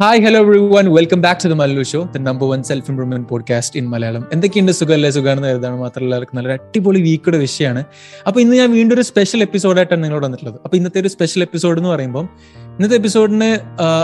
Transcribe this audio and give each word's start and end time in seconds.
Hi 0.00 0.20
hello 0.20 0.40
everyone 0.58 0.86
welcome 0.92 1.20
back 1.20 1.44
to 1.44 1.48
the 1.48 1.52
Mallu 1.52 1.82
show 1.82 2.08
the 2.14 2.18
number 2.18 2.48
one 2.48 2.62
self 2.62 2.90
improvement 2.90 3.28
podcast 3.28 3.78
in 3.78 3.88
Malayalam 3.88 4.28
എന്തൊക്കെയുണ്ട് 4.32 4.72
സുഖമല്ലേ? 4.72 5.10
സുഖമാണെന്ന് 5.10 5.48
കരുതാണ് 5.48 5.76
മാത്രമല്ല 5.76 6.04
എല്ലാവർക്കും 6.04 6.36
നല്ലൊരു 6.36 6.62
അടിപൊളി 6.62 7.00
വീക്കുടെ 7.00 7.38
വിഷയമാണ്. 7.38 7.84
അപ്പൊ 8.26 8.40
ഇന്ന് 8.40 8.56
ഞാൻ 8.56 8.72
വീണ്ടും 8.72 8.94
ഒരു 8.94 9.02
സ്പെഷ്യൽ 9.02 9.42
എപ്പിസോഡായിട്ടാണ് 9.42 10.04
നിങ്ങളോട് 10.04 10.26
വന്നിട്ടുള്ളത്. 10.26 10.60
അപ്പൊ 10.64 10.76
ഇന്നത്തെ 10.76 11.00
ഒരു 11.00 11.08
സ്പെഷ്യൽ 11.08 11.42
എപ്പിസോഡ് 11.42 11.78
എന്ന് 11.78 11.88
പറയുമ്പോൾ 11.88 12.24
ഇന്നത്തെ 12.64 12.94
എപ്പിസോഡിന് 12.94 13.58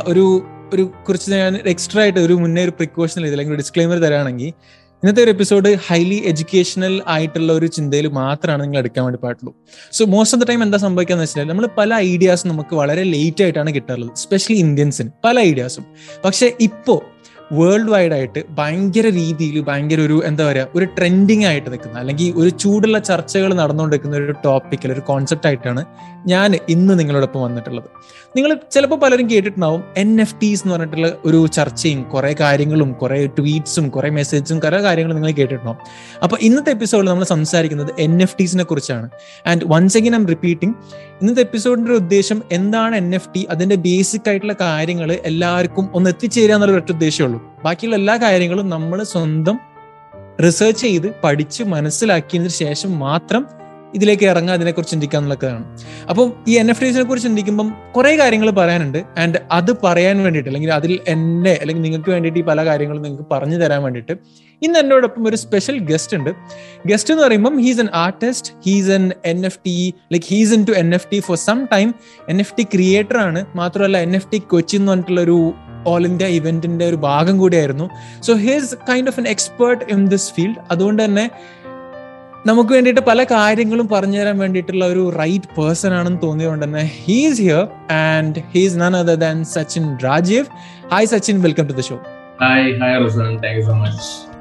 ഒരു 0.07 0.43
ഒരു 0.75 0.91
കുറച്ച് 1.09 1.31
ഞാൻ 1.31 1.57
എക്സ്ട്രാ 1.67 2.03
ആയിട്ട് 2.03 2.21
ഒരു 2.21 2.32
മുന്നേ 2.32 2.64
ഒരു 2.64 2.71
പ്രിക്കോഷൻ 2.71 3.25
അല്ലെങ്കിൽ 3.25 3.53
ഒരു 3.53 3.59
ഡിസ്ക്ലൈമർ 3.59 3.99
തരാണെങ്കിൽ 3.99 4.53
ഇന്നത്തെ 5.03 5.23
ഒരു 5.23 5.30
എപ്പിസോഡ് 5.30 5.77
ഹൈലി 5.87 6.23
എഡ്യൂക്കേഷണൽ 6.25 7.03
ആയിട്ടുള്ള 7.07 7.53
ഒരു 7.53 7.66
ചിന്തയിൽ 7.66 8.07
മാത്രമാണ് 8.09 8.62
നിങ്ങൾ 8.62 8.79
എടുക്കാൻ 8.79 9.05
വേണ്ടി 9.05 9.21
പാടുള്ളൂ. 9.23 9.53
So 9.93 10.05
most 10.05 10.36
of 10.36 10.45
the 10.45 10.48
time 10.48 10.62
എന്താ 10.62 10.79
സംഭവിക്കാന്ന് 10.79 11.25
വെച്ചാൽ 11.25 11.48
നമ്മൾ 11.48 11.68
പല 11.79 11.95
ഐഡിയാസും 11.95 12.48
നമുക്ക് 12.48 12.75
വളരെ 12.75 13.03
ലേറ്റ് 13.03 13.43
ആയിട്ടാണ് 13.43 13.75
കിട്ടാറുള്ളത് 13.75 14.17
സ്പെഷ്യലി 14.17 14.58
ഇന്ത്യൻസിന് 14.58 15.11
പല 15.25 15.41
ഐഡിയാസും 15.41 15.86
പക്ഷെ 16.25 16.57
ഇപ്പോ 16.61 16.96
വേൾഡ് 17.53 17.91
വൈഡ് 17.91 18.13
ആയിട്ട് 18.13 18.45
ഭയങ്കര 18.51 19.07
രീതിയിൽ 19.13 19.63
ഭയങ്കര 19.63 20.01
ഒരു 20.01 20.23
എന്താ 20.25 20.49
പറയുക 20.49 20.69
ഒരു 20.75 20.85
ട്രെൻഡിങ് 20.85 21.45
ആയിട്ട് 21.45 21.71
നിൽക്കുന്ന 21.71 21.99
അല്ലെങ്കിൽ 21.99 22.33
ഒരു 22.37 22.49
ചൂടുള്ള 22.49 22.99
ചർച്ചകൾ 22.99 23.55
നടന്നുകൊണ്ടിരിക്കുന്ന 23.55 24.17
ഒരു 24.17 24.33
ടോപ്പിക്കിൽ 24.33 24.93
ഒരു 24.93 25.01
കോൺസെപ്റ്റ് 25.01 25.47
ആയിട്ടാണ് 25.47 25.85
ഞാൻ 26.27 26.57
ഇന്ന് 26.69 26.99
നിങ്ങളോടൊപ്പം 26.99 27.43
വന്നിട്ടുള്ളത്. 27.43 27.89
നിങ്ങൾ 28.37 28.61
ചിലപ്പോൾ 28.71 28.97
പലരും 28.97 29.31
കേട്ടിട്ടുണ്ടാവും 29.31 29.85
എൻ 29.97 30.21
എഫ് 30.21 30.35
ടീസ് 30.43 30.63
എന്ന് 30.63 30.75
പറഞ്ഞിട്ടുള്ള 30.75 31.13
ഒരു 31.25 31.47
ചർച്ചയും 31.47 32.03
കുറെ 32.03 32.37
കാര്യങ്ങളും 32.41 32.92
കുറെ 32.92 33.27
ട്വീറ്റ്സും 33.27 33.89
കുറെ 33.89 34.11
മെസ്സേജും 34.11 34.59
കുറെ 34.59 34.78
കാര്യങ്ങളും 34.78 35.17
നിങ്ങൾ 35.17 35.31
കേട്ടിട്ടുണ്ടാവും. 35.31 35.78
അപ്പോൾ 36.23 36.37
ഇന്നത്തെ 36.42 36.70
എപ്പിസോഡിൽ 36.70 37.09
നമ്മൾ 37.09 37.25
സംസാരിക്കുന്നത് 37.25 37.92
എൻ 37.98 38.23
എഫ് 38.23 38.37
ടീസിനെ 38.41 38.64
കുറിച്ചാണ്. 38.64 39.11
And 39.47 39.62
once 39.67 39.97
again 39.97 40.14
I'm 40.14 40.27
repeating 40.27 40.75
ഇന്നത്തെ 41.20 41.41
എപ്പിസോഡിന്റെ 41.41 41.92
ഉദ്ദേശം 41.92 42.42
എന്താണ് 42.53 42.97
എൻ 42.97 43.14
എഫ് 43.14 43.28
ടി 43.37 43.47
അതിന്റെ 43.50 43.75
ബേസിക് 43.77 44.28
ആയിട്ടുള്ള 44.28 44.53
കാര്യങ്ങൾ 44.61 45.12
എല്ലാവർക്കും 45.12 45.89
ഒന്ന് 45.94 46.11
എത്തിച്ചേരുക 46.11 46.55
എന്നുള്ള 46.55 46.77
ഒറ്റ 46.77 46.92
ബാക്കിയുള്ള 47.64 47.96
എല്ലാ 47.96 48.16
കാര്യങ്ങളും 48.16 48.68
നമ്മൾ 48.68 49.02
സ്വന്തം 49.02 49.58
റിസർച്ച് 50.44 50.82
ചെയ്ത് 50.82 51.14
പഠിച്ച് 51.24 51.62
മനസ്സിലാക്കിയതിന് 51.62 52.48
ശേഷം 52.48 52.98
മാത്രം 52.98 53.62
ഇതിലേക്ക് 53.94 54.26
ഇറങ്ങുക 54.26 54.52
അതിനെക്കുറിച്ച് 54.52 54.92
ചിന്തിക്കുക 54.92 55.18
എന്നുള്ളതാണ് 55.18 55.78
അപ്പം 56.10 56.32
ഈ 56.48 56.58
എൻ 56.58 56.70
എഫ് 56.70 56.84
ഡിസിനെ 56.84 57.04
കുറിച്ച് 57.04 57.28
ചിന്തിക്കുമ്പം 57.28 57.74
കുറെ 57.96 58.16
കാര്യങ്ങൾ 58.16 58.50
പറയാനുണ്ട്. 58.50 59.04
ആൻഡ് 59.18 59.38
അത് 59.52 59.76
പറയാൻ 59.84 60.22
വേണ്ടിയിട്ട് 60.22 60.48
അല്ലെങ്കിൽ 60.48 60.72
അതിൽ 60.72 61.00
എന്നെ 61.08 61.50
അല്ലെങ്കിൽ 61.50 61.82
നിങ്ങൾക്ക് 61.82 62.10
വേണ്ടിയിട്ട് 62.10 62.38
ഈ 62.38 62.42
പല 62.42 62.64
കാര്യങ്ങളും 62.64 63.02
നിങ്ങൾക്ക് 63.02 63.24
പറഞ്ഞു 63.30 63.56
തരാൻ 63.56 63.82
വേണ്ടിയിട്ട് 63.82 64.12
ഇന്ന് 64.62 64.78
എന്നോടൊപ്പം 64.78 65.28
ഒരു 65.28 65.36
സ്പെഷ്യൽ 65.36 65.78
ഗസ്റ്റ് 65.78 66.16
ഉണ്ട്. 66.16 66.30
ഗസ്റ്റ് 66.86 67.14
എന്ന് 67.14 67.24
പറയുമ്പം 67.24 67.58
he's 67.58 67.80
an 67.80 67.88
artist 67.94 68.52
he's 68.66 68.90
an 68.90 69.10
N 69.24 69.46
F 69.46 69.58
T 69.58 69.94
like 70.12 70.26
he's 70.26 70.54
into 70.64 70.72
N 70.72 70.94
F 70.94 71.06
T 71.12 71.20
for 71.20 71.36
some 71.36 71.66
time 71.72 71.94
N 72.28 72.40
F 72.40 72.54
T 72.58 72.62
creator 72.62 73.18
ആണ്. 73.18 73.46
മാത്രമല്ല 73.54 73.98
എൻ 73.98 74.16
എഫ് 74.16 74.26
ടി 74.32 74.38
കൊച്ചി 74.38 74.76
എന്ന് 74.76 74.92
പറഞ്ഞിട്ടുള്ള 74.92 75.20
ഒരു 75.20 75.52
ഓൾ 75.86 76.06
ഇന്ത്യ 76.06 76.27
ഇവന്റിന്റെ 76.27 76.86
ഒരു 76.86 76.97
ഭാഗം 76.97 77.38
കൂടിയായിരുന്നു. 77.38 77.91
So 78.22 78.33
his 78.34 78.75
kind 78.91 79.08
of 79.08 79.20
an 79.20 79.28
expert 79.28 79.84
in 79.92 80.08
this 80.08 80.33
field 80.33 80.56
അതുകൊണ്ട് 80.70 81.05
തന്നെ 81.05 81.30
നമുക്ക് 82.47 82.72
വേണ്ടിയിട്ട് 82.72 83.00
പല 83.00 83.25
കാര്യങ്ങളും 83.25 83.88
പറഞ്ഞു 83.88 84.19
തരാൻ 84.19 84.38
വേണ്ടിയിട്ടുള്ള 84.38 84.84
ഒരു 84.84 85.12
റൈറ്റ് 85.19 85.48
പേഴ്സൺ 85.58 85.94
ആണെന്ന് 85.94 86.19
തോന്നിയതുകൊണ്ട് 86.22 86.64
തന്നെ 86.64 86.91
he's 87.06 87.41
here 87.42 87.69
and 87.91 88.42
he's 88.55 88.77
none 88.77 88.97
other 88.97 89.14
than 89.14 89.44
Sachin 89.44 89.98
Rajeev 90.05 90.47
hi 90.92 91.06
Sachin 91.06 91.42
welcome 91.42 91.66
to 91.66 91.72
the 91.72 91.80
show 91.80 91.98
hi 92.41 92.78
hi 92.78 93.06
Rasan 93.06 93.38
thank 93.44 93.58
you 93.58 93.64
so 93.64 93.72
much 93.75 94.31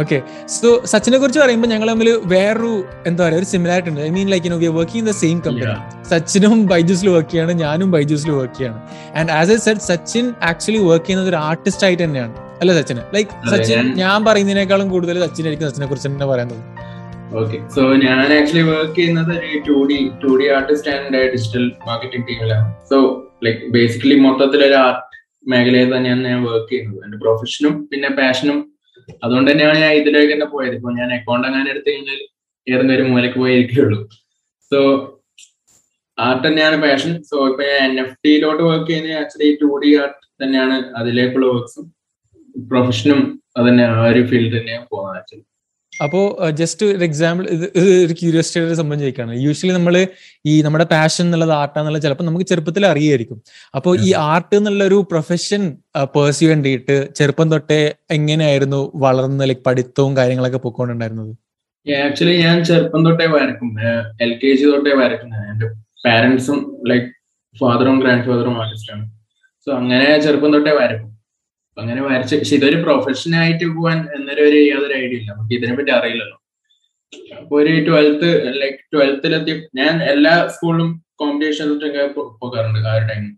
okay 0.00 0.16
so 0.54 0.68
സച്ചിനെ 0.92 1.18
കുറിച്ച് 1.22 1.40
പറയുമ്പോൾ 1.42 1.70
ഞങ്ങൾ 1.72 1.88
തമ്മിൽ 1.92 2.08
വേറൊരു 2.32 2.72
എന്താ 3.08 3.20
പറയുക 3.24 3.40
ഒരു 3.40 3.48
സിമിലാരിറ്റി 3.52 3.90
ഉണ്ട്. 3.92 4.00
I 4.06 4.10
mean 4.16 4.28
like 4.32 4.46
you 4.50 4.58
we 4.62 4.70
working 4.78 5.02
in 5.02 5.08
the 5.10 5.14
same 5.22 5.38
company 5.44 5.74
സച്ചിനും 6.12 6.58
ബൈജൂസിൽ 6.72 7.08
വർക്ക് 7.16 7.30
ചെയ്യാണ് 7.32 7.52
ഞാനും 7.64 7.90
ബൈജൂസിൽ 7.94 8.30
വർക്ക് 8.40 8.56
ചെയ്യാണ്. 8.58 8.80
And 9.20 9.32
as 9.40 9.52
a 9.56 9.58
set 9.66 9.86
Sachin 9.90 10.26
actually 10.50 10.80
work 10.88 11.06
ചെയ്യുന്നത് 11.06 11.30
ഒരു 11.32 11.40
ആർട്ടിസ്റ്റ് 11.50 11.86
ആയിട്ട് 11.88 12.02
തന്നെയാണ്. 12.04 12.34
അല്ല 12.62 12.72
സച്ചിന്. 12.80 13.02
ലൈക്ക് 13.14 13.30
സച്ചിൻ 13.52 13.86
ഞാൻ 14.02 14.18
പറയുന്നതിനേക്കാളും 14.28 14.88
കൂടുതൽ 14.94 15.22
സച്ചിൻ 15.26 15.46
ആയിരിക്കും 15.46 15.68
സച്ചിനെ 15.70 15.88
കുറിച്ച് 15.92 16.08
തന്നെ 16.08 16.28
പറയുന്നത് 16.32 16.62
ഓക്കെ 17.40 17.58
സോ 17.74 17.82
ഞാൻ 18.06 18.18
ആക്ച്വലി 18.38 18.64
വർക്ക് 18.72 18.94
ചെയ്യുന്നത് 18.98 19.32
ഒരു 19.38 19.58
two 19.68 19.76
D 19.90 19.98
two 20.22 20.30
D 20.40 20.46
artist 20.58 20.90
and 20.96 21.22
digital 21.32 21.64
marketing 21.88 22.26
ടീമിലാണ് 22.28 22.68
so 22.90 22.98
like 23.46 23.72
basically 23.76 24.16
മൊത്തത്തിൽ 24.26 24.60
ഒരു 24.68 24.76
ആർട്ട് 24.84 25.02
മേഖലയിൽ 25.52 25.88
തന്നെയാണ് 25.96 26.22
ഞാൻ 26.32 26.40
വർക്ക് 26.50 26.70
ചെയ്യുന്നത്. 26.70 27.00
എന്റെ 27.06 27.18
പ്രൊഫഷനും 27.24 27.74
പിന്നെ 27.90 28.10
പാഷനും 28.20 28.58
അതുകൊണ്ട് 29.22 29.48
തന്നെയാണ് 29.50 29.78
ഞാൻ 29.78 29.92
ഇതിലേക്ക് 29.92 30.32
തന്നെ 30.32 30.46
പോയത്. 30.46 30.74
ഇപ്പൊ 30.74 30.92
ഞാൻ 30.92 31.10
അക്കൗണ്ട് 31.14 31.46
അങ്ങനെ 31.48 31.68
എടുത്തു 31.70 31.90
കഴിഞ്ഞാൽ 31.90 32.20
ഏതെങ്കിലും 32.66 32.94
ഒരു 32.96 33.04
മൂലക്ക് 33.10 33.38
പോയി 33.38 33.56
സോ 34.72 34.80
ആർട്ട് 36.18 36.44
തന്നെയാണ് 36.46 36.76
പാഷൻ 36.82 37.12
സോ 37.22 37.36
ഇപ്പൊ 37.48 37.62
ഞാൻ 37.70 37.82
എൻ 37.86 37.96
എഫ് 38.02 38.14
ടിയിലോട്ട് 38.24 38.62
വർക്ക് 38.62 38.88
ചെയ്യുന്ന 38.90 39.16
ആക്ച്വലി 39.22 39.48
ടു 39.62 39.70
ഡി 39.82 39.90
ആർട്ട് 39.96 40.20
തന്നെയാണ് 40.42 40.76
അതിലേക്കുള്ള 40.96 41.46
വർക്ക്സും 41.52 41.86
പ്രൊഫഷനും 42.54 43.20
അത് 43.56 43.64
തന്നെ 43.68 43.84
ആ 43.94 43.98
ഒരു 44.06 44.22
ഫീൽഡ് 44.30 44.54
തന്നെയാണ് 44.56 44.86
പോകുന്നത് 44.90 45.18
ആക്ച്വലി 45.18 45.44
അപ്പോ 46.02 46.20
ജസ്റ്റ് 46.60 46.86
ഒരു 46.86 47.04
എക്സാമ്പിൾ 47.04 47.44
ഇത് 47.56 47.64
ഒരു 48.04 48.14
ക്യൂരിയോസിറ്റിയുടെ 48.20 48.74
സംബന്ധം 48.74 49.00
ചോദിക്കുകയാണ് 49.00 49.34
യൂഷ്വലി 49.42 49.74
നമ്മൾ 49.74 49.94
ഈ 50.46 50.62
നമ്മുടെ 50.62 50.84
പാഷൻ 50.84 51.24
എന്നുള്ളത് 51.24 51.52
ആർട്ടാന്നുള്ളത് 51.52 52.02
ചിലപ്പോൾ 52.02 52.24
നമുക്ക് 52.24 52.46
ചെറുപ്പത്തിൽ 52.46 52.86
അറിയായിരിക്കും. 52.86 53.38
അപ്പോൾ 53.74 53.94
ഈ 54.00 54.12
ആർട്ട് 54.12 54.54
എന്നുള്ള 54.56 54.84
ഒരു 54.84 55.06
പ്രൊഫഷൻ 55.10 55.62
പേഴ്സ്യൂ 56.16 56.48
വേണ്ടിയിട്ട് 56.48 56.96
ചെറുപ്പം 57.14 57.50
തൊട്ടേ 57.50 57.94
എങ്ങനെയായിരുന്നു 58.10 58.92
വളർന്ന് 58.96 59.48
ലൈക് 59.50 59.64
പഠിത്തവും 59.66 60.16
കാര്യങ്ങളൊക്കെ 60.16 60.58
പൊക്കോണ്ടുണ്ടായിരുന്നത്? 60.58 61.32
ആക്ച്വലി 61.86 62.36
ഞാൻ 62.42 62.64
ചെറുപ്പം 62.64 63.00
തൊട്ടേ 63.06 63.26
വരക്കും 63.26 63.70
എൽ 64.20 64.30
കെ 64.42 64.52
ജി 64.60 64.64
തൊട്ടേ 64.64 64.92
വരക്കുന്നത് 65.02 65.46
എന്റെ 65.50 65.66
പാരന്റ്സും 66.06 66.60
ലൈക് 66.88 67.10
ഫാദറും 67.56 67.96
ഗ്രാൻഡ് 68.00 68.24
ഫാദറും 68.24 68.54
ആർട്ടിസ്റ്റാണ് 68.62 69.04
സോ 69.66 69.70
അങ്ങനെ 69.72 70.06
ചെറുപ്പം 70.18 70.52
തൊട്ടേ 70.52 70.72
വരക്കും 70.78 71.10
അങ്ങനെ 71.76 72.00
വരച്ച് 72.08 72.34
പക്ഷെ 72.40 72.56
ഇതൊരു 72.58 72.78
പ്രൊഫഷനായിട്ട് 72.84 73.66
പോകാൻ 73.76 73.98
എന്നൊരു 74.16 74.42
ഒരു 74.48 74.58
യാതൊരു 74.70 74.94
ഐഡിയ 75.02 75.18
ഇല്ല. 75.20 75.30
നമുക്ക് 75.32 75.54
ഇതിനെ 75.58 75.74
പറ്റി 75.78 75.92
അറിയില്ലല്ലോ. 75.98 76.36
അപ്പൊ 77.40 77.54
ഒരു 77.62 77.72
ട്വൽത്ത് 77.86 78.28
ലൈക്ക് 78.60 78.78
ട്വൽത്തിലെത്തി 78.92 79.52
ഞാൻ 79.80 79.94
എല്ലാ 80.12 80.34
സ്കൂളിലും 80.54 80.90
കോമ്പറ്റീഷൻസൊക്കെ 81.20 82.04
പോകാറുണ്ട് 82.42 82.88
ആ 82.90 82.94
ഒരു 82.98 83.06
ടൈമിൽ 83.10 83.32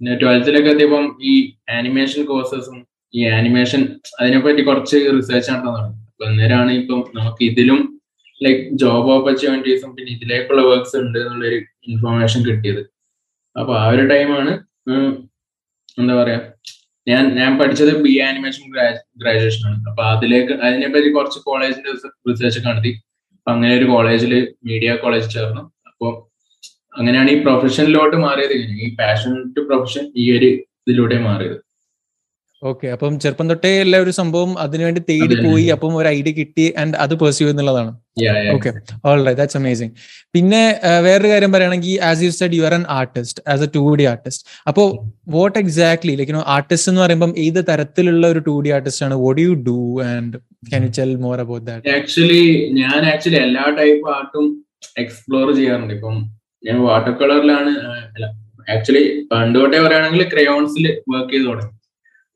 പിന്നെ 0.00 0.14
ട്വൽത്തിലൊക്കെ 0.22 0.70
എത്തിയപ്പം 0.74 1.04
ഈ 1.30 1.32
ആനിമേഷൻ 1.78 2.22
കോഴ്സസും 2.30 2.78
ഈ 3.14 3.22
ആനിമേഷൻ 3.38 3.80
അതിനെപ്പറ്റി 4.20 4.62
കുറച്ച് 4.62 4.96
റിസർച്ച് 5.16 5.50
നടത്താൻ 5.52 5.74
തുടങ്ങി. 5.74 5.98
അപ്പൊ 6.12 6.24
അന്നേരമാണ് 6.28 6.72
ഇപ്പം 6.80 7.00
നമുക്ക് 7.18 7.42
ഇതിലും 7.50 7.80
ലൈക്ക് 8.40 8.62
ജോബ് 8.82 9.10
ഓപ്പർച്യൂണിറ്റീസും 9.16 9.90
പിന്നെ 9.96 10.10
ഇതിലേക്കുള്ള 10.16 10.62
വർക്ക്സ് 10.62 10.96
ഉണ്ട് 11.04 11.18
എന്നുള്ളൊരു 11.18 11.58
ഇൻഫർമേഷൻ 11.90 12.40
കിട്ടിയത്. 12.48 12.82
അപ്പൊ 13.56 13.72
ആ 13.82 13.84
ഒരു 13.94 14.04
ടൈമാണ് 14.12 14.52
എന്താ 15.98 16.14
പറയാ 16.22 16.40
ഞാൻ 17.06 17.22
ഞാൻ 17.34 17.52
പഠിച്ചത് 17.58 17.92
ബി 18.02 18.12
ആനിമേഷൻ 18.18 18.64
ഗ്രാജുവേഷൻ 19.22 19.62
ആണ്. 19.68 19.78
അപ്പൊ 19.90 20.02
അതിലേക്ക് 20.14 20.52
അതിനെപ്പറ്റി 20.66 21.08
കുറച്ച് 21.12 21.38
കോളേജിന്റെ 21.44 21.90
റിസർച്ച് 22.30 22.60
നടത്തി. 22.68 22.92
അപ്പൊ 23.38 23.50
അങ്ങനെ 23.52 23.72
ഒരു 23.76 23.84
കോളേജിൽ 23.84 24.32
മീഡിയ 24.68 24.90
കോളേജ് 24.96 25.28
ചേർന്നു. 25.30 25.62
അപ്പൊ 25.90 26.08
അങ്ങനെയാണ് 26.98 27.30
ഈ 27.30 27.42
പ്രൊഫഷനിലോട്ട് 27.42 28.16
മാറിയത്. 28.16 28.54
ഈ 28.84 28.88
പാഷൻ 29.00 29.32
ടു 29.56 29.60
പ്രൊഫഷൻ 29.60 30.04
ഈ 30.16 30.26
ഒരു 30.38 30.50
ഇതിലൂടെ 30.82 31.18
മാറിയത്. 31.18 31.58
ഓക്കെ 32.62 32.86
അപ്പം 32.94 33.12
ചെറുപ്പം 33.22 33.46
തൊട്ടേ 33.50 33.70
എല്ലാ 33.84 33.98
ഒരു 34.04 34.12
സംഭവം 34.18 34.50
അതിനുവേണ്ടി 34.64 35.00
തേടി 35.08 35.36
പോയി 35.46 35.64
അപ്പം 35.74 35.92
ഒരു 36.00 36.08
ഐഡിയ 36.16 36.32
കിട്ടി 36.32 36.66
ആൻഡ് 36.80 36.96
അത് 37.04 37.14
പെർസ്യൂ 37.22 37.46
എന്നുള്ളതാണ്. 37.52 37.90
Okay. 38.54 38.70
All 39.08 39.20
right 39.26 39.40
that's 39.40 39.58
amazing 39.60 39.92
പിന്നെ 40.34 40.60
വേറൊരു 41.06 41.28
കാര്യം 41.32 41.52
പറയുകയാണെങ്കിൽ 41.54 41.96
as 42.08 42.22
you 42.26 42.30
said 42.38 42.56
you 42.58 42.64
are 42.68 42.74
an 42.78 42.84
artist 42.98 43.42
as 43.54 43.64
a 43.66 43.70
two 43.76 43.82
D 44.00 44.06
artist 44.12 44.44
അപ്പോൾ 44.70 44.86
what 45.36 45.56
exactly 45.62 46.14
like 46.20 46.34
no 46.38 46.44
artist 46.56 46.90
എന്ന് 46.92 47.02
പറയുമ്പോൾ 47.04 47.32
ഏത് 47.46 47.60
തരത്തിലുള്ള 47.70 48.24
ഒരു 48.34 48.42
ടു 48.48 48.56
ഡി 48.66 48.72
ആർട്ടിസ്റ്റ് 48.76 49.04
ആണ്? 49.08 49.16
What 49.24 49.40
you 49.46 49.54
do 49.70 49.78
and 50.12 50.38
can 50.70 50.84
you 50.88 50.92
tell 51.00 51.14
more 51.26 51.36
about 51.46 51.66
that 51.70 51.94
actually 51.98 52.44
ഞാൻ 52.80 53.00
actually 53.14 53.40
എല്ലാ 53.46 53.66
type 53.80 54.08
ആർട്ടും 54.16 54.46
എക്സ്പ്ലോർ 55.04 55.46
ചെയ്യാറുണ്ട്. 55.58 55.94
ഇപ്പം 55.98 56.16
ഞാൻ 56.68 56.78
വാട്ടർ 56.88 57.12
കളറിലാണ് 57.20 57.74
ആക്ച്വലി 58.74 59.04
പണ്ട് 59.30 59.56
തൊട്ടേ 59.60 59.78
പറയുകയാണെങ്കിൽ 59.84 60.24
ക്രയോൺസിൽ 60.34 60.84
വർക്ക് 61.12 61.32
ചെയ്ത് 61.34 61.46
തുടങ്ങി. 61.50 61.70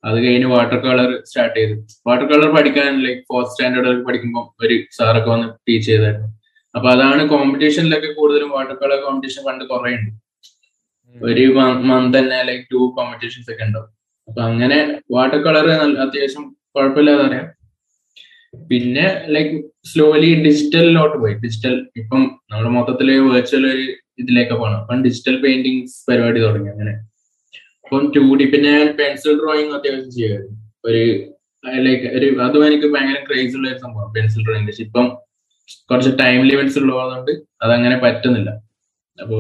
അത് 0.04 0.19
കഴിഞ്ഞ് 0.25 0.48
വാട്ടർ 0.54 0.78
കളർ 0.87 1.10
സ്റ്റാർട്ട് 1.28 1.56
ചെയ്തു. 1.58 1.75
വാട്ടർ 2.08 2.26
കളർ 2.32 2.48
പഠിക്കാൻ 2.56 2.90
ലൈക്ക് 3.06 3.22
ഫോർത്ത് 3.31 3.52
സ്റ്റാൻഡേർഡ് 3.52 4.02
പഠിക്കുമ്പോൾ 4.08 4.44
ഒരു 4.64 4.76
സാറൊക്കെ 4.98 5.31
വന്ന് 5.34 5.48
ടീച്ച് 5.66 5.87
ചെയ്തായിരുന്നു. 5.90 6.28
അപ്പൊ 6.75 6.88
അതാണ് 6.94 7.22
കോമ്പറ്റീഷനിലൊക്കെ 7.32 8.10
കൂടുതലും 8.19 8.50
വാട്ടർ 8.56 8.76
കളർ 8.82 8.98
കോമ്പറ്റീഷൻ 9.06 9.43
പണ്ട് 9.48 9.64
കുറെ 9.72 9.93
ഉണ്ട് 9.98 10.12
ഒരു 11.16 11.44
മന്ത് 11.90 12.16
തന്നെ 12.19 12.38
ലൈക്ക് 12.48 12.64
ടു 12.72 12.81
കോമ്പറ്റീഷൻസ് 12.96 13.50
ഒക്കെ 13.52 13.64
ഉണ്ടാവും. 13.69 13.90
അപ്പൊ 14.28 14.40
അങ്ങനെ 14.50 14.78
വാട്ടർ 15.14 15.38
കളർ 15.46 15.66
അത്യാവശ്യം 16.04 16.44
കുഴപ്പമില്ലാതെ 16.75 17.25
അറിയാം 17.28 17.46
പിന്നെ 18.70 19.06
ലൈക്ക് 19.34 19.56
സ്ലോലി 19.90 20.31
ഡിജിറ്റലിലോട്ട് 20.44 21.16
പോയി. 21.22 21.34
ഡിജിറ്റൽ 21.44 21.75
ഇപ്പം 22.00 22.22
നമ്മുടെ 22.50 22.70
മൊത്തത്തിൽ 22.76 23.08
വെർച്വൽ 23.34 23.64
ഒരു 23.75 23.84
ഇതിലേക്ക് 24.22 24.54
പോകണം 24.60 24.78
അപ്പം 24.82 25.02
ഡിജിറ്റൽ 25.06 25.37
പെയിന്റിങ്സ് 25.44 25.96
പരിപാടി 26.08 26.40
തുടങ്ങി 26.46 26.70
അങ്ങനെ. 26.75 26.94
അപ്പം 27.87 28.05
ടു 28.15 28.23
ഡി 28.38 28.44
പിന്നെ 28.53 28.73
പെൻസിൽ 29.00 29.35
ഡ്രോയിങ് 29.41 29.75
അത്യാവശ്യം 29.77 30.12
ചെയ്യുമായിരുന്നു 30.15 30.55
ഒരു 30.88 31.03
ലൈക്ക് 31.87 32.06
ഒരു 32.17 32.27
അതും 32.44 32.65
എനിക്ക് 32.67 32.88
ഭയങ്കര 32.94 33.19
ക്രേസ് 33.29 33.55
ഉള്ള 33.59 33.67
ഒരു 33.73 33.79
സംഭവം 33.85 34.09
പെൻസിൽ 34.17 34.43
ഡ്രോയിങ് 34.47 34.67
പക്ഷെ 34.69 34.83
ഇപ്പം 34.87 35.06
കുറച്ച് 35.91 36.12
ടൈം 36.23 36.41
ലിമിറ്റ്സ് 36.50 36.79
ഉള്ളതുകൊണ്ട് 36.81 37.31
അതങ്ങനെ 37.65 37.97
പറ്റുന്നില്ല. 38.05 38.50
അപ്പോ 39.19 39.38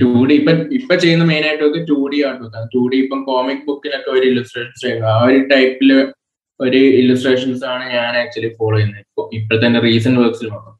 ടു 0.00 0.10
ഡി 0.28 0.34
ഇപ്പൊ 0.40 0.52
ഇപ്പൊ 0.78 0.94
ചെയ്യുന്ന 1.04 1.24
മെയിൻ 1.30 1.44
ആയിട്ട് 1.48 1.64
ഒക്കെ 1.68 1.80
ടു 1.90 1.98
ഡി 2.12 2.18
ആർട്ട് 2.26 2.42
വർക്കാണ് 2.44 2.68
ടു 2.74 2.82
ഡി 2.92 2.98
ഇപ്പം 3.04 3.20
കോമിക് 3.30 3.62
ബുക്കിലൊക്കെ 3.68 4.10
ഒരു 4.16 4.26
ഇല്ലസ്ട്രേഷൻസ് 4.30 4.82
ചെയ്യുക 4.84 5.06
ആ 5.14 5.20
ഒരു 5.28 5.40
ടൈപ്പിൽ 5.52 5.90
ഒരു 6.60 6.80
ഇല്ലുസ്ട്രേഷൻസ് 7.00 7.64
ആണ് 7.72 7.84
ഞാൻ 7.96 8.12
ആക്ച്വലി 8.22 8.50
ഫോളോ 8.58 8.76
ചെയ്യുന്നത്. 8.76 9.02
ഇപ്പൊ 9.06 9.22
ഇപ്പോഴത്തെ 9.38 9.80
റീസെന്റ് 9.88 10.20
വർക്ക്സിൽ 10.22 10.48
മാത്രം. 10.56 10.74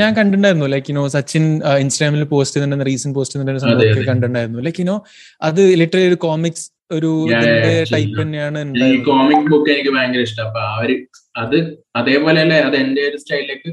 ഞാൻ 0.00 0.10
കണ്ടിട്ടുണ്ടായിരുന്നു. 0.18 0.66
ലൈക്ക് 0.72 0.90
യുനോ 0.90 1.02
സച്ചിൻ 1.14 1.44
ഇൻസ്റ്റാഗ്രാമിൽ 1.82 2.24
പോസ്റ്റ് 2.32 2.54
ചെയ്തിട്ടുണ്ടെന്ന് 2.54 2.86
റീസെന്റ് 2.90 3.16
പോസ്റ്റ് 3.18 3.36
സംഭവമൊക്കെ 3.38 3.90
അതെ. 3.90 4.06
കണ്ടിട്ടുണ്ടായിരുന്നു. 4.10 4.60
ലൈക്ക് 4.66 4.80
യുനോ 4.82 4.96
അത് 5.48 5.60
ലിറ്ററലി 5.80 6.08
ഒരു 6.12 6.18
കോമിക്സ് 6.26 6.66
ഒരു 6.96 7.10
ടൈപ്പ്. 7.92 8.16
തന്നെയാണ് 8.22 8.60
ഈ 8.88 8.96
കോമിക് 9.10 9.46
ബുക്ക് 9.52 9.70
എനിക്ക് 9.74 9.92
ഭയങ്കര 9.96 10.22
ഇഷ്ടം. 10.28 10.44
അപ്പൊ 10.48 10.62
അവർ 10.76 10.90
അത് 11.42 11.56
അതേപോലെ 12.00 12.40
അല്ലേ 12.44 12.58
അത് 12.68 12.76
എന്റെ 12.84 13.02
ഒരു 13.10 13.18
സ്റ്റൈലിലേക്ക് 13.22 13.70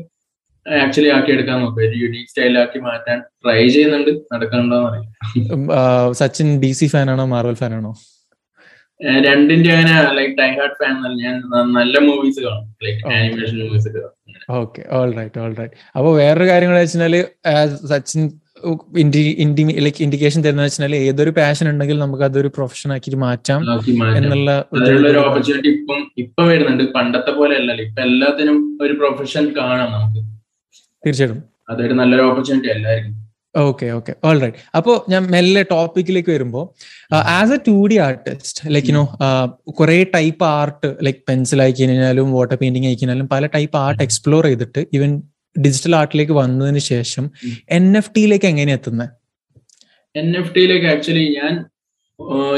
ആക്ച്വലി 0.66 1.10
ആക്കി 1.16 1.32
എടുക്കാൻ 1.36 1.58
നോക്കും. 1.64 1.82
ഒരു 1.88 1.98
യുണീക് 2.04 2.30
സ്റ്റൈലാക്കി 2.32 2.80
മാറ്റാൻ 2.88 3.20
ട്രൈ 3.44 3.60
ചെയ്യുന്നുണ്ട്. 3.76 4.12
നടക്കണ്ടോന്ന് 4.34 4.88
അറിയാം 4.92 6.14
സച്ചിൻ 6.22 6.50
ഡി 6.64 6.72
സി 6.80 6.88
ഫാനാണോ 6.94 7.26
മാർവൽ 7.34 7.58
ഫാനാണോ 7.64 7.92
രണ്ടിന്റെ 9.26 9.70
അങ്ങനെ 9.74 9.92
ലൈക്ക് 10.20 10.34
ടൈ 10.40 10.48
ഹാർട്ട് 10.56 10.78
ഫാൻ 10.80 10.96
ഞാൻ 11.24 11.36
നല്ല 11.78 11.96
മൂവീസ് 12.08 12.40
കാണും. 12.46 12.66
ലൈക്ക്. 12.86 13.02
ആനിമേഷൻ 13.18 13.58
മൂവീസ് 13.64 13.88
ഒക്കെ. 13.90 14.02
Okay 14.62 14.82
all 14.98 15.10
right 15.20 15.40
all 15.40 15.54
right 15.62 15.76
അപ്പൊ 15.98 16.12
വേറൊരു 16.16 16.48
കാര്യം 16.52 16.70
കൂടെ 16.72 16.82
വെച്ചാൽ 16.84 17.16
Sachin 17.92 18.24
indie 19.02 19.22
indie 19.44 19.64
like 19.86 20.02
indication 20.06 20.40
തരുന്ന 20.46 20.64
വെച്ചാൽ 20.68 20.96
ഏതൊരു 20.96 21.32
പാഷൻ 21.38 21.70
ഉണ്ടെങ്കിൽ 21.72 22.00
നമുക്ക് 22.00 22.24
അതൊരു 22.24 22.50
പ്രൊഫഷൻ 22.56 22.90
ആക്കി 22.96 23.16
മാറ്റാം. 23.16 23.62
എന്നുള്ള 24.20 24.52
ഒരു 25.12 25.20
ഓപ്പർച്യൂണിറ്റി 25.20 25.70
ഇപ്പം 25.78 26.00
ഇപ്പം 26.24 26.48
വരുന്നുണ്ട്. 26.48 26.84
പണ്ടത്തെ 26.98 27.32
പോലെ 27.32 27.56
അല്ലല്ലോ 27.60 27.86
ഇപ്പൊ 27.86 28.02
എല്ലാത്തിനും 28.02 28.58
ഒരു 28.82 28.94
പ്രൊഫഷൻ 28.94 29.46
കാണാം 29.60 29.90
നമുക്ക്. 29.94 30.22
തീർച്ചയായിട്ടും. 31.06 31.40
അതൊരു 31.70 31.94
നല്ലൊരു 31.94 32.24
ഓപ്പർച്യൂണിറ്റി 32.30 32.72
എല്ലാവർക്കും 32.76 33.16
ഓക്കെ 33.56 33.86
ഓക്കെ 33.90 34.14
ഓൾ 34.24 34.40
റൈറ്റ് 34.40 34.58
അപ്പോ 34.78 35.06
ഞാൻ 35.10 35.24
മെല്ലെ 35.32 35.64
ടോപ്പിക്കിലേക്ക് 35.64 36.30
വരുമ്പോൾ 36.30 36.66
as 37.16 37.54
a 37.54 37.60
two 37.68 37.88
D 37.88 37.98
artist 37.98 38.74
like 38.74 38.88
you know 38.88 39.04
കുറെ 39.72 40.04
ടൈപ്പ് 40.16 40.46
ആർട്ട് 40.46 40.96
ലൈക്ക് 41.06 41.20
പെൻസിൽ 41.30 41.62
ആയി 41.62 41.72
കഴിഞ്ഞാലും 41.72 42.32
വാട്ടർ 42.32 42.56
പെയിന്റിങ് 42.56 42.86
ആയി 42.86 42.96
കഴിഞ്ഞാലും 42.96 43.28
പല 43.28 43.46
ടൈപ്പ് 43.46 43.78
ആർട്ട് 43.78 44.04
എക്സ്പ്ലോർ 44.04 44.46
ചെയ്തിട്ട് 44.46 44.86
ഈവൻ 44.94 45.22
ഡിജിറ്റൽ 45.62 45.96
ആർട്ടിലേക്ക് 45.96 46.32
വന്നതിന് 46.32 46.78
ശേഷം. 46.78 47.32
എൻ 47.70 47.98
എഫ് 47.98 48.12
ടിയിലേക്ക് 48.16 48.46
എങ്ങനെയാ 48.46 48.76
എത്തുന്നത് 48.76 49.10
എൻ 50.16 50.38
എഫ് 50.38 50.56
ടിയിലേക്ക് 50.56 50.86
ആക്ച്വലി 50.86 51.26
ഞാൻ 51.40 51.66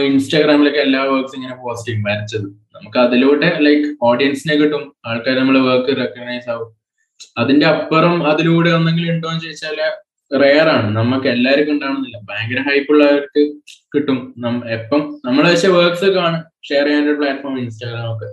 ഇൻസ്റ്റാഗ്രാമിലൊക്കെ 0.05 0.79
എല്ലാ 0.79 1.03
വർക്ക്സ് 1.03 1.35
ഇങ്ങനെ 1.35 1.55
പോസ്റ്റ് 1.63 1.87
ചെയ്യും. 1.89 2.03
വരച്ചത്. 2.03 2.47
നമുക്ക് 2.75 2.97
അതിലൂടെ 2.97 3.57
ലൈക്ക് 3.59 3.97
ഓഡിയൻസിനെ 4.03 4.55
കിട്ടും. 4.55 4.95
ആൾക്കാർ 5.05 5.35
നമ്മളെ 5.39 5.59
വർക്ക് 5.59 5.97
റെക്കഗ്നൈസ് 6.01 6.49
ആവും. 6.49 6.69
അതിന്റെ 7.37 7.65
അപ്പുറം 7.65 8.31
അതിലൂടെ 8.31 8.69
ഒന്നെങ്കിലും 8.69 9.09
ഉണ്ടോ 9.13 9.29
എന്ന് 9.31 9.43
ചോദിച്ചാൽ 9.43 9.77
റെയർ 10.31 10.67
ആണ്. 10.69 10.95
നമുക്ക് 10.97 11.27
എല്ലാവർക്കും 11.27 11.73
ഉണ്ടാവണമെന്നില്ല. 11.73 12.17
ഭയങ്കര 12.29 12.59
ഹൈപ്പ് 12.69 12.91
ഉള്ളവർക്ക് 12.93 13.41
കിട്ടും. 13.95 14.19
എപ്പം? 14.77 15.01
നമ്മൾ 15.25 15.43
പക്ഷെ 15.49 15.67
വർക്ക്സ് 15.67 16.09
ആണ് 16.25 16.43
ഷെയർ 16.69 16.85
ചെയ്യാൻ 16.85 17.09
ഒരു 17.09 17.17
പ്ലാറ്റ്ഫോം 17.19 17.59
ഇൻസ്റ്റാഗ്രാം 17.59 18.07
ഒക്കെ. 18.13 18.29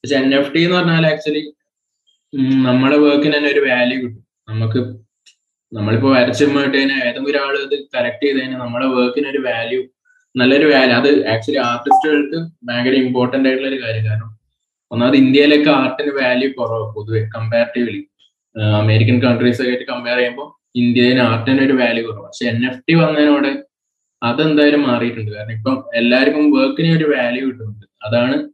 പക്ഷെ 0.00 0.16
എൻ 0.16 0.34
എഫ് 0.34 0.54
ടി 0.54 0.62
എന്ന് 0.64 0.76
പറഞ്ഞാൽ 0.76 1.06
ആക്ച്വലി 1.12 1.42
നമ്മുടെ 2.66 2.96
വർക്കിന് 2.96 3.36
തന്നെ 3.36 3.50
ഒരു 3.50 3.62
വാല്യൂ 3.68 3.96
കിട്ടും. 4.02 4.24
നമുക്ക് 4.48 4.80
നമ്മളിപ്പോ 5.72 6.08
വരച്ചിട്ട് 6.14 6.80
തന്നെ 6.82 6.96
ഏതെങ്കിലും 7.06 7.30
ഒരാൾ 7.30 7.52
ഇത് 7.64 7.76
കറക്റ്റ് 7.96 8.24
ചെയ്ത് 8.26 8.38
കഴിഞ്ഞാൽ 8.40 8.58
നമ്മുടെ 8.58 8.86
വർക്കിന് 8.86 9.28
ഒരു 9.28 9.38
വാല്യൂ 9.48 9.80
നല്ലൊരു 10.36 10.66
വാല്യൂ 10.74 10.96
അത് 10.96 11.10
ആക്ച്വലി 11.26 11.58
ആർട്ടിസ്റ്റുകൾക്ക് 11.58 12.38
ഭയങ്കര 12.68 12.94
ഇമ്പോർട്ടന്റ് 12.94 13.48
ആയിട്ടുള്ള 13.48 13.70
ഒരു 13.74 13.82
കാര്യം. 13.82 14.04
കാരണം 14.10 14.30
ഒന്നാമത് 14.90 15.16
ഇന്ത്യയിലൊക്കെ 15.16 15.70
ആർട്ടിന് 15.70 16.12
വാല്യൂ 16.22 16.52
കുറവ് 16.58 16.94
പൊതുവെ 16.94 17.20
കമ്പാരിറ്റീവ്ലി 17.36 18.00
അമേരിക്കൻ 18.82 19.22
കൺട്രീസ് 19.22 19.60
ഒക്കെ 19.62 19.70
ആയിട്ട് 19.70 19.86
കമ്പയർ 19.92 20.16
ചെയ്യുമ്പോൾ 20.16 20.59
ഇന്ത്യയിൽ 20.74 21.20
ആർട്ടിന് 21.20 21.62
ഒരു 21.66 21.72
വാല്യൂ 21.72 22.06
കുറവ്. 22.06 22.24
പക്ഷെ 22.26 22.46
എൻ 22.46 22.66
എഫ് 22.68 22.82
ടി 22.88 22.94
വന്നതിനോടെ 22.94 23.52
അതെന്തായാലും 24.22 24.82
മാറിയിട്ടുണ്ട്. 24.82 25.30
കാരണം 25.30 25.52
ഇപ്പം 25.52 25.84
എല്ലാവർക്കും 25.94 26.50
വർക്കിന് 26.50 26.96
ഒരു 26.96 27.06
വാല്യൂ 27.16 27.46
കിട്ടുന്നുണ്ട്. 27.46 27.86
അതാണ് 28.06 28.48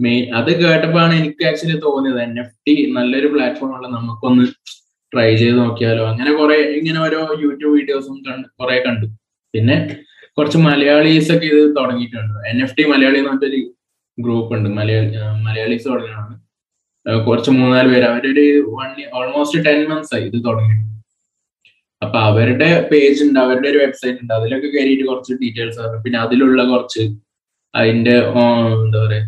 മെയിൻ 0.00 0.34
അത് 0.34 0.50
കേട്ടപ്പോഴാണ് 0.64 1.14
എനിക്ക് 1.14 1.46
ആക്ച്വലി 1.46 1.80
തോന്നിയത് 1.84 2.22
എൻ 2.22 2.40
എഫ് 2.40 2.54
ടി 2.68 2.92
നല്ലൊരു 2.96 3.26
പ്ലാറ്റ്ഫോം 3.26 3.76
ഉള്ള 3.76 3.88
നമുക്കൊന്ന് 3.88 4.44
ട്രൈ 5.12 5.36
ചെയ്ത് 5.36 5.58
നോക്കിയാലോ. 5.58 6.04
അങ്ങനെ 6.08 6.32
കുറെ 6.32 6.54
ഇങ്ങനെ 6.54 7.00
ഓരോ 7.00 7.20
യൂട്യൂബ് 7.42 7.74
വീഡിയോസും 7.74 8.16
കണ്ട് 8.28 8.48
കുറെ 8.60 8.78
കണ്ടു. 8.86 9.06
പിന്നെ 9.54 9.76
കുറച്ച് 10.38 10.58
മലയാളീസ് 10.58 11.32
ഒക്കെ 11.32 11.46
ഇത് 11.46 11.76
തുടങ്ങിയിട്ടുണ്ട്. 11.76 12.48
എൻ 12.48 12.62
എഫ് 12.62 12.76
ടി 12.78 12.84
മലയാളി 12.92 13.18
എന്ന് 13.18 13.30
പറഞ്ഞൊരു 13.30 13.60
ഗ്രൂപ്പ് 14.18 14.54
ഉണ്ട്. 14.56 14.68
മലയാളി 14.68 15.10
മലയാളീസ് 15.42 15.88
തുടങ്ങിയാണ് 15.88 16.34
കുറച്ച് 17.26 17.50
മൂന്നാൽ 17.50 17.86
പേര്. 17.92 18.04
അവരൊരു 18.04 18.46
വൺ 18.78 18.90
ഓൾമോസ്റ്റ് 19.14 19.64
ടെൻ 19.66 19.80
മന്ത്സ് 19.88 20.14
ആയി 20.14 20.24
ഇത് 20.30 20.38
തുടങ്ങി 20.44 20.76
അപ്പൊ 22.04 22.18
അവരുടെ 22.28 22.68
പേജ് 22.90 23.20
ഉണ്ട് 23.24 23.38
അവരുടെ 23.44 23.68
ഒരു 23.72 23.78
വെബ്സൈറ്റ് 23.84 24.18
ഉണ്ട്. 24.22 24.32
അതിലൊക്കെ 24.38 24.68
കയറിയിട്ട് 24.74 25.04
കുറച്ച് 25.10 25.32
ഡീറ്റെയിൽസ് 25.42 25.80
ആണ്. 25.84 25.96
പിന്നെ 26.04 26.18
അതിലുള്ള 26.24 26.60
കുറച്ച് 26.72 27.04
അതിന്റെ 27.74 28.16
എന്താ 28.84 28.98
പറയാ 29.04 29.22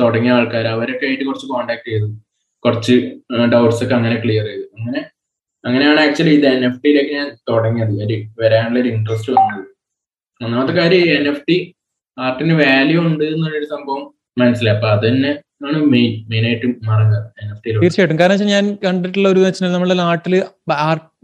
തുടങ്ങിയ 0.00 0.32
ആൾക്കാർ 0.36 0.66
അവരൊക്കെ 0.76 1.04
ആയിട്ട് 1.06 1.24
കുറച്ച് 1.24 1.46
കോണ്ടാക്ട് 1.52 1.86
ചെയ്തു. 1.90 2.08
കുറച്ച് 2.64 2.94
ഡൗട്ട്സ് 3.52 3.82
ഒക്കെ 3.84 3.94
അങ്ങനെ 3.94 4.16
ക്ലിയർ 4.24 4.46
ചെയ്തു. 4.52 4.66
അങ്ങനെ 4.78 5.00
അങ്ങനെയാണ് 5.64 6.00
ആക്ച്വലി 6.00 6.34
ഇത് 6.38 6.46
എൻ 6.46 6.62
എഫ് 6.68 6.80
ടിയിലേക്ക് 6.82 7.12
ഞാൻ 7.18 7.28
തുടങ്ങിയത്. 7.50 7.94
ഒരു 8.04 8.16
വരാനുള്ള 8.40 8.78
ഒരു 8.82 8.90
ഇൻട്രസ്റ്റ് 8.94 9.32
വന്നത്. 9.36 9.64
ഒന്നാമത്തെ 10.40 10.74
കാര്യം 10.80 11.04
എൻ 11.18 11.26
എഫ് 11.32 11.44
ടി 11.48 11.56
ആർട്ടിന് 12.18 12.54
വാല്യൂ 12.62 12.98
ഉണ്ട് 13.08 13.24
എന്നുള്ളൊരു 13.24 13.68
സംഭവം 13.74 14.04
മനസ്സിലായി. 14.42 14.76
അപ്പൊ 14.76 14.88
അത് 14.94 15.04
തന്നെ 15.08 15.32
ആണ് 15.60 15.78
മെയിൻ 15.92 16.12
മെയിനായിട്ടും 16.30 16.72
മാറുന്നത് 16.88 17.22
തീർച്ചയായിട്ടും. 17.66 18.18
കാരണം 18.20 18.34
വെച്ചാൽ 18.34 18.50
ഞാൻ 18.56 18.64
കണ്ടിട്ടുള്ള 18.84 19.28
ഒരു 19.34 19.40
വെച്ചാൽ 19.44 19.72
നമ്മുടെ 19.74 19.96
നാട്ടിൽ 20.02 20.34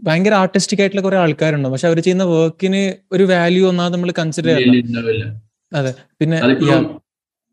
ഭയങ്കര 0.07 0.33
ആർട്ടിസ്റ്റിക് 0.43 0.81
ആയിട്ടുള്ള 0.83 1.03
കുറെ 1.07 1.17
ആൾക്കാരുണ്ട്. 1.23 1.67
പക്ഷെ 1.73 1.87
അവർ 1.89 1.99
ചെയ്യുന്ന 2.05 2.25
വർക്കിന് 2.31 2.81
ഒരു 3.15 3.25
വാല്യൂ 3.33 3.63
ഒന്നാമത് 3.71 3.95
നമ്മൾ 3.95 4.11
കൺസിഡർ 4.21 4.49
ചെയ്യണം 4.59 5.39
അതെ. 5.71 5.91
പിന്നെ 6.19 6.37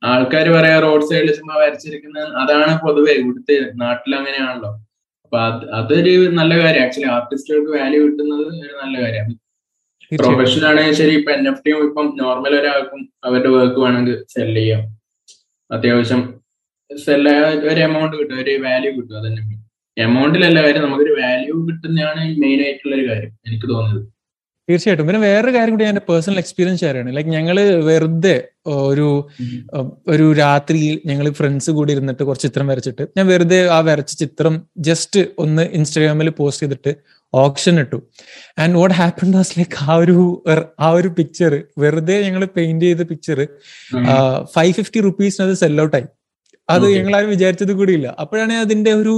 ആൾക്കാർ 0.02 0.46
പറയാ 0.56 0.76
റോഡ് 0.84 1.06
സൈഡിൽ 1.08 1.30
ചുമ്മാ 1.38 1.54
വരച്ചിരിക്കുന്ന 1.62 2.18
അതാണ് 2.42 2.72
പൊതുവെ 2.84 3.12
ഇവിടുത്തെ 3.20 3.54
നാട്ടിൽ 3.82 4.12
അങ്ങനെയാണല്ലോ. 4.18 4.70
അപ്പൊ 5.24 5.38
അത് 5.48 5.64
അതൊരു 5.78 6.12
നല്ല 6.38 6.52
കാര്യം. 6.62 6.82
ആക്ച്വലി 6.84 7.08
ആർട്ടിസ്റ്റുകൾക്ക് 7.16 7.72
വാല്യൂ 7.80 8.00
കിട്ടുന്നത് 8.06 8.46
ഒരു 8.64 8.74
നല്ല 8.82 8.94
കാര്യമാണ് 9.04 9.36
പ്രൊഫഷൻ 10.12 10.62
ആണെങ്കിൽ 10.68 10.94
ശരി 11.00 11.12
ഇപ്പൊ 11.18 11.30
എൻ 11.34 11.44
എഫ് 11.50 11.62
ടിയും 11.64 11.82
ഇപ്പം 11.88 12.06
നോർമൽ 12.20 12.52
ഒരാൾക്കും 12.60 13.00
അവരുടെ 13.26 13.50
വർക്ക് 13.56 13.78
വേണമെങ്കിൽ 13.84 14.16
സെൽ 14.34 14.48
ചെയ്യാം. 14.60 14.82
അത്യാവശ്യം 15.70 16.22
ഒരു 17.70 17.80
എമൗണ്ട് 17.86 18.14
കിട്ടും. 18.20 18.36
ഒരു 18.42 18.52
വാല്യൂ 18.66 18.92
കിട്ടും. 18.98 19.16
അതന്നെ 19.20 19.42
എമൗണ്ടിലല്ല 19.96 20.58
കാര്യം 20.64 20.82
നമുക്കൊരു 20.86 21.14
വാല്യൂ 21.20 21.54
കിട്ടുന്നതാണ് 21.68 22.22
മെയിൻ 22.42 22.58
ആയിട്ടുള്ള 22.64 22.94
ഒരു 22.98 23.04
കാര്യം 23.10 23.32
എനിക്ക് 23.48 23.66
തോന്നുന്നത്. 23.72 24.02
തീർച്ചയായിട്ടും. 24.68 25.06
പിന്നെ 25.06 25.20
വേറൊരു 25.26 25.52
കാര്യം 25.54 25.72
കൂടി 25.74 25.86
എന്റെ 25.90 26.02
പേഴ്സണൽ 26.08 26.38
എക്സ്പീരിയൻസ് 26.42 26.80
ഷെയറാണ് 26.82 27.10
ലൈക്ക് 27.16 27.30
ഞങ്ങൾ 27.36 27.56
വെറുതെ 27.88 28.34
ഒരു 28.90 29.06
ഒരു 30.14 30.26
രാത്രിയിൽ 30.40 30.94
ഞങ്ങൾ 31.10 31.26
ഫ്രണ്ട്സ് 31.38 31.70
കൂടി 31.78 31.90
ഇരുന്നിട്ട് 31.96 32.22
കുറച്ച് 32.28 32.46
ചിത്രം 32.48 32.66
വരച്ചിട്ട് 32.72 33.04
ഞാൻ 33.16 33.26
വെറുതെ 33.32 33.58
ആ 33.76 33.78
വരച്ച 33.88 34.12
ചിത്രം 34.22 34.54
ജസ്റ്റ് 34.88 35.22
ഒന്ന് 35.44 35.64
ഇൻസ്റ്റാഗ്രാമിൽ 35.78 36.30
പോസ്റ്റ് 36.40 36.64
ചെയ്തിട്ട് 36.66 36.92
ഓപ്ഷൻ 37.32 37.74
ഇട്ടു. 37.82 37.98
And 38.62 38.76
what 38.80 38.96
happen 39.00 39.30
was 39.38 39.52
like 39.58 39.76
ആ 39.88 39.96
ഒരു 40.04 40.16
ആ 40.86 40.90
ഒരു 40.98 41.10
പിക്ചർ 41.18 41.54
വെറുതെ 41.84 42.16
ഞങ്ങൾ 42.26 42.44
പെയിന്റ് 42.58 42.86
ചെയ്ത 42.86 43.02
പിക്ചർ 43.12 43.40
ഫൈവ് 44.56 44.72
ഫിഫ്റ്റി 44.80 45.02
റുപ്പീസിന് 45.08 45.46
അത് 45.48 45.54
സെൽ 45.64 45.80
ഔട്ട് 45.86 45.96
ആയി. 46.00 46.08
അത് 46.74 46.84
ഞങ്ങളാരും 46.96 47.30
വിചാരിച്ചത് 47.34 47.72
കൂടിയില്ല. 47.78 48.08
അപ്പോഴാണ് 48.22 48.54
അതിന്റെ 48.64 48.90
ഒരു 49.00 49.14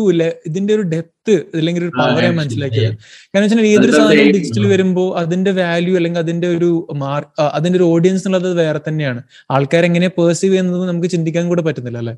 ഇതിന്റെ 0.48 0.72
ഒരു 0.76 0.84
ഡെപ്ത് 0.92 1.34
അല്ലെങ്കിൽ 1.58 1.82
ഒരു 1.86 1.92
ഞാൻ 2.24 2.34
മനസ്സിലാക്കിയത്. 2.40 2.94
കാരണം 3.32 3.44
വെച്ചാൽ 3.46 3.66
ഏതൊരു 3.72 3.92
സാധനം 3.98 4.30
ഡിജിറ്റൽ 4.36 4.64
വരുമ്പോൾ 4.74 5.08
അതിന്റെ 5.22 5.52
വാല്യൂ 5.58 5.94
അല്ലെങ്കിൽ 5.98 6.22
അതിന്റെ 6.24 6.48
ഒരു 6.56 6.70
മാർക്ക് 7.02 7.32
അതിന്റെ 7.58 7.78
ഒരു 7.80 7.88
ഓഡിയൻസ് 7.94 8.24
എന്നുള്ളത് 8.28 8.56
വേറെ 8.62 8.80
തന്നെയാണ്. 8.88 9.22
ആൾക്കാർ 9.56 9.84
എങ്ങനെ 9.90 10.10
പേഴ്സീവ് 10.18 10.52
ചെയ്യുന്നത് 10.52 10.88
നമുക്ക് 10.92 11.10
ചിന്തിക്കാൻ 11.16 11.46
കൂടെ 11.52 11.64
പറ്റുന്നില്ല 11.68 12.00
അല്ലെ? 12.04 12.14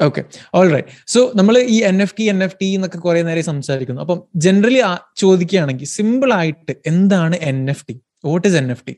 ഓക്കെ 0.00 0.22
ഓൾ 0.56 0.68
റൈറ്റ് 0.72 0.90
സോ 1.12 1.20
നമ്മൾ 1.38 1.54
ഈ 1.76 1.78
N 1.88 1.96
F 2.02 2.14
T 2.18 2.24
N 2.32 2.40
F 2.46 2.56
T 2.60 2.66
എന്നൊക്കെ 2.76 2.98
കുറെ 3.06 3.22
നേരം 3.28 3.44
സംസാരിക്കുന്നു. 3.52 4.02
അപ്പം 4.04 4.18
ജനറലി 4.44 4.80
ചോദിക്കുകയാണെങ്കിൽ 5.22 5.88
സിമ്പിൾ 5.96 6.32
ആയിട്ട് 6.40 6.74
എന്താണ് 6.92 7.36
N 7.52 7.58
F 7.72 7.84
T 7.88 7.96
what 8.24 8.46
is 8.48 8.56
N 8.56 8.68
F 8.72 8.84
T 8.86 8.92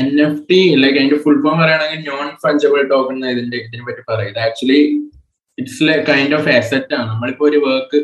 N 0.00 0.08
F 0.26 0.40
T 0.50 0.60
like 0.82 0.98
അതിന്റെ 0.98 1.18
ഫുൾ 1.24 1.38
ഫോം 1.42 1.56
പറയുകയാണെങ്കിൽ 1.62 2.00
നോൺ 2.10 2.28
ഫഞ്ചബിൾ 2.44 2.82
ടോക്കൺ 2.92 3.18
ഇതിന്റെ 3.32 3.58
ഇതിനെ 3.58 3.84
പറ്റി 3.88 4.02
പറയുന്നത് 4.10 4.42
actually 4.46 4.80
it's 5.58 5.82
like 5.88 6.04
kind 6.10 6.34
of 6.34 6.48
asset 6.56 6.94
ആണ്. 6.94 7.06
നമ്മളിപ്പോ 7.12 7.44
ഒരു 7.50 7.58
വർക്ക് 7.66 7.98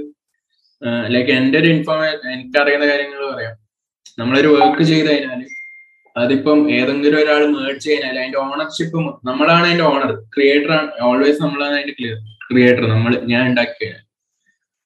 ലൈക്ക് 1.15 1.33
എന്റെ 1.33 1.57
ഒരു 1.59 1.69
ഇൻഫോർമേഷൻ 1.77 2.29
എനിക്കറിയുന്ന 2.35 2.87
കാര്യങ്ങൾ 2.93 3.21
പറയാം. 3.33 3.55
നമ്മളൊരു 4.19 4.51
വർക്ക് 4.57 4.83
ചെയ്ത് 4.83 5.09
കഴിഞ്ഞാൽ 5.11 5.41
അതിപ്പം 6.17 6.59
ഏതെങ്കിലും 6.77 7.19
ഒരാൾ 7.19 7.43
മേർച്ച് 7.55 7.87
കഴിഞ്ഞാൽ 7.91 8.17
അതിന്റെ 8.19 8.39
ഓണർഷിപ്പ് 8.45 9.01
നമ്മളാണ് 9.29 9.67
അതിന്റെ 9.67 9.85
ഓണർ 9.91 10.11
ക്രിയേറ്റർ 10.35 10.73
ആണ് 10.79 10.91
ഓൾവേസ് 11.09 11.41
നമ്മളാണ് 11.43 11.75
അതിന്റെ 11.75 11.95
ക്രിയേറ്റർ 12.49 12.85
നമ്മൾ 12.95 13.13
ഞാൻ 13.33 13.43
ഉണ്ടാക്കി 13.51 13.77
കഴിഞ്ഞാൽ 13.81 14.05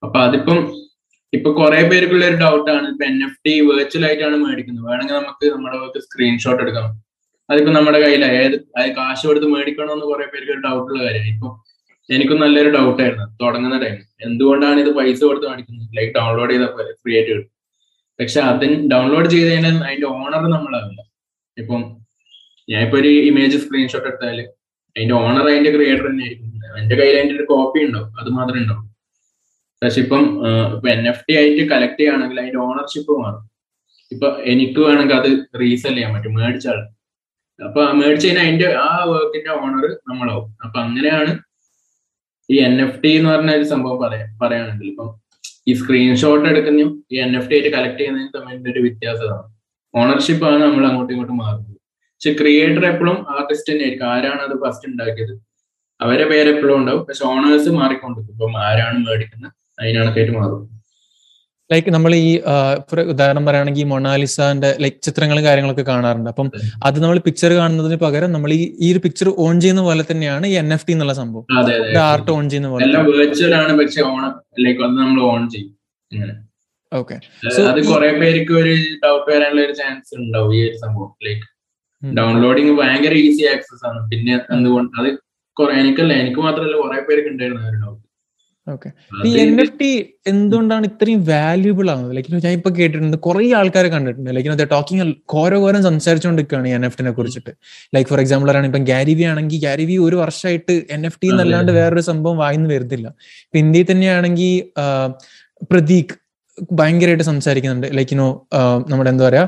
അപ്പൊ 0.02 0.18
അതിപ്പം 0.20 0.58
ഇപ്പൊ 1.36 1.50
കുറെ 1.58 1.80
പേർക്കുള്ള 1.90 2.24
ഒരു 2.30 2.38
ഡൗട്ട് 2.44 2.68
ആണ്. 2.76 2.86
ഇപ്പൊ 2.92 3.04
എൻ 3.10 3.16
എഫ് 3.26 3.38
ടി 3.46 3.54
വെർച്വൽ 3.68 4.04
ആയിട്ടാണ് 4.08 4.36
മേടിക്കുന്നത്. 4.44 4.84
വേണമെങ്കിൽ 4.90 5.14
നമുക്ക് 5.14 5.46
നമ്മുടെ 5.54 5.78
വർക്ക് 5.82 6.00
സ്ക്രീൻഷോട്ട് 6.06 6.62
എടുക്കാം. 6.62 6.88
അതിപ്പോ 7.50 7.70
നമ്മുടെ 7.72 7.98
കയ്യിൽ 8.04 8.24
ഏത് 8.24 8.56
അത് 8.78 8.88
കാശ് 8.98 9.24
കൊടുത്ത് 9.26 9.48
മേടിക്കണമെന്ന് 9.54 10.06
കുറെ 10.12 10.26
പേർക്ക് 10.32 10.52
ഒരു 10.52 10.62
ഡൗട്ട് 10.66 10.88
ഉള്ള 10.92 11.00
കാര്യമാണ്. 11.06 11.32
ഇപ്പൊ 11.34 11.48
എനിക്കും 12.08 12.38
നല്ലൊരു 12.44 12.70
ഡൗട്ട് 12.76 13.00
ആയിരുന്നു. 13.02 13.26
തുടങ്ങുന്ന 13.42 13.76
ടൈം 13.84 13.98
എന്തുകൊണ്ടാണ് 14.26 14.78
ഇത് 14.80 14.90
പൈസ 14.98 15.20
കൊടുത്ത് 15.24 15.46
മേടിക്കുന്നത്? 15.50 15.88
ലൈക്ക് 15.98 16.12
ഡൗൺലോഡ് 16.18 16.52
ചെയ്താൽ 16.54 16.70
പോലെ 16.76 16.92
ഫ്രീ 17.02 17.12
ആയിട്ട് 17.18 17.30
കിട്ടും. 17.30 17.50
പക്ഷെ 18.18 18.40
അതിന് 18.50 18.76
ഡൗൺലോഡ് 18.92 19.28
ചെയ്ത് 19.34 19.48
കഴിഞ്ഞാൽ 19.52 19.76
അതിന്റെ 19.88 20.08
ഓണർ 20.16 20.42
നമ്മളാവില്ല. 20.56 21.00
ഇപ്പം 21.56 21.80
ഞാൻ 22.68 22.82
ഇപ്പൊ 22.86 22.96
ഒരു 22.98 23.08
ഇമേജ് 23.30 23.56
സ്ക്രീൻഷോട്ട് 23.64 24.08
എടുത്താൽ 24.10 24.38
അതിന്റെ 24.96 25.14
ഓണർ 25.14 25.46
അതിന്റെ 25.52 25.70
ക്രിയേറ്റർ 25.76 26.06
തന്നെ 26.10 26.24
ആയിരിക്കും 26.26 26.50
എന്റെ 26.82 26.94
കയ്യിൽ 27.00 27.16
അതിന്റെ 27.18 27.34
ഒരു 27.38 27.46
കോപ്പി 27.52 27.80
ഉണ്ടാവും. 27.86 28.10
അത് 28.20 28.28
മാത്രമേ 28.36 28.60
ഉണ്ടാവും 28.64 28.84
പക്ഷെ 29.82 30.00
ഇപ്പം 30.04 30.24
ഇപ്പൊ 30.74 30.88
എൻ 30.94 31.02
എഫ് 31.10 31.24
ടി 31.28 31.32
ആയിട്ട് 31.38 31.64
കളക്ട് 31.72 31.98
ചെയ്യുകയാണെങ്കിൽ 32.00 32.38
അതിന്റെ 32.42 32.60
ഓണർഷിപ്പ് 32.66 33.12
മാറും. 33.22 33.42
ഇപ്പൊ 34.12 34.28
എനിക്ക് 34.52 34.80
വേണമെങ്കിൽ 34.86 35.16
അത് 35.20 35.30
റീസെൽ 35.62 35.94
ചെയ്യാൻ 35.96 36.12
പറ്റും 36.14 36.34
മേടിച്ചാൽ 36.40 36.78
അപ്പൊ 37.60 37.80
മേടിച്ച് 37.98 38.26
കഴിഞ്ഞാൽ 38.26 38.46
അതിന്റെ 38.46 38.68
ആ 38.86 38.90
വർക്കിന്റെ 39.10 39.50
ഓണർ 39.62 39.84
നമ്മളാവും. 40.10 40.46
അപ്പൊ 40.64 40.78
അങ്ങനെയാണ് 40.84 41.32
ഈ 42.48 42.56
എൻ 42.68 42.74
എഫ് 42.84 42.98
ടി 43.02 43.10
എന്ന് 43.18 43.30
പറഞ്ഞ 43.32 43.50
ഒരു 43.58 43.66
സംഭവം 43.72 43.98
പറയാം 44.04 44.30
പറയുകയാണെങ്കിൽ 44.40 44.88
ഇപ്പം 44.92 45.10
ഈ 45.68 45.74
സ്ക്രീൻഷോട്ട് 45.80 46.46
എടുക്കുന്നതും 46.52 46.90
ഈ 47.12 47.18
എൻ 47.26 47.32
എഫ് 47.38 47.48
ടി 47.50 47.54
ആയിട്ട് 47.56 47.70
കളക്ട് 47.76 47.98
ചെയ്യുന്നതിന് 48.00 48.32
തമ്മിൽ 48.36 48.70
ഒരു 48.72 48.80
വ്യത്യാസമാണ്. 48.86 49.46
ഓണർഷിപ്പ് 49.94 50.44
ആണ് 50.48 50.62
നമ്മൾ 50.64 50.84
അങ്ങോട്ടും 50.88 51.12
ഇങ്ങോട്ടും 51.14 51.38
മാറുന്നത്. 51.44 51.76
പക്ഷെ 52.14 52.32
ക്രിയേറ്റർ 52.40 52.84
എപ്പോഴും 52.92 53.16
ആർട്ടിസ്റ്റ് 53.34 53.70
തന്നെ 53.72 53.84
ആയിരിക്കും. 53.86 54.08
ആരാണ് 54.14 54.40
അത് 54.46 54.54
ഫസ്റ്റ് 54.64 54.86
ഉണ്ടാക്കിയത്? 54.90 55.34
അവരെ 56.00 56.24
പേര് 56.30 56.48
എപ്പോഴും 56.54 56.76
ഉണ്ടാവും. 56.80 57.02
പക്ഷെ 57.08 57.24
ഓണേഴ്സ് 57.32 57.70
മാറിക്കൊണ്ടിരിക്കും. 57.80 58.34
ഇപ്പം 58.36 58.56
ആരാണ് 58.68 58.98
മേടിക്കുന്നത്? 59.08 59.52
അതിനണക്കായിട്ട് 59.78 60.34
മാറും. 60.38 60.62
ലൈക്ക് 61.70 61.90
നമ്മൾ 61.94 62.12
ഈ 62.14 62.30
ഉദാഹരണം 63.12 63.44
പറയുകയാണെങ്കിൽ 63.46 63.86
മൊണാലിസാന്റെ 63.92 64.70
ലൈക്ക് 64.82 64.98
ചിത്രങ്ങളും 65.06 65.44
കാര്യങ്ങളൊക്കെ 65.46 65.84
കാണാറുണ്ട്. 65.90 66.28
അപ്പം 66.32 66.48
അത്. 66.88 66.96
നമ്മൾ 67.04 67.18
പിക്ചർ 67.26 67.52
കാണുന്നതിന് 67.58 67.96
പകരം 68.04 68.30
നമ്മൾ 68.36 68.50
ഈ 68.58 68.60
ഈ 68.84 68.88
ഒരു 68.94 69.00
പിക്ചർ 69.04 69.28
ഓൺ 69.44 69.54
ചെയ്യുന്ന 69.64 69.82
പോലെ 69.88 70.04
തന്നെയാണ് 70.10 70.46
ഈ 70.52 70.54
എൻ 70.62 70.68
എഫ് 70.76 70.86
ടി 70.88 70.94
എന്നുള്ള 70.96 71.14
സംഭവം. 71.20 71.46
ആർട്ട് 72.10 72.30
ഓൺ 72.36 72.44
ചെയ്യുന്ന 72.50 72.70
പോലെ 72.74 72.90
വെർച്വൽ 73.20 73.54
ആണ് 73.62 73.72
പക്ഷെ 73.80 74.02
ഓൺ 74.12 74.22
ലൈക്ക് 74.66 74.82
അത് 74.88 74.94
നമ്മൾ 75.02 75.22
ഓൺ 75.32 75.42
ചെയ്യും. 75.54 75.72
ഓക്കെ 76.92 77.16
അത് 77.70 77.80
കുറെ 77.90 78.10
പേർക്ക് 78.20 78.52
ഒരു 78.62 78.74
ഡൗട്ട് 79.04 79.26
വരാനുള്ള 79.30 79.62
ഒരു 79.66 79.74
ചാൻസ് 79.80 80.14
ഉണ്ടാവും 80.20 80.52
ഈ 80.56 80.62
ഒരു 80.68 80.76
സംഭവം. 80.84 81.10
ലൈക്ക് 81.26 81.46
ഡൗൺലോഡിങ് 82.02 82.72
ഭയങ്കര 82.80 83.14
ഈസി 83.26 83.44
ആക്സസ് 83.54 83.84
ആണ്. 83.90 84.00
പിന്നെ 84.10 84.34
എന്തുകൊണ്ട്? 84.56 84.92
അത് 85.00 85.10
കുറെ 85.56 85.72
എനിക്കല്ല 85.82 86.12
എനിക്ക് 86.22 86.40
മാത്രമല്ല 86.46 86.76
കുറെ 86.84 87.00
പേർക്ക് 87.08 87.30
ഉണ്ടായിരുന്നു 87.34 87.93
ഓക്കെ 88.72 88.88
ഈ 89.28 89.30
എൻ 89.42 89.50
എഫ് 89.62 89.74
ടി 89.80 89.88
എന്തുകൊണ്ടാണ് 90.30 90.84
ഇത്രയും 90.90 91.20
വാല്യൂബിൾ 91.30 91.86
ആകുന്നത് 91.92 92.12
ലൈക്ക് 92.16 92.30
ഞാൻ 92.46 92.54
ഇപ്പൊ 92.58 92.70
കേട്ടിട്ടുണ്ട് 92.78 93.16
കുറെ 93.26 93.46
ആൾക്കാരെ 93.58 93.88
കണ്ടിട്ടുണ്ട്. 93.94 94.30
ലൈക്ക് 94.36 94.66
ടോക്കിംഗ് 94.74 95.04
ഘോരഘോരം 95.34 95.82
സംസാരിച്ചുകൊണ്ടിരിക്കുകയാണ് 95.88 96.70
എൻ 96.76 96.84
എഫ് 96.88 96.96
ടിനെ 97.00 97.12
കുറിച്ചിട്ട്. 97.18 97.52
ലൈക്ക് 97.94 98.08
ഫോർ 98.12 98.20
എക്സാമ്പിൾ 98.24 98.50
ആണ് 98.60 98.68
ഇപ്പം 98.70 98.84
ഗാരിവി 98.92 99.26
ആണെങ്കിൽ 99.32 99.60
ഗാരിവി 99.66 99.96
ഒരു 100.06 100.18
വർഷമായിട്ട് 100.22 100.76
എൻ 100.96 101.04
എഫ് 101.10 101.20
ടി 101.22 101.28
എന്നല്ലാണ്ട് 101.34 101.72
വേറൊരു 101.78 102.04
സംഭവം 102.10 102.38
വായിന്ന് 102.44 102.70
വരുന്നില്ല. 102.74 103.06
ഇപ്പൊ 103.46 103.58
ഇന്ത്യയിൽ 103.64 103.88
തന്നെയാണെങ്കിൽ 103.92 104.54
പ്രതീക് 105.72 106.14
ഭയങ്കരമായിട്ട് 106.80 107.28
സംസാരിക്കുന്നുണ്ട്. 107.32 107.88
ലൈക്ക് 108.00 108.16
നോ 108.22 108.28
നമ്മുടെ 108.90 109.10
എന്താ 109.14 109.24
പറയാ 109.28 109.46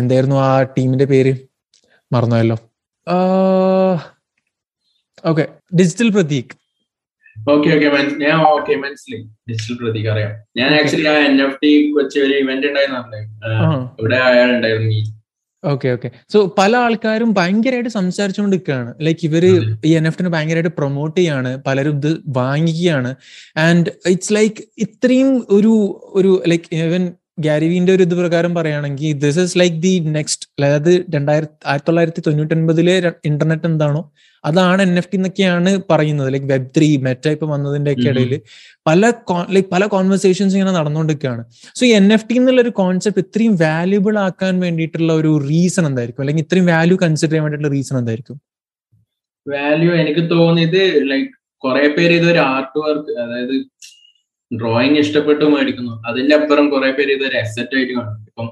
എന്തായിരുന്നു 0.00 0.36
ആ 0.48 0.50
ടീമിന്റെ 0.76 1.08
പേര്? 1.14 1.34
മറന്നുവല്ലോ 2.10 2.56
okay 5.30 5.44
digital 5.78 6.08
Prateek. 6.16 6.52
Okay 7.50 7.68
okay 7.74 7.88
ഞാൻ 8.24 8.36
ഓക്കെ 8.54 8.74
മനസ്സിലായി. 8.76 9.24
ഡിജിറ്റൽ 9.50 9.76
പ്രതീക് 9.82 10.08
അറിയാം. 10.12 10.32
ഞാൻ 10.56 10.70
ആക്ച്വലി 10.78 11.06
ആ 11.06 11.18
എൻ 11.28 11.36
എഫ് 11.42 11.58
ടി 11.62 11.72
വെച്ച് 11.98 12.18
ഒരു 12.18 12.34
ഇവന്റ് 12.42 12.66
ഉണ്ടായിരുന്നു 12.66 13.20
ഇവിടെ 14.00 14.16
അയാൾ 14.30 14.50
ഉണ്ടായിരുന്നു 14.56 14.90
ഈ 14.90 15.02
ഓക്കെ 15.64 15.88
ഓക്കെ 15.88 16.08
സോ 16.32 16.38
പല 16.58 16.76
ആൾക്കാരും 16.76 17.30
ഭയങ്കരമായിട്ട് 17.34 17.88
സംസാരിച്ചുകൊണ്ടിരിക്കുകയാണ് 17.88 18.94
ലൈക്ക് 19.00 19.20
ഇവർ 19.24 19.44
ഈ 19.84 19.92
എൻ 19.98 20.06
എഫ് 20.06 20.18
ടിനെ 20.18 20.30
ഭയങ്കരമായിട്ട് 20.30 20.72
പ്രൊമോട്ട് 20.78 21.16
ചെയ്യാണ്. 21.20 21.62
പലരും 21.66 21.96
ഇത് 21.96 22.10
വാങ്ങിക്കുകയാണ്. 22.28 23.14
ആൻഡ് 23.56 23.90
ഇറ്റ്സ് 24.06 24.34
ലൈക്ക് 24.34 24.62
ഇത്രയും 24.78 25.30
ഒരു 25.50 25.72
ഒരു 26.14 26.42
ലൈക്ക് 26.46 26.68
ഈവൻ 26.74 27.04
ഗാരിവിന്റെ 27.38 27.90
ഒരു 27.96 28.02
ഇത് 28.06 28.14
പ്രകാരം 28.18 28.52
പറയുകയാണെങ്കിൽ 28.54 29.10
this 29.24 29.40
is 29.46 29.56
like 29.60 29.76
the 29.86 29.92
next 30.16 30.46
അതായത് 30.58 30.92
രണ്ടായിരത്തി 31.14 31.56
ആയിരത്തി 31.70 31.88
തൊള്ളായിരത്തി 31.88 32.22
തൊണ്ണൂറ്റി 32.26 32.54
ഒൻപതിലെ 32.56 32.94
ഇന്റർനെറ്റ് 33.30 33.68
എന്താണോ 33.70 34.00
അതാണ് 34.44 34.80
എൻ 34.86 34.92
എഫ് 35.00 35.10
ടി 35.12 35.16
എന്നൊക്കെയാണ് 35.18 35.70
പറയുന്നത്. 35.90 36.28
ലൈക്ക് 36.32 36.48
വെബ് 36.52 36.68
ത്രീ 36.76 36.88
മെറ്റ 37.06 37.26
ഇപ്പൊ 37.36 37.46
വന്നതിന്റെ 37.52 37.92
ഒക്കെ 37.94 38.08
ഇടയിൽ 38.12 38.32
പല 38.88 39.12
ലൈക്ക് 39.54 39.68
പല 39.74 39.86
കോൺവെർസേഷൻസ് 39.94 40.54
ഇങ്ങനെ 40.56 40.74
നടന്നുകൊണ്ടിരിക്കുകയാണ്. 40.78 41.42
സോ 41.78 41.82
ഈ 41.88 41.92
എൻ 42.00 42.08
എഫ് 42.16 42.26
ടി 42.28 42.36
എന്നുള്ള 42.40 42.60
ഒരു 42.66 42.72
കോൺസെപ്റ്റ് 42.82 43.24
ഇത്രയും 43.26 43.54
വാല്യൂബിൾ 43.64 44.16
ആക്കാൻ 44.26 44.54
വേണ്ടിയിട്ടുള്ള 44.64 45.12
ഒരു 45.20 45.32
റീസൺ 45.50 45.86
എന്തായിരിക്കും? 45.90 46.22
അല്ലെങ്കിൽ 46.24 46.44
ഇത്രയും 46.46 46.68
വാല്യൂ 46.74 46.98
കൺസിഡർ 47.04 47.32
ചെയ്യാൻ 47.32 47.44
വേണ്ടിയിട്ടുള്ള 47.46 47.74
റീസൺ 47.76 47.96
എന്തായിരിക്കും? 48.02 48.38
വാല്യൂ 49.46 49.90
എനിക്ക് 50.02 50.22
തോന്നിയത് 50.34 50.80
ലൈക്ക് 51.10 51.32
കുറെ 51.64 51.86
പേര് 51.96 52.14
ഇതൊരു 52.20 52.40
ആർട്ട് 52.54 52.78
വർക്ക് 52.84 53.12
അതായത് 53.24 53.54
ഡ്രോയിങ് 54.50 54.98
ഇഷ്ടപ്പെട്ട് 55.04 55.44
മേടിക്കുന്നു. 55.44 55.94
അതിന്റെ 56.08 56.34
അപ്പുറം 56.36 56.66
കുറെ 56.70 56.90
പേര് 56.92 57.12
ഇതൊരു 57.16 57.36
അസെറ്റ് 57.36 57.76
ആയിട്ട് 57.78 57.92
കാണും. 57.92 58.18
ഇപ്പം 58.28 58.48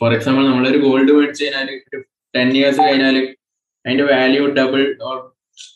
ഫോർ 0.00 0.10
എക്സാമ്പിൾ 0.14 0.42
നമ്മളൊരു 0.46 0.78
ഗോൾഡ് 0.78 1.12
മേടിച്ചു 1.18 1.42
കഴിഞ്ഞാൽ 1.44 1.68
ഒരു 1.88 1.98
ടെൻ 2.34 2.48
ഇയേഴ്സ് 2.58 2.80
കഴിഞ്ഞാൽ 2.88 3.16
അതിന്റെ 3.84 4.04
വാല്യൂ 4.12 4.46
ഡബിൾ 4.58 4.82
ഓർ 5.08 5.18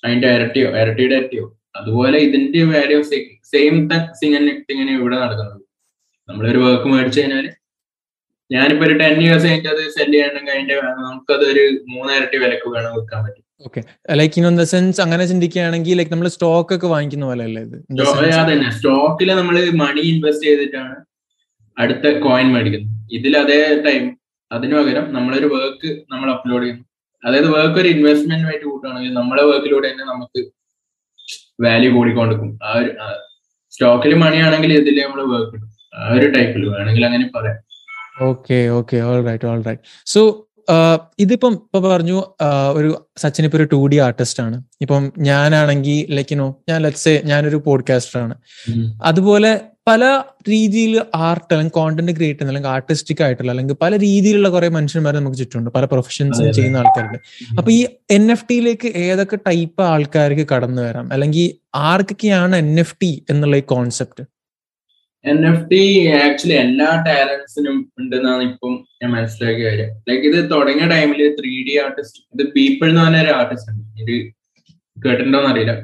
അതിന്റെ 0.04 0.28
ഇരട്ടിയോ 0.36 0.68
ഇരട്ടിയുടെ 0.80 1.14
ഇരട്ടിയോ? 1.14 1.44
അതുപോലെ 1.76 2.18
ഇതിന്റെ 2.26 2.62
വാല്യൂ 2.72 2.98
സെയിം 3.52 3.76
തിങ്ങനെ 4.70 4.92
ഇവിടെ 4.98 5.16
നടക്കുന്നത്. 5.16 5.60
നമ്മളൊരു 6.28 6.58
വർക്ക് 6.58 6.88
മേടിച്ചു 6.92 7.20
കഴിഞ്ഞാൽ 7.20 7.46
ഞാനിപ്പോ 8.50 8.84
ഒരു 8.86 8.94
ടെൻ 9.00 9.14
ഇയേഴ്സ് 9.22 9.46
കഴിഞ്ഞിട്ട് 9.46 9.70
അത് 9.74 9.82
സെൽ 9.96 10.10
ചെയ്യണമെങ്കിൽ 10.14 10.52
അതിന്റെ 10.54 10.76
നമുക്കത് 11.06 11.44
ഒരു 11.52 11.64
മൂന്നിരട്ടി 11.92 12.36
വിലക്ക് 12.42 12.68
വേണം 12.74 12.90
വിൽക്കാൻ 12.96 13.20
പറ്റും. 13.26 13.42
Okay 13.66 13.80
like 14.20 14.36
in 14.40 14.46
on 14.50 14.56
the 14.60 14.64
sense 14.72 15.00
അങ്ങനെ 15.04 15.24
ചിന്തിക്കുകയാണെങ്കിൽ 15.30 15.96
ലൈക്ക് 15.98 16.12
നമ്മൾ 16.14 16.28
സ്റ്റോക്ക് 16.34 16.72
ഒക്കെ 16.76 16.88
വാങ്ങിക്കുന്ന 16.94 17.26
പോലെ 17.30 17.44
അല്ലേ 17.48 17.62
ഇത് 17.66 17.76
അതന്നെ 18.40 18.70
സ്റ്റോക്കിൽ 18.78 19.30
നമ്മൾ 19.40 19.56
മണി 19.82 20.02
ഇൻവെസ്റ്റ് 20.12 20.46
ചെയ്തിട്ടാണ് 20.48 20.94
അടുത്ത 21.76 22.06
കോയിൻ 22.26 22.48
മേടിക്കുന്നത്. 22.54 22.90
ഇതിൽ 23.18 23.34
അതേ 23.44 23.60
ടൈം 23.86 24.04
അതിനു 24.50 24.74
പകരം 24.78 25.06
നമ്മളൊരു 25.16 25.48
വർക്ക് 25.54 25.88
നമ്മൾ 26.12 26.28
അപ്ലോഡ് 26.34 26.64
ചെയ്യുന്നു. 26.64 26.84
അതായത് 27.22 27.48
വർക്ക് 27.56 27.78
ഒരു 27.82 27.88
ഇൻവെസ്റ്റ്മെന്റ് 27.94 28.46
ആയിട്ട് 28.48 28.64
കൂട്ടുകയാണെങ്കിൽ 28.70 29.12
നമ്മളെ 29.20 29.44
വർക്കിലൂടെ 29.50 29.86
തന്നെ 29.90 30.04
നമുക്ക് 30.12 30.40
വാല്യൂ 31.64 31.90
കൂടിക്കൊണ്ടിരിക്കും. 31.96 32.50
ആ 32.66 32.72
ഒരു 32.80 32.90
സ്റ്റോക്കിൽ 33.74 34.12
മണിയാണെങ്കിൽ 34.22 34.72
ഇതിൽ 34.80 34.98
നമ്മൾ 35.06 35.20
വർക്ക് 35.34 35.54
ഇടും. 35.58 35.70
ആ 35.98 36.10
ഒരു 36.16 36.26
ടൈപ്പിൽ 36.36 36.62
വേണമെങ്കിൽ 36.74 37.06
അങ്ങനെ 37.08 37.26
പറയാം. 37.36 37.58
Okay 38.22 38.68
okay 38.68 38.96
all 38.96 39.24
right 39.26 39.46
all 39.46 39.62
right 39.62 39.82
so 40.06 40.48
ഇതിപ്പം 41.18 41.52
ഇപ്പൊ 41.52 41.80
പറഞ്ഞു 41.80 42.24
ഒരു 42.72 43.06
സച്ചിൻ 43.16 43.44
ഇപ്പൊ 43.44 43.58
ഒരു 43.58 43.68
ടു 43.72 43.86
ഡി 43.86 43.96
ആർട്ടിസ്റ്റ് 43.96 44.42
ആണ്. 44.42 44.62
ഇപ്പം 44.80 45.12
ഞാനാണെങ്കിൽ 45.18 46.14
ലൈക്ക് 46.14 46.38
നോ 46.38 46.56
ഞാൻ 46.68 46.82
ലെറ്റ്സ് 46.82 47.22
ഞാനൊരു 47.24 47.56
പോഡ്കാസ്റ്റർ 47.56 48.20
ആണ്. 48.20 48.34
അതുപോലെ 49.02 49.60
പല 49.86 50.22
രീതിയിൽ 50.48 51.02
ആർട്ട് 51.14 51.54
അല്ലെങ്കിൽ 51.54 51.74
കോണ്ടന്റ് 51.74 52.12
ക്രിയേറ്റ് 52.12 52.40
ചെയ്യുന്ന 52.40 52.50
അല്ലെങ്കിൽ 52.50 52.68
ആർട്ടിസ്റ്റിക് 52.68 53.22
ആയിട്ടുള്ള 53.22 53.50
അല്ലെങ്കിൽ 53.50 53.74
പല 53.82 53.98
രീതിയിലുള്ള 53.98 54.48
കുറെ 54.48 54.68
മനുഷ്യന്മാരെ 54.68 55.16
നമുക്ക് 55.18 55.36
ചുറ്റുമുണ്ട്. 55.36 55.70
പല 55.70 55.84
പ്രൊഫഷൻസും 55.84 56.52
ചെയ്യുന്ന 56.52 56.76
ആൾക്കാരുണ്ട്. 56.76 57.18
അപ്പൊ 57.58 57.72
ഈ 57.72 57.86
എൻ 58.10 58.32
എഫ് 58.32 58.44
ടിയിലേക്ക് 58.50 58.88
ഏതൊക്കെ 58.88 59.36
ടൈപ്പ് 59.36 59.82
ആൾക്കാർക്ക് 59.82 60.46
കടന്നു 60.54 60.82
വരാം? 60.82 61.12
അല്ലെങ്കിൽ 61.12 61.54
ആർക്കൊക്കെയാണ് 61.74 62.56
എൻ 62.56 62.80
എഫ് 62.80 62.96
ടി 63.02 63.24
എന്നുള്ള 63.30 63.56
ഈ 63.56 63.60
concept 63.60 64.33
N 65.24 65.46
F 65.50 65.64
T 65.70 66.06
actually 66.06 66.54
എല്ലാ 66.54 67.04
ടാലൻസിനും 67.06 67.92
ഉണ്ടെന്നാണ് 67.98 68.42
ഇപ്പം 68.42 68.86
ഞാൻ 69.02 69.12
മനസ്സിലാക്കിയ 69.12 69.64
കാര്യം. 69.68 69.90
ലൈക്ക് 70.08 70.24
ഇത് 70.26 70.50
തുടങ്ങിയ 70.50 70.88
ടൈമിൽ 70.88 71.20
ത്രീ 71.40 71.52
ഡി 71.68 71.78
ആർട്ടിസ്റ്റ് 71.84 72.20
ഇത് 72.34 72.52
പീപ്പിൾ 72.52 72.88
എന്ന് 72.88 73.00
പറഞ്ഞ 73.00 73.20
ഒരു 73.22 73.32
ആർട്ടിസ്റ്റ് 73.32 73.72
ഉണ്ട് 73.72 74.02
ഇത് 74.02 74.12
കേട്ടിട്ടുണ്ടോന്ന് 75.04 75.50
അറിയില്ല 75.50 75.74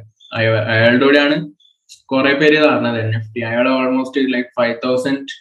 അയാളുടെ 0.72 1.04
കൂടെയാണ് 1.04 1.36
കുറെ 2.04 2.34
പേര് 2.34 2.58
പറഞ്ഞത് 2.64 2.98
എൻ 3.00 3.14
എഫ് 3.16 3.34
ടി 3.36 3.40
അയാൾ 3.40 3.68
almost 3.68 4.34
like 4.34 4.48
five 4.48 4.76
thousand 4.84 5.36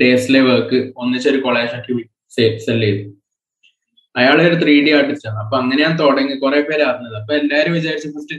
ഡേയ്സിലെ 0.00 0.40
work 0.40 0.92
ഒന്നിച്ചൊരു 0.96 1.40
കൊളേഷൻ 1.40 1.80
സെൽ 2.36 2.80
ചെയ്തു. 2.80 3.04
അയാൾ 4.16 4.42
ഒരു 4.42 4.56
ത്രീ 4.62 4.84
ഡി 4.84 4.90
ആർട്ടിസ്റ്റ് 4.90 5.28
ആണ്. 5.28 5.38
അപ്പൊ 5.38 5.58
അങ്ങനെ 5.58 5.82
ഞാൻ 5.82 5.98
തുടങ്ങി. 5.98 6.34
കുറെ 6.34 6.60
പേര് 6.60 6.82
അറിഞ്ഞത്. 6.82 7.16
അപ്പൊ 7.20 7.34
എല്ലാരും 7.34 7.72
വിചാരിച്ചു 7.72 8.08
ഫസ്റ്റ് 8.08 8.36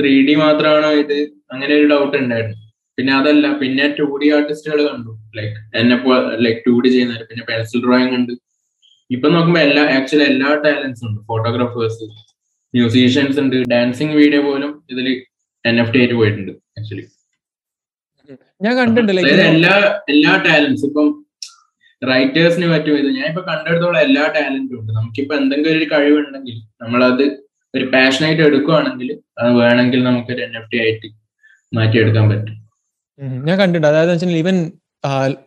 ത്രീ 0.00 0.26
ഡി 0.26 0.34
മാത്രമാണോ 0.34 0.90
ഇത്? 0.92 1.18
അങ്ങനെ 1.52 1.74
ഒരു 1.74 1.86
ഡൗട്ട് 1.88 2.16
ഉണ്ടായിരുന്നു. 2.16 2.61
പിന്നെ 2.98 3.12
അതല്ല 3.20 3.46
പിന്നെ 3.60 3.84
ടു 3.98 4.06
ഡി 4.22 4.28
ആർട്ടിസ്റ്റുകൾ 4.36 4.80
കണ്ടു. 4.88 5.12
ലൈക്ക് 5.38 5.56
എന്നെ 5.80 5.96
ലൈക്ക് 6.44 6.60
ടു 6.66 6.74
ഡി 6.84 6.88
ചെയ്യുന്നവർ 6.94 7.22
പിന്നെ 7.30 7.44
പെൻസിൽ 7.50 7.80
ഡ്രോയിങ് 7.86 8.14
ഉണ്ട്. 8.18 8.32
ഇപ്പൊ 9.14 9.26
നോക്കുമ്പോ 9.34 9.60
എല്ലാ 9.68 9.82
ആക്ച്വലി 9.96 10.26
എല്ലാ 10.32 10.50
ടാലൻസും 10.64 11.06
ഉണ്ട്. 11.08 11.20
ഫോട്ടോഗ്രാഫേഴ്സ് 11.30 12.04
മ്യൂസീഷ്യൻസ് 12.74 13.38
ഉണ്ട്. 13.42 13.56
ഡാൻസിങ് 13.72 14.14
വീഡിയോ 14.20 14.42
പോലും 14.48 14.70
ഇതിൽ 14.92 15.08
എൻ 15.64 15.76
എഫ് 15.82 15.92
ടി 15.94 15.98
ആയിട്ട് 16.02 16.16
പോയിട്ടുണ്ട് 16.20 16.52
ആക്ച്വലി 16.78 17.04
ഞാൻ 18.64 18.72
കണ്ടിട്ടുണ്ട് 18.78 19.12
എല്ലാ 19.52 19.74
എല്ലാ 20.12 20.32
ടാലൻസ് 20.46 20.84
ഇപ്പം 20.88 21.08
റൈറ്റേഴ്സിന് 22.10 22.68
പറ്റും 22.72 22.96
ഇത്. 23.00 23.08
ഞാൻ 23.18 23.26
ഇപ്പൊ 23.32 23.42
കണ്ടെടുത്തോളം 23.48 24.00
എല്ലാ 24.06 24.24
ടാലന്റും 24.36 24.76
ഉണ്ട്. 24.80 24.90
നമുക്കിപ്പോ 24.98 25.34
എന്തെങ്കിലും 25.40 25.76
ഒരു 25.78 25.86
കഴിവുണ്ടെങ്കിൽ 25.92 26.56
നമ്മളത് 26.82 27.24
ഒരു 27.74 27.84
പാഷനായിട്ട് 27.94 28.42
എടുക്കുവാണെങ്കിൽ 28.48 29.10
അത് 29.40 29.50
വേണമെങ്കിൽ 29.60 30.00
നമുക്കൊരു 30.08 30.42
എൻ 30.46 30.54
എഫ് 30.60 30.70
ടി 30.72 30.78
ആയിട്ട് 30.84 31.08
മാറ്റിയെടുക്കാൻ 31.76 32.26
പറ്റും. 32.32 32.56
ഞാൻ 33.46 33.56
കണ്ടിട്ടുണ്ട്. 33.60 33.88
അതായത് 33.90 34.12
വെച്ചാൽ 34.12 34.38
ഈവൻ 34.44 34.56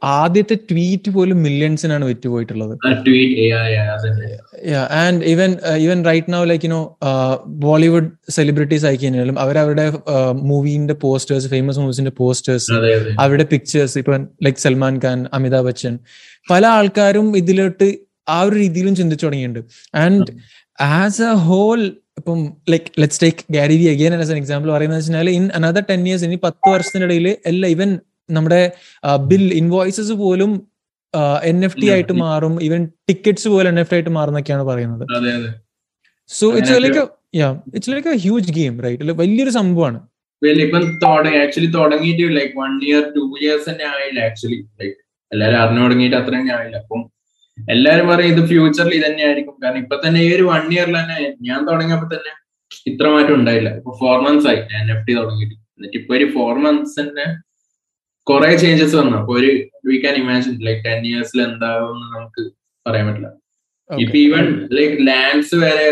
ആദ്യത്തെ 0.04 0.56
ട്വീറ്റ് 0.70 1.10
പോലും 1.16 1.38
മില്യൺസിനാണ് 1.46 2.06
വിറ്റുപോയിട്ടുള്ളത്. 2.10 2.74
And 5.04 5.22
even 5.34 5.52
even 5.86 6.00
right 6.10 6.34
now 6.34 6.42
like 6.52 6.66
you know 6.68 6.82
Bollywood 7.66 8.10
celebrities 8.38 8.86
ആയി 8.90 8.98
കഴിഞ്ഞാലും 9.04 9.38
അവരവരുടെ 9.44 9.86
മൂവീന്റെ 10.52 10.96
പോസ്റ്റേഴ്സ് 11.04 11.50
ഫേമസ് 11.54 11.80
മൂവീസിന്റെ 11.84 12.14
പോസ്റ്റേഴ്സ് 12.22 12.72
അവരുടെ 13.26 13.46
പിക്ചേഴ്സ് 13.54 13.98
ഇപ്പൊ 14.02 14.18
ലൈക് 14.48 14.62
സൽമാൻ 14.66 14.98
ഖാൻ 15.06 15.22
അമിതാഭ് 15.40 15.68
ബച്ചൻ 15.70 15.96
പല 16.52 16.66
ആൾക്കാരും 16.78 17.30
ഇതിലോട്ട് 17.42 17.88
ആ 18.36 18.40
ഒരു 18.48 18.56
രീതിയിലും 18.64 18.94
ചിന്തിച്ചു 19.02 19.26
തുടങ്ങിയിട്ടുണ്ട്. 19.26 19.62
ആൻഡ് 20.04 20.28
ആസ് 20.80 21.24
എ 21.30 21.34
ഹോൾ 21.48 21.80
ഇപ്പം 22.20 22.40
like 22.72 22.90
let's 23.02 23.22
take 23.24 23.44
Gary 23.56 23.76
V 23.82 23.88
again 23.94 24.14
as 24.18 24.32
an 24.34 24.40
example 24.42 24.70
പറയുന്നത് 24.76 25.00
വെച്ചാൽ 25.02 25.30
ഇൻ 25.40 25.46
അനദർ 25.58 25.84
ടെൻ 25.90 26.02
ഇയേഴ്സ് 26.08 26.26
ഇനി 26.28 26.38
പത്ത് 26.46 26.68
വർഷത്തിനിടയിൽ 26.74 27.28
എല്ലാ 27.52 27.68
ഇവൻ 27.76 27.90
നമ്മുടെ 28.30 28.62
ബിൽ 29.32 29.46
ഇൻവോയ്സസ് 29.62 30.16
പോലും 30.24 30.52
എൻ 31.50 31.58
എഫ് 31.66 31.78
ടി 31.82 31.88
ആയിട്ട് 31.94 32.14
മാറും. 32.24 32.54
ഈവൻ 32.68 32.82
ടിക്കറ്റ്സ് 33.10 33.50
പോലും 33.54 33.70
എൻ 33.74 33.80
എഫ് 33.82 33.92
ടി 33.92 33.96
ആയിട്ട് 33.98 34.14
മാറുന്നൊക്കെയാണ് 34.18 34.64
പറയുന്നത്. 34.72 35.04
So 36.30 36.46
it's 36.58 36.82
like 36.86 37.04
yeah 37.42 37.50
it's 37.76 37.92
like 37.94 38.10
a 38.16 38.18
huge 38.26 38.54
game 38.60 38.76
right 38.86 39.16
വലിയൊരു 39.24 39.54
സംഭവമാണ്. 39.60 40.00
ഇപ്പം 40.66 40.84
ആക്ച്വലി 41.44 41.70
തുടങ്ങിയിട്ട് 41.80 42.24
like 42.38 42.54
one 42.62 42.72
year 42.88 43.04
two 43.18 43.22
years 43.42 43.66
തന്നെ 43.70 43.86
ആയില്ല 43.94 44.20
ആക്ച്വലി 44.30 44.60
ലൈക്ക് 44.82 44.98
എല്ലാരും 45.32 45.58
അറിഞ്ഞു 45.64 45.82
തുടങ്ങിയിട്ട് 45.86 46.18
അത്രയും 46.22 46.50
ആയില്ല. 46.58 46.78
അപ്പം 46.84 47.02
എല്ലാരും 47.58 48.06
പറയും 48.12 48.32
ഇത് 48.34 48.42
ഫ്യൂച്ചറിൽ 48.50 48.94
ഇത് 48.98 49.06
തന്നെ 49.08 49.24
ആയിരിക്കും 49.28 49.56
കാരണം 49.64 49.80
ഇപ്പൊ 49.84 49.96
തന്നെ 50.06 50.20
ഈ 50.26 50.30
ഒരു 50.38 50.44
വൺ 50.52 50.66
ഇയറിൽ 50.76 50.96
തന്നെ 51.02 51.18
ഞാൻ 51.48 51.60
തുടങ്ങിയപ്പോ 51.70 52.08
തന്നെ 52.16 52.32
ഇത്ര 52.92 53.06
മാറ്റം 53.16 53.36
ഉണ്ടായില്ല. 53.40 53.70
ഇപ്പൊ 53.80 53.92
ഫോർ 54.02 54.18
മന്ത്സ് 54.26 54.48
ആയി 54.52 54.60
എൻ 54.80 54.88
എഫ് 54.94 55.06
ടി 55.08 55.14
തുടങ്ങിയിട്ട്. 55.20 55.56
എന്നിട്ട് 55.78 55.98
ഇപ്പൊ 56.02 56.14
ഒരു 56.20 56.28
ഫോർ 56.36 56.54
മന്ത്സ് 56.66 56.96
തന്നെ 57.02 57.26
കുറെ 58.28 58.52
ചേഞ്ചസ് 58.64 58.96
വന്നു. 59.00 59.16
അപ്പൊ 59.22 59.34
ഒരു 59.40 59.50
we 59.90 59.98
can 60.04 60.16
imagine 60.24 60.54
like 60.68 60.84
ten 60.88 61.02
ഇയേഴ്സിൽ 61.10 61.42
എന്താവും 61.50 61.98
നമുക്ക് 62.14 62.44
പറയാൻ 62.86 63.06
പറ്റില്ല. 63.10 63.30
ഇപ്പൊ 63.90 64.18
ഈവൻ 64.26 64.46
ലൈക് 64.78 64.98
ലാൻഡ്സ് 65.10 65.58
വരെ 65.66 65.90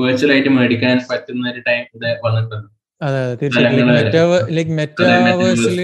വെർച്വൽ 0.00 0.30
ആയിട്ട് 0.34 0.50
മേടിക്കാൻ 0.58 0.96
പറ്റുന്ന 1.10 1.44
ഒരു 1.52 1.60
ടൈം 1.68 1.84
ഇത് 1.96 2.08
വന്നിട്ടുണ്ട്. 2.26 2.68
അതെ 3.00 3.18
തീർച്ചയായിട്ടും. 3.40 4.30
ലൈക് 4.56 4.72
മെറ്റാവേഴ്സിൽ 4.78 5.80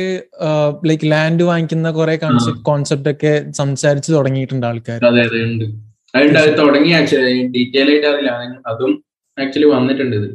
ലൈക്ക് 0.90 1.06
ലാൻഡ് 1.12 1.44
വാങ്ങിക്കുന്ന 1.50 1.90
കുറെ 1.98 2.14
കോൺസെപ്റ്റ് 2.68 3.10
ഒക്കെ 3.14 3.32
സംസാരിച്ചു 3.60 4.10
തുടങ്ങിയിട്ടുണ്ട് 4.16 4.66
ആൾക്കാർ 4.70 4.98
അതെ 5.10 5.20
അതെ 5.26 5.40
ഉണ്ട്. 5.48 5.66
അതുകൊണ്ട് 6.14 6.38
അത് 6.42 6.50
തുടങ്ങി 6.62 6.90
ആക്ച്വലി 6.98 7.34
ഡീറ്റെയിൽ 7.56 7.88
ആയിട്ട് 7.92 8.08
അറിയില്ല. 8.12 8.32
അതും 8.72 8.92
ആക്ച്വലി 9.38 9.68
വന്നിട്ടുണ്ട് 9.76 10.16
ഇത്. 10.20 10.28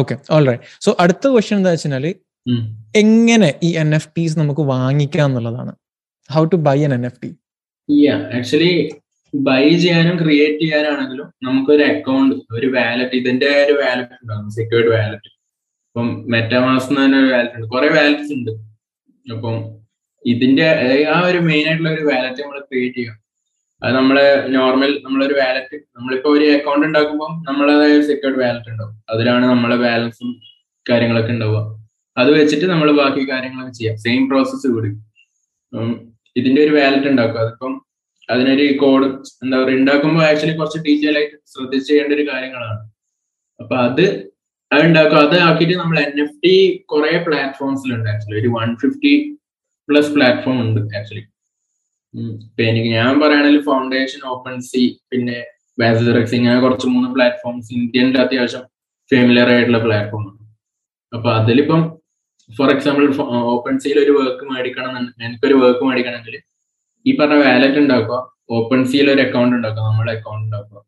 ഓക്കെ 0.00 0.14
ഓൾറൈറ്റ് 0.36 0.64
സോ 0.84 0.90
അടുത്ത 1.04 1.24
ക്വസ്റ്റ്യൻ 1.34 1.58
എന്താ 1.60 1.72
വെച്ചാൽ 1.74 2.06
എങ്ങനെ 3.02 3.48
ഈ 3.66 3.70
എൻ 3.82 3.90
എഫ് 3.96 4.10
ടീസ് 4.16 4.36
നമുക്ക് 4.42 4.62
വാങ്ങിക്കാം 4.74 5.26
എന്നുള്ളതാണ്? 5.30 5.72
How 6.30 6.42
to 6.52 6.58
buy 6.68 6.78
N 6.86 6.92
N 6.98 7.04
F 7.08 7.20
T 7.24 7.30
actually 8.38 8.72
buy 9.34 9.64
ചെയ്യാനും 9.82 10.14
ക്രിയേറ്റ് 10.22 10.60
ചെയ്യാനാണെങ്കിലും 10.62 11.28
നമുക്കൊരു 11.46 11.84
അക്കൗണ്ട് 11.92 12.34
ഒരു 12.56 12.68
വാലറ്റ് 12.76 13.16
ഇതിന്റെ 13.20 13.50
ഒരു 13.64 13.74
വാലറ്റ് 13.80 14.16
ഉണ്ടാകും 14.22 14.48
സെക്യൂർഡ് 14.58 14.90
വാലറ്റ് 14.94 15.30
ഇപ്പം 15.98 16.30
മെറ്റാമാസ് 16.30 16.90
തന്നെ 16.90 17.18
ഒരു 17.18 17.30
വാലറ്റ് 17.32 17.54
ഉണ്ട്. 17.54 17.66
കുറെ 17.66 17.88
വാലറ്റ്സ് 17.88 18.32
ഉണ്ട്. 18.32 18.50
അപ്പം 19.32 19.54
ഇതിന്റെ 20.26 20.66
ആ 21.14 21.20
ഒരു 21.26 21.38
മെയിൻ 21.38 21.66
ആയിട്ടുള്ള 21.66 21.90
ഒരു 21.90 22.04
വാലറ്റ് 22.04 22.42
നമ്മൾ 22.42 22.58
ക്രിയേറ്റ് 22.58 22.96
ചെയ്യാം. 22.96 23.16
അത് 23.82 23.94
നമ്മൾ 23.94 24.46
നോർമൽ 24.48 25.02
നമ്മളൊരു 25.04 25.34
വാലറ്റ് 25.34 25.76
നമ്മളിപ്പോ 25.96 26.30
ഒരു 26.30 26.44
അക്കൗണ്ട് 26.44 26.86
ഉണ്ടാക്കുമ്പോൾ 26.86 27.32
നമ്മളതായ 27.48 28.00
സെക്യൂർഡ് 28.00 28.38
വാലറ്റ് 28.44 28.70
ഉണ്ടാവും. 28.70 28.94
അതിലാണ് 29.10 29.46
നമ്മളെ 29.46 29.76
ബാലൻസും 29.76 30.40
കാര്യങ്ങളൊക്കെ 30.90 31.32
ഉണ്ടാവുക. 31.32 31.64
അത് 32.18 32.30
വെച്ചിട്ട് 32.42 32.64
നമ്മൾ 32.64 32.92
ബാക്കി 32.92 33.30
കാര്യങ്ങളൊക്കെ 33.30 33.72
ചെയ്യാം. 33.72 33.96
സെയിം 33.96 34.28
പ്രോസസ്സ് 34.28 34.66
കൂടി. 34.66 34.90
ഇതിന്റെ 36.36 36.62
ഒരു 36.62 36.74
വാലറ്റ് 36.80 37.08
ഉണ്ടാക്കുക. 37.08 37.40
അതിപ്പം 37.40 37.86
അതിനൊരു 38.30 38.76
കോഡ് 38.76 39.06
എന്താ 39.44 39.64
പറയുക 39.64 39.78
ഉണ്ടാക്കുമ്പോൾ 39.78 40.24
ആക്ച്വലി 40.24 40.56
കുറച്ച് 40.56 40.78
ഡീറ്റെയിൽ 40.78 41.16
ആയിട്ട് 41.18 41.36
ശ്രദ്ധിച്ച് 41.46 41.88
ചെയ്യേണ്ട 41.88 42.12
ഒരു 42.12 42.28
കാര്യങ്ങളാണ്. 42.32 42.80
അപ്പൊ 43.60 43.76
അത് 43.76 44.30
അത് 44.70 44.82
ഉണ്ടാക്കും 44.88 45.18
അത് 45.24 45.36
ആക്കിയിട്ട് 45.46 45.76
നമ്മൾ 45.82 45.98
എൻ 46.06 46.18
എഫ് 46.24 46.38
ടി 46.44 46.54
കുറെ 46.92 47.12
പ്ലാറ്റ്ഫോംസിലുണ്ട് 47.26 48.08
ആക്ച്വലി 48.12 48.38
ഒരു 48.42 48.50
വൺ 48.56 48.70
ഫിഫ്റ്റി 48.82 49.12
പ്ലസ് 49.88 50.10
പ്ലാറ്റ്ഫോം 50.16 50.56
ഉണ്ട് 50.64 50.80
ആക്ച്വലി 50.98 51.24
ഇപ്പൊ 52.44 52.62
എനിക്ക് 52.70 52.90
ഞാൻ 52.98 53.12
പറയുകയാണെങ്കിൽ 53.22 53.62
ഫൗണ്ടേഷൻ 53.70 54.20
ഓപ്പൺ 54.34 54.54
സി 54.70 54.82
പിന്നെ 55.10 55.38
വാസറക്സ് 55.78 56.34
ഇങ്ങനെ 56.38 56.56
കുറച്ച് 56.64 56.86
മൂന്ന് 56.94 57.08
പ്ലാറ്റ്ഫോംസ് 57.14 57.70
ഇന്ത്യന്റെ 57.78 58.18
അത്യാവശ്യം 58.24 58.64
ഫെമിലിയർ 59.10 59.48
ആയിട്ടുള്ള 59.54 59.80
പ്ലാറ്റ്ഫോം 59.84 60.24
ആണ്. 60.30 60.38
അപ്പൊ 61.12 61.28
അതിലിപ്പം 61.40 61.82
ഫോർ 62.50 62.68
എക്സാമ്പിൾ 62.74 63.04
ഓപ്പൺ 63.54 63.74
സിയിൽ 63.82 63.98
ഒരു 64.04 64.12
വർക്ക് 64.18 64.44
മേടിക്കണം 64.50 64.92
എനിക്കൊരു 65.26 65.56
വർക്ക് 65.62 65.84
മേടിക്കണമെങ്കിൽ 65.88 66.36
ഈ 67.06 67.12
പറഞ്ഞ 67.20 67.38
വാലറ്റ് 67.46 67.80
ഉണ്ടാക്കുക 67.84 68.18
ഓപ്പൺ 68.58 68.80
സിയിൽ 68.90 69.06
ഒരു 69.14 69.22
അക്കൗണ്ട് 69.26 69.54
ഉണ്ടാക്കുക 69.58 69.84
നമ്മുടെ 69.88 70.12
അക്കൗണ്ട് 70.16 70.44
ഉണ്ടാക്കുക. 70.46 70.78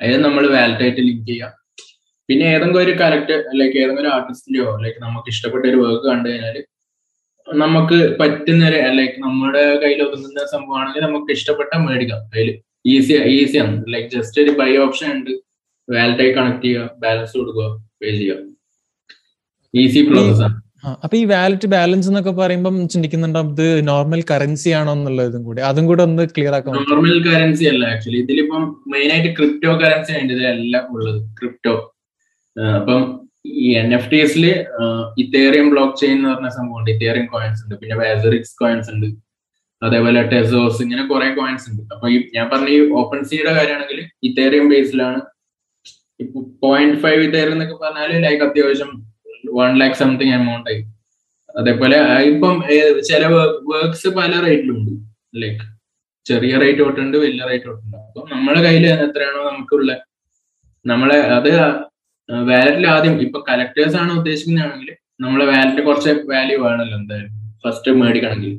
അതിൽ 0.00 0.16
നമ്മൾ 0.26 0.44
വാലറ്റായിട്ട് 0.56 1.02
ലിങ്ക് 1.08 1.26
ചെയ്യുക. 1.30 1.50
പിന്നെ 2.28 2.44
ഏതെങ്കിലും 2.54 2.82
ഒരു 2.84 2.92
കറക്റ്റ് 3.00 3.34
ലൈക്ക് 3.60 3.76
ഏതെങ്കിലും 3.82 4.02
ഒരു 4.04 4.10
ആർട്ടിസ്റ്റിന്റെയോ 4.16 4.68
ലൈക്ക് 4.84 5.00
നമുക്ക് 5.06 5.28
ഇഷ്ടപ്പെട്ട 5.34 5.64
ഒരു 5.72 5.80
വർക്ക് 5.84 6.06
കണ്ടു 6.12 6.28
കഴിഞ്ഞാൽ 6.30 6.56
നമുക്ക് 7.48 7.98
പറ്റുന്ന 8.20 8.68
ഒരു 8.70 8.78
ലൈക്ക് 8.98 9.18
നമ്മുടെ 9.26 9.64
കയ്യിൽ 9.82 10.00
ഒതുങ്ങുന്ന 10.06 10.46
സംഭവമാണെങ്കിൽ 10.54 11.02
നമുക്ക് 11.06 11.30
ഇഷ്ടപ്പെട്ട 11.38 11.72
മേടിക്കാം. 11.86 12.20
അതിൽ 12.32 12.50
ഈസി 12.92 13.14
ഈസിയാണ് 13.38 13.76
ലൈക്ക് 13.94 14.08
ജസ്റ്റ് 14.16 14.38
ഒരു 14.44 14.52
ബൈ 14.60 14.70
ഓപ്ഷൻ 14.84 15.08
ഉണ്ട്. 15.16 15.32
വാലറ്റായി 15.88 16.32
കണക്ട് 16.38 16.64
ചെയ്യുക 16.66 16.90
ബാലൻസ് 17.02 17.34
കൊടുക്കുക 17.38 17.66
പേ 18.00 18.10
ചെയ്യുക. 18.18 18.36
ഈസി 19.74 20.00
പ്രോസസ് 20.08 20.42
ആണ്. 20.46 20.56
അപ്പൊ 21.04 21.14
ഈ 21.20 21.24
വാലറ്റ് 21.32 21.68
ബാലൻസ് 21.74 22.08
എന്നൊക്കെ 22.10 22.32
പറയുമ്പോൾ 22.40 22.74
ചിന്തിക്കുന്നുണ്ടോ? 22.94 23.40
ഇത് 23.52 23.66
നോർമൽ 23.90 24.20
കറൻസി 24.30 24.70
ആണോ 24.78 24.92
എന്നുള്ളതും 24.96 25.42
കൂടി. 25.48 25.60
അതും 25.70 25.84
കൂടെ 25.90 26.02
ഒന്ന് 26.08 26.24
ക്ലിയർ 26.36 26.54
ആക്കാം 26.58 26.74
നോർമൽ 26.90 27.18
കറൻസി 27.28 27.66
അല്ല 27.72 27.84
ആക്ച്വലി 27.94 28.20
ഇതിലിപ്പം 28.24 28.62
മെയിൻ 28.94 29.10
ആയിട്ട് 29.14 29.32
ക്രിപ്റ്റോ 29.38 29.72
കറൻസി 29.82 30.12
ആണ് 30.16 30.24
ഇതിലെല്ലാം 30.28 30.86
ഉള്ളത്. 30.96 31.20
ക്രിപ്റ്റോ 31.40 31.74
അപ്പം 32.78 33.02
ഈ 33.64 33.68
എൻ 33.82 33.90
എഫ് 33.96 34.10
ടിസിൽ 34.12 34.44
ഇത്തേറിയം 35.22 35.68
ബ്ലോക്ക് 35.72 35.94
ചെയിൻ 36.02 36.16
എന്ന് 36.18 36.28
പറഞ്ഞ 36.32 36.50
സംഭവം 36.56 36.78
ഉണ്ട് 36.78 36.90
ഇത്തേറിയം 36.94 37.26
കോയിൻസ് 37.34 37.60
ഉണ്ട്. 37.64 37.74
പിന്നെ 37.80 37.96
വാസറിക്സ് 38.00 38.54
കോയിൻസ് 38.62 38.90
ഉണ്ട്. 38.94 39.08
അതേപോലെ 39.82 40.20
ടെസോസ് 40.32 40.78
ഇങ്ങനെ 40.84 41.02
കുറെ 41.12 41.28
കോയിൻസ് 41.38 41.66
ഉണ്ട്. 41.70 41.82
അപ്പൊ 41.94 42.06
ഈ 42.14 42.16
ഞാൻ 42.36 42.46
പറഞ്ഞ 42.52 42.68
ഈ 42.76 42.80
ഓപ്പൺ 43.00 43.20
സീയുടെ 43.30 43.52
കാര്യമാണെങ്കിൽ 43.58 44.00
ഇത്തേറിയം 44.28 44.66
ബേസിലാണ് 44.72 45.20
ഇപ്പൊ 46.22 46.40
പോയിന്റ് 46.64 46.98
ഫൈവ് 47.04 47.20
ഇത്തേറിയം 47.28 47.54
എന്നൊക്കെ 47.56 47.76
പറഞ്ഞാൽ 47.84 48.12
ലൈക്ക് 48.24 48.42
അത്യാവശ്യം 48.48 48.90
വൺ 49.58 49.72
ലാക്ക് 49.80 49.98
സംതിങ് 50.02 50.34
എമൗണ്ട് 50.38 50.68
ആയി. 50.72 50.82
അതേപോലെ 51.60 51.96
ഇപ്പം 52.32 52.54
ചില 53.08 53.24
വർക്ക്സ് 53.72 54.10
പല 54.18 54.32
റേറ്റിലുണ്ട് 54.46 54.92
ലൈക്ക് 55.42 55.64
ചെറിയ 56.26 56.52
റേറ്റ് 56.62 56.82
തൊട്ടുണ്ട് 56.84 57.16
വലിയ 57.24 57.42
റേറ്റ് 57.50 57.66
തൊട്ടുണ്ട്. 57.70 57.96
അപ്പൊ 58.06 58.20
നമ്മുടെ 58.32 58.60
കയ്യിൽ 58.66 58.86
എത്രയാണോ 59.06 59.42
നമുക്കുള്ള 59.50 59.92
നമ്മളെ 60.84 61.18
അത് 61.36 61.50
വാലറ്റിൽ 62.28 62.84
ആദ്യം 62.94 63.16
ഇപ്പൊ 63.26 63.38
കലക്ടേഴ്സ് 63.48 63.96
ആണ് 64.02 64.12
ഉദ്ദേശിക്കുന്നതാണെങ്കിൽ 64.18 64.90
നമ്മളെ 65.24 65.44
വാലറ്റ് 65.50 65.82
കുറച്ച് 65.86 66.12
വാല്യൂ 66.30 66.56
വേണമല്ലോ 66.64 66.96
എന്തായാലും. 67.00 67.32
ഫസ്റ്റ് 67.64 67.92
മേടിക്കണമെങ്കിൽ. 68.02 68.54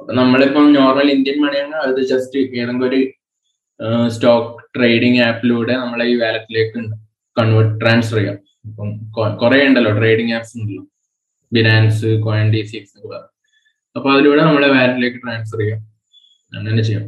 അപ്പൊ 0.00 0.12
നമ്മളിപ്പം 0.20 0.66
നോർമൽ 0.76 1.08
ഇന്ത്യൻ 1.14 1.38
മണിയാണെങ്കിൽ 1.44 1.88
അത് 1.88 2.00
ജസ്റ്റ് 2.12 2.38
ഏതെങ്കിലും 2.60 2.86
ഒരു 2.88 3.00
സ്റ്റോക്ക് 4.14 4.54
ട്രേഡിംഗ് 4.76 5.20
ആപ്പിലൂടെ 5.26 5.74
നമ്മളെ 5.82 6.06
ഈ 6.12 6.14
വാലറ്റിലേക്ക് 6.22 6.80
കൺവേർട്ട് 7.36 7.74
ട്രാൻസ്ഫർ 7.82 8.18
ചെയ്യാം. 8.20 8.38
ഇപ്പം 8.68 8.88
കുറെ 9.42 9.60
ഉണ്ടല്ലോ 9.66 9.92
ട്രേഡിംഗ് 10.00 10.32
ആപ്സ് 10.38 10.54
ഉണ്ടല്ലോ. 10.58 10.84
Binance 11.52 12.08
coin 12.26 12.48
D 12.54 12.62
C 12.70 12.76
X 12.80 12.96
അപ്പൊ 13.96 14.08
അതിലൂടെ 14.14 14.42
നമ്മളെ 14.48 14.68
വാലറ്റിലേക്ക് 14.76 15.18
ട്രാൻസ്ഫർ 15.24 15.60
ചെയ്യാം. 15.62 15.80
അങ്ങനെ 16.52 16.82
ചെയ്യാം. 16.88 17.06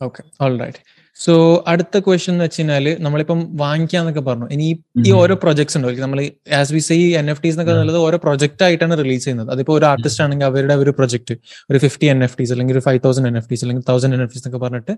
ഓക്കെ 0.00 0.22
ഓൾ 0.44 0.54
റൈറ്റ് 0.62 0.82
സോ 1.24 1.64
അടുത്ത 1.66 1.98
ക്വസ്റ്റ്യൻ 1.98 2.34
എന്ന് 2.34 2.44
വെച്ച് 2.44 2.60
കഴിഞ്ഞാൽ 2.60 2.96
നമ്മളിപ്പം 3.00 3.56
വാങ്ങിക്കാന്നൊക്കെ 3.56 4.20
പറഞ്ഞു. 4.20 4.46
ഇനി 4.54 4.66
ഈ 5.06 5.10
ഓരോ 5.12 5.34
പ്രൊജക്ട്സ് 5.34 5.76
ഉണ്ടോ. 5.78 5.90
നമ്മൾ 5.92 6.30
as 6.60 6.72
we 6.72 6.78
say 6.78 6.96
N 7.20 7.30
F 7.30 7.42
ടീസ് 7.44 7.54
എന്നൊക്കെ 7.54 7.80
ഉള്ളത് 7.80 7.96
ഓരോ 7.96 8.18
പ്രൊജക്ട് 8.24 8.64
ആയിട്ടാണ് 8.64 8.98
റിലീസ് 8.98 9.24
ചെയ്യുന്നത്. 9.24 9.50
അതിപ്പോ 9.50 9.74
ഒരു 9.78 9.84
ആർട്ടിസ്റ്റ് 9.84 10.24
ആണെങ്കിൽ 10.24 10.46
അവരുടെ 10.46 10.74
ഒരു 10.74 10.90
പ്രൊജക്ട് 10.90 11.34
ഒരു 11.70 11.78
ഫിഫ്റ്റി 11.78 12.06
എൻ 12.06 12.24
എഫ് 12.24 12.38
ടീസ് 12.40 12.52
അല്ലെങ്കിൽ 12.52 12.74
ഒരു 12.74 12.80
five 12.80 13.00
thousand 13.04 13.28
N 13.28 13.36
F 13.36 13.50
Ts 13.50 13.64
അല്ലെങ്കിൽ 13.64 13.84
തൗസൻഡ് 13.88 14.14
എൻ 14.14 14.22
എഫ് 14.22 14.34
ടീസ് 14.34 14.48
എന്നൊക്കെ 14.48 14.66
പറഞ്ഞിട്ട് 14.66 14.94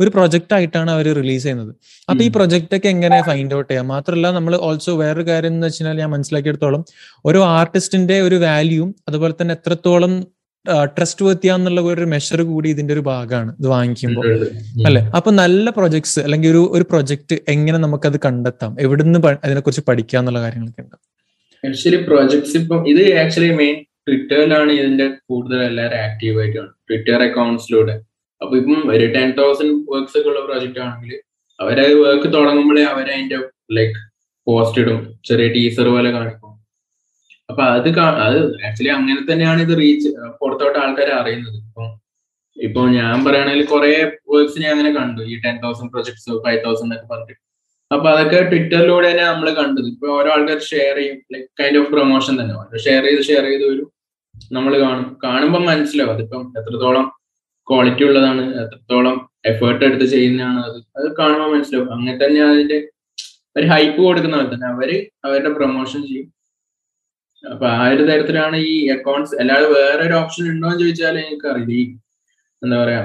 ഒരു 0.00 0.10
പ്രൊജക്ട് 0.10 0.54
ആയിട്ടാണ് 0.54 0.90
അവർ 0.90 1.14
റിലീസ് 1.14 1.42
ചെയ്യുന്നത്. 1.42 1.74
അപ്പൊ 2.10 2.24
ഈ 2.24 2.28
പ്രൊജക്ട് 2.28 2.76
ഒക്കെ 2.76 2.88
എങ്ങനെ 2.88 3.22
ഫൈൻഡ് 3.22 3.54
ഔട്ട് 3.54 3.70
ചെയ്യാം? 3.70 3.88
മാത്രമല്ല 3.88 4.30
നമ്മൾ 4.30 4.56
ഓൾസോ 4.56 4.96
വേറൊരു 4.96 5.26
കാര്യം 5.28 5.52
എന്ന് 5.52 5.66
വെച്ചാൽ 5.66 5.98
ഞാൻ 5.98 6.10
മനസ്സിലാക്കിയെടുത്തോളം 6.10 6.84
ഓരോ 7.26 7.44
ആർട്ടിസ്റ്റിന്റെ 7.44 8.20
ഒരു 8.20 8.34
വാല്യൂവും 8.34 8.94
അതുപോലെ 9.08 9.34
തന്നെ 9.40 9.54
എത്രത്തോളം 9.54 10.33
ട്രസ്റ്റ് 10.96 11.24
വർത്തിയാന്നുള്ള 11.26 11.80
ഒരു 11.92 12.04
മെഷർ 12.12 12.40
കൂടി 12.50 12.68
ഇതിന്റെ 12.74 12.92
ഒരു 12.94 13.02
ഭാഗമാണ് 13.08 13.50
ഇത് 13.60 13.66
വാങ്ങിക്കുമ്പോൾ 13.74 14.26
അല്ലെ? 14.88 15.02
അപ്പൊ 15.18 15.30
നല്ല 15.40 15.66
പ്രൊജക്ട്സ് 15.78 16.20
അല്ലെങ്കിൽ 16.20 16.50
ഒരു 16.50 16.62
ഒരു 16.76 16.84
പ്രൊജക്ട് 16.90 17.36
എങ്ങനെ 17.54 17.78
നമുക്കത് 17.78 18.18
കണ്ടെത്താം? 18.26 18.72
എവിടുന്ന് 18.84 19.18
അതിനെ 19.46 19.60
കുറിച്ച് 19.60 19.84
പഠിക്കുക 19.88 20.18
എന്നുള്ള 20.20 20.40
കാര്യങ്ങളൊക്കെ 20.44 20.82
ഉണ്ട്. 20.84 20.96
ആക്ച്വലി 21.64 22.00
പ്രൊജക്ട്സ് 22.08 22.56
ഇപ്പം 22.60 22.80
ഇത് 22.92 23.02
ആക്ച്വലി 23.22 23.50
മെയിൻ 23.60 23.76
ട്വിറ്ററിലാണ് 24.08 24.72
ഇതിന്റെ 24.72 25.06
കൂടുതൽ 25.28 25.60
എല്ലാവരും 25.68 26.00
ആക്റ്റീവ് 26.06 26.40
ആയിട്ടാണ്. 26.40 26.70
ട്വിറ്റർ 26.88 27.20
അക്കൗണ്ട്സിലൂടെ 27.28 27.94
അപ്പൊ 28.40 28.54
ഇപ്പം 28.60 28.80
ഒരു 28.94 29.04
ടെൻ 29.14 29.28
തൗസൻഡ് 29.38 29.76
വർക്ക്സ് 29.92 30.16
ഒക്കെ 30.18 30.28
ഉള്ള 30.32 30.40
പ്രൊജക്ട് 30.48 30.80
ആണെങ്കിൽ 30.86 31.12
അവരത് 31.58 31.94
വർക്ക് 32.04 32.28
തുടങ്ങുമ്പോഴേ 32.36 32.84
അവരതിന്റെ 32.92 33.38
ലൈക്ക് 33.76 34.00
പോസ്റ്റ് 34.46 34.80
ഇടും. 34.82 34.98
ചെറിയ 35.28 35.46
ടീസർ 35.56 35.86
പോലെ 35.94 36.10
കാണിക്കും. 36.10 36.43
അപ്പൊ 37.48 37.62
അത് 37.62 37.88
അത് 38.26 38.38
ആക്ച്വലി 38.66 38.88
അങ്ങനെ 38.88 39.32
തന്നെയാണ് 39.32 39.60
ഇത് 39.62 39.78
റീച്ച് 39.78 40.10
പുറത്തോട്ട് 40.40 40.78
ആൾക്കാർ 40.78 41.10
അറിയുന്നത്. 41.20 41.56
ഇപ്പം 41.64 41.88
ഇപ്പൊ 42.56 42.80
ഞാൻ 42.88 43.24
പറയുകയാണെങ്കിൽ 43.24 43.66
കുറെ 43.66 43.92
വേർഡ്സ് 44.32 44.60
ഞാൻ 44.62 44.72
അങ്ങനെ 44.72 44.92
കണ്ടു. 44.92 45.22
ഈ 45.22 45.40
ten 45.40 45.56
thousand 45.64 45.90
projects 45.90 46.30
five 46.44 46.60
thousand 46.64 46.88
എന്നൊക്കെ 46.88 47.08
പറഞ്ഞിട്ട്. 47.14 47.40
അപ്പൊ 47.90 48.06
അതൊക്കെ 48.10 48.38
ട്വിറ്ററിലൂടെ 48.50 49.10
തന്നെ 49.10 49.24
നമ്മൾ 49.24 49.50
കണ്ടത്. 49.54 49.86
ഇപ്പൊ 49.86 50.06
ഓരോ 50.08 50.30
ആൾക്കാർ 50.30 50.60
ഷെയർ 50.60 50.96
ചെയ്യും. 50.96 51.18
ലൈക് 51.32 51.48
കൈൻഡ് 51.60 51.78
ഓഫ് 51.78 51.90
പ്രൊമോഷൻ 51.92 52.40
തന്നെ. 52.40 52.78
ഷെയർ 52.78 53.02
ചെയ്ത് 53.04 53.22
ഷെയർ 53.22 53.44
ചെയ്ത് 53.44 53.64
വരും. 53.70 53.88
നമ്മൾ 54.52 54.72
കാണും. 54.80 55.18
കാണുമ്പോൾ 55.24 55.62
മനസ്സിലാവും 55.66 56.12
അതിപ്പം 56.14 56.52
എത്രത്തോളം 56.58 57.04
ക്വാളിറ്റി 57.68 58.04
ഉള്ളതാണ് 58.04 58.42
എത്രത്തോളം 58.62 59.16
എഫേർട്ട് 59.46 59.84
എടുത്ത് 59.84 60.04
ചെയ്യുന്നതാണ് 60.04 60.60
അത്. 60.64 60.78
അത് 60.96 61.16
കാണുമ്പോൾ 61.18 61.56
മനസ്സിലാവും. 61.56 61.92
അങ്ങനെ 61.92 62.14
തന്നെ 62.24 62.40
അതിന്റെ 62.42 62.78
ഒരു 63.56 63.66
ഹൈപ്പ് 63.66 64.00
കൊടുക്കുന്ന 64.02 64.36
പോലെ 64.36 64.48
തന്നെ. 64.54 64.68
അവർ 64.74 64.90
അവരുടെ 65.24 65.48
പ്രൊമോഷൻ 65.48 66.00
ചെയ്യും. 66.08 66.26
അപ്പൊ 67.44 67.66
ആ 67.74 67.82
ഒരു 67.90 68.04
തരത്തിലാണ് 68.08 68.56
ഈ 68.68 68.76
അക്കൗണ്ട്സ് 68.94 69.34
അല്ലാതെ 69.40 69.66
വേറെ 69.74 70.02
ഒരു 70.06 70.14
ഓപ്ഷൻ 70.20 70.44
ഉണ്ടോ 70.52 70.68
എന്ന് 70.68 70.80
ചോദിച്ചാൽ 70.82 71.16
എനിക്കറിയില്ല. 71.22 71.72
ഈ 71.74 71.82
എന്താ 72.62 72.76
പറയാ? 72.82 73.02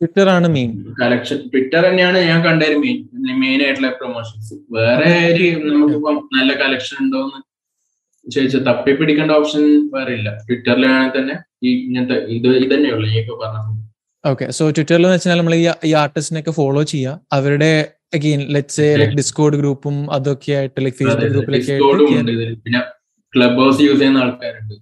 ട്വിറ്റർ 0.00 0.28
ആണ് 0.32 0.48
മെയിൻ 0.54 0.70
കളക്ഷൻ 0.98 1.38
ട്വിറ്റർ 1.52 1.80
തന്നെയാണ് 1.86 2.18
ഞാൻ 2.26 2.40
കണ്ടൊരു 2.44 2.76
മെയിൻ 2.82 2.98
മെയിൻ 3.40 3.60
ആയിട്ടുള്ള 3.64 3.88
പ്രൊമോഷൻസ് 3.96 4.54
വേറെ 4.76 5.08
ഒരു 5.30 5.46
നമുക്കിപ്പം 5.66 6.18
നല്ല 6.36 6.50
കളക്ഷൻ 6.60 6.96
ഉണ്ടോന്ന് 7.04 7.38
ചോദിച്ചാൽ 8.26 8.62
തപ്പി 8.68 8.92
പിടിക്കേണ്ട 8.92 9.32
ഓപ്ഷൻ 9.32 9.62
വേറെ 9.94 10.12
ഇല്ല. 10.18 10.28
ട്വിറ്ററിലാണെങ്കിൽ 10.46 11.14
തന്നെ 11.16 11.36
ഈ 11.62 11.70
ഇങ്ങനത്തെ 11.80 12.16
ഇത് 12.36 12.48
ഇത് 12.56 12.72
തന്നെയുള്ളൂ 12.74 13.06
ഈ 13.08 13.18
ഇപ്പൊ 13.22 13.36
പറഞ്ഞത് 13.42 13.74
ഓക്കെ 14.24 14.46
സോ 14.50 14.64
ട്വിറ്ററിൽ 14.76 15.04
എന്ന് 15.04 15.16
വെച്ചാൽ 15.16 15.38
നമ്മൾ 15.40 15.54
ഈ 15.84 15.92
ആർട്ടിസ്റ്റിനൊക്കെ 16.00 16.52
ഫോളോ 16.52 16.82
ചെയ്യുക. 16.84 17.20
അവരുടെ 17.32 17.70
അഗെയിൻ 18.16 18.40
ലെറ്റ്സ് 18.54 18.86
ലൈക് 19.00 19.16
ഡിസ്കോഡ് 19.18 19.56
ഗ്രൂപ്പും 19.56 19.96
അതൊക്കെ 20.12 20.52
ആയിട്ട് 20.58 20.78
ലൈക് 20.84 20.98
ഫേസ്ബുക്ക് 21.00 21.32
ഗ്രൂപ്പിലൊക്കെ 21.34 21.72
ആയിട്ട് 21.74 22.84
ക്ലബ് 23.34 23.58
ഹൗസ് 23.62 23.80
യൂസ് 23.86 23.98
ചെയ്യുന്ന 24.00 24.22
ആൾക്കാരുണ്ട്. 24.24 24.76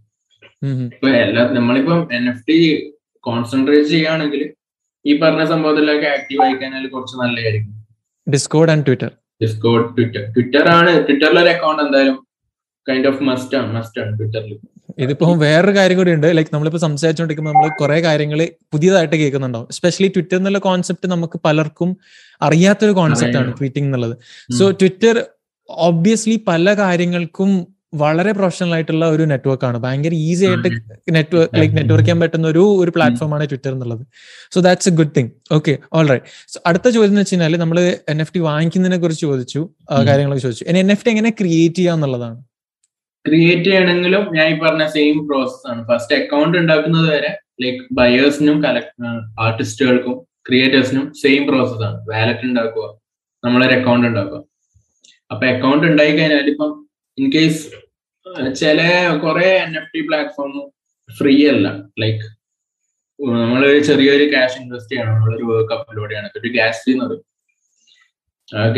ഇപ്പൊ 0.95 1.09
എല്ലാ 1.25 1.43
നമ്മളിപ്പം 1.59 2.01
എൻ 2.19 2.25
എഫ് 2.33 2.45
ടി 2.49 2.59
കോൺസെൻട്രേറ്റ് 3.25 3.89
ചെയ്യുകയാണെങ്കിൽ 3.93 4.43
ഈ 5.05 5.15
പറഞ്ഞ 5.23 5.43
സംഭവത്തിലൊക്കെ 5.53 6.09
ആക്റ്റീവ് 6.17 6.43
ആയി 6.45 6.55
കഴിഞ്ഞാൽ 6.61 6.87
കുറച്ച് 6.95 7.17
നല്ലതായിരിക്കും. 7.23 7.75
Discord 8.27 8.71
and 8.75 8.87
Twitter 8.87 9.11
Discord 9.43 9.85
Twitter 9.97 10.23
Twitter 10.37 10.67
ആണ് 10.79 10.93
ട്വിറ്ററിലൊരു 11.09 11.51
അക്കൗണ്ട് 11.55 11.83
എന്തായാലും 11.83 12.17
കൈൻഡ് 12.87 13.09
ഓഫ് 13.11 13.23
മസ്റ്റ് 13.29 13.55
ആണ് 13.59 13.69
മസ്റ്റ് 13.77 14.01
ആണ് 14.03 14.13
ട്വിറ്ററിൽ 14.19 14.55
ഇതിപ്പോ 15.05 15.27
വേറൊരു 15.43 15.73
കാര്യം 15.77 15.97
കൂടി 15.99 16.11
ഉണ്ട്. 16.17 16.27
ലൈക്ക് 16.37 16.51
നമ്മളിപ്പോ 16.53 16.81
സംസാരിച്ചുകൊണ്ടിരിക്കുമ്പോൾ 16.85 17.55
നമ്മൾ 17.55 17.71
കുറെ 17.81 17.97
കാര്യങ്ങൾ 18.07 18.41
പുതിയതായിട്ട് 18.73 19.17
കേൾക്കുന്നുണ്ടാവും. 19.23 19.67
എസ്പെഷ്യലി 19.73 20.09
ട്വിറ്റർ 20.15 20.37
എന്നുള്ള 20.39 20.61
കോൺസെപ്റ്റ് 20.67 21.07
നമുക്ക് 21.13 21.39
പലർക്കും 21.47 21.91
അറിയാത്തൊരു 22.47 22.95
കോൺസെപ്റ്റ് 23.01 23.39
ആണ് 23.41 23.51
ട്വീറ്റിംഗ് 23.59 23.89
എന്നുള്ളത്. 23.89 24.15
സോ 24.59 24.65
ട്വിറ്റർ 24.81 25.17
ഒബ്വിയസ്ലി 25.89 26.37
പല 26.49 26.75
കാര്യങ്ങൾക്കും 26.83 27.51
വളരെ 27.93 28.33
പ്രൊഫഷണൽ 28.33 28.75
ആയിട്ടുള്ള 28.75 29.05
ഒരു 29.15 29.25
നെറ്റ്വർക്ക് 29.33 29.67
ആണ്. 29.69 29.79
ഭയങ്കര 29.85 30.15
ഈസി 30.29 30.45
ആയിട്ട് 30.49 30.69
നെറ്റ്വർക്ക് 31.17 31.59
ലൈക്ക് 31.59 31.75
നെറ്റ്വർക്ക് 31.77 32.07
ചെയ്യാൻ 32.07 32.21
പറ്റുന്ന 32.23 32.47
ഒരു 32.55 32.63
ഒരു 32.83 32.91
പ്ലാറ്റ്ഫോമാണ് 32.97 33.45
ട്വിറ്റർ 33.51 33.73
എന്നുള്ളത്. 33.73 34.03
So 34.55 34.61
that's 34.67 34.89
a 34.91 34.93
good 35.01 35.15
thing 35.17 35.31
okay 35.57 35.79
all 35.99 36.07
right 36.13 36.27
so 36.55 36.61
അടുത്ത 36.71 36.87
ചോദ്യം 36.97 37.13
എന്ന് 37.13 37.23
വെച്ച് 37.25 37.35
കഴിഞ്ഞാൽ 37.35 37.57
നമ്മൾ 37.65 37.81
എൻ 38.15 38.21
എഫ് 38.25 38.35
ടി 38.35 38.39
വാങ്ങിക്കുന്നതിനെ 38.39 38.99
കുറിച്ച് 39.05 39.23
ചോദിച്ചു. 39.27 39.61
കാര്യങ്ങളൊക്കെ 40.09 40.45
ചോദിച്ചു. 40.47 40.65
എൻ 40.83 40.93
എഫ് 40.95 41.05
ടി 41.07 41.11
എങ്ങനെ 41.11 41.31
ക്രിയേറ്റ് 41.41 41.79
ചെയ്യുക 41.81 41.97
എന്നുള്ളതാണ്. 41.99 42.39
ക്രിയേറ്റ് 43.25 43.69
ചെയ്യണമെങ്കിലും 43.71 44.25
ഞാൻ 44.37 44.47
ഈ 44.55 44.57
പറഞ്ഞ 44.65 44.85
സെയിം 44.97 45.17
പ്രോസസ് 45.29 45.65
ആണ്. 45.71 45.81
ഫസ്റ്റ് 45.91 46.17
അക്കൗണ്ട് 46.21 46.59
ഉണ്ടാക്കുന്നത് 46.59 47.09
വരെ 47.15 47.31
ലൈക്ക് 47.63 47.81
ബയേഴ്സിനും 47.99 48.59
ആർട്ടിസ്റ്റുകൾക്കും 49.45 50.17
ക്രിയേറ്റേഴ്സിനും 50.49 51.07
സെയിം 51.23 51.43
പ്രോസസ് 51.49 51.85
ആണ്. 51.87 51.99
വാലറ്റ് 52.11 52.47
ഉണ്ടാക്കുക 52.51 52.87
നമ്മളൊരു 53.45 53.75
അക്കൗണ്ട് 53.79 54.07
ഉണ്ടാക്കുക 54.11 54.39
അപ്പൊ 55.33 55.45
അക്കൗണ്ട് 55.47 55.87
ഉണ്ടായി 55.91 56.13
കഴിഞ്ഞാൽ 56.19 56.49
ഇപ്പം 56.53 56.73
ഇൻ 57.19 57.27
കേസ് 57.35 57.61
ചില 58.61 58.81
കുറെ 59.25 59.49
N 59.65 59.73
F 59.81 59.93
T 59.95 60.01
platform 60.09 60.53
free 61.11 61.35
അല്ല. 61.53 61.67
ലൈക്ക് 62.03 62.27
നമ്മൾ 63.43 63.63
ചെറിയൊരു 63.89 64.25
ക്യാഷ് 64.33 64.57
ഇൻവെസ്റ്റ് 64.63 64.93
ചെയ്യണം. 64.93 65.13
നമ്മളൊരു 65.17 65.45
വർക്ക് 65.51 66.09
ചെയ്യണം 66.13 66.31
ഒരു 66.41 66.51
ഗ്യാസ് 66.57 66.81
ഫീ 66.85 66.93
എന്നത് 66.97 67.17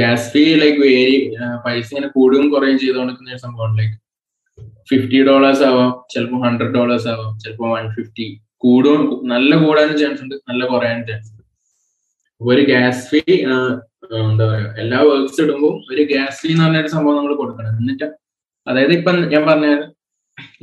ഗ്യാസ് 0.00 0.26
ഫീ 0.32 0.42
ലൈക്ക് 0.60 0.78
വേരി 0.84 1.16
പൈസ 1.64 1.88
ഇങ്ങനെ 1.92 2.08
കൂടുകയും 2.16 2.46
കുറയും 2.52 2.76
ചെയ്തുകൊണ്ടിരിക്കുന്ന 2.82 3.34
ഒരു 3.36 3.42
സംഭവമാണ് 3.46 3.74
ലൈക്ക് 3.80 3.96
ഫിഫ്റ്റി 4.90 5.18
ഡോളേഴ്സ് 5.28 5.64
ആവാം 5.70 5.90
ചിലപ്പോൾ 6.12 6.40
ഹൺഡ്രഡ് 6.46 6.74
ഡോളേഴ്സ് 6.76 7.08
ആവാം 7.14 7.32
ചിലപ്പോൾ 7.42 7.68
വൺ 7.74 7.88
ഫിഫ്റ്റി 7.96 8.26
കൂടും 8.64 9.02
നല്ല 9.32 9.50
കൂടാനും 9.64 9.96
ചാൻസ് 10.02 10.22
ഉണ്ട് 10.24 10.36
നല്ല 10.50 10.62
കുറയാനും 10.70 11.04
ചാൻസ് 11.10 11.28
ഉണ്ട്. 11.32 11.42
ഒരു 12.40 12.62
ഗ്യാസ് 12.70 13.02
ഫീ 13.10 13.20
എന്താ 14.22 14.44
പറയാ 14.50 14.68
എല്ലാ 14.82 14.98
വർക്ക്സ് 15.10 15.40
ഇടുമ്പോൾ 15.44 15.74
ഒരു 15.92 16.02
ഗ്യാസ് 16.12 16.38
ഫീ 16.42 16.50
എന്ന് 16.52 16.64
പറഞ്ഞൊരു 16.64 16.90
സംഭവം 16.94 17.16
നമ്മൾ 17.18 17.34
കൊടുക്കണം. 17.42 17.72
എന്നിട്ട് 17.80 18.06
അതായത് 18.68 18.92
ഇപ്പം 18.98 19.16
ഞാൻ 19.32 19.42
പറഞ്ഞത് 19.46 19.84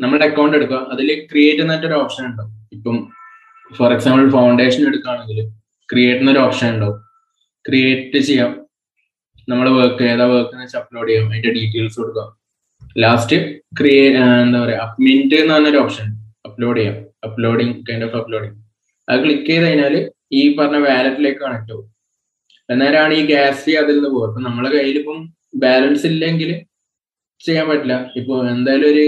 നമ്മുടെ 0.04 0.26
അക്കൗണ്ട് 0.26 0.56
എടുക്കുക 0.58 0.80
അതിൽ 0.94 1.08
ക്രിയേറ്റ് 1.32 1.62
എന്നിട്ടൊരു 1.62 1.94
ഓപ്ഷൻ 1.94 2.24
ഉണ്ടാവും. 2.26 2.52
ഇപ്പം 2.76 2.98
ഫോർ 3.78 3.90
എക്സാമ്പിൾ 3.94 4.26
ഫൗണ്ടേഷൻ 4.36 4.82
എടുക്കുകയാണെങ്കിൽ 4.90 5.40
ക്രിയേറ്റ് 5.90 6.22
എന്നൊരു 6.24 6.40
ഓപ്ഷൻ 6.40 6.68
ഉണ്ടാവും. 6.76 6.98
ക്രിയേറ്റ് 7.66 8.20
ചെയ്യാം. 8.28 8.52
നമ്മൾ 9.50 9.68
വർക്ക് 9.80 10.04
ഏതാ 10.12 10.26
വർക്ക് 10.26 10.54
എന്ന് 10.54 10.66
വെച്ചാൽ 10.66 10.80
അപ്ലോഡ് 10.82 11.10
ചെയ്യാം. 11.10 11.26
അതിന്റെ 11.32 11.52
ഡീറ്റെയിൽസ് 11.58 11.98
കൊടുക്കാം 12.02 12.30
ലാസ്റ്റ് 13.04 13.38
ക്രിയേറ്റ് 13.80 14.20
എന്താ 14.46 14.60
പറയാ 14.64 14.78
അപ്മിന്റ് 14.86 15.36
എന്ന് 15.36 15.54
പറഞ്ഞൊരു 15.54 15.80
ഓപ്ഷൻ 15.84 16.08
അപ്ലോഡ് 16.50 16.78
ചെയ്യാം. 16.80 16.98
അപ്ലോഡിങ് 17.28 17.74
കൈൻഡ് 17.88 18.06
ഓഫ് 18.06 18.18
അപ്ലോഡിങ് 18.22 18.56
അത് 19.08 19.18
ക്ലിക്ക് 19.24 19.48
ചെയ്ത് 19.50 19.66
കഴിഞ്ഞാൽ 19.66 19.96
ഈ 20.40 20.42
പറഞ്ഞ 20.58 20.78
വാലറ്റിലേക്ക് 20.88 21.40
കണക്ട് 21.40 21.72
ആവും. 21.72 21.88
അന്നേരമാണ് 22.70 23.14
ഈ 23.14 23.26
ഗ്യാസ് 23.26 23.60
ഫീ 23.66 23.74
അതിൽ 23.82 23.96
നിന്ന് 23.96 24.10
പോകും 24.10 24.28
അപ്പൊ 24.28 24.42
നമ്മളെ 24.42 24.70
കയ്യിൽ 24.76 24.98
ഇപ്പം 25.02 25.20
ബാലൻസ് 25.64 26.06
ഇല്ലെങ്കിൽ 26.12 26.52
ചെയ്യാൻ 27.42 27.66
പറ്റില്ല. 27.70 27.96
ഇപ്പൊ 28.20 28.34
എന്തായാലും 28.54 28.88
ഒരു 28.94 29.06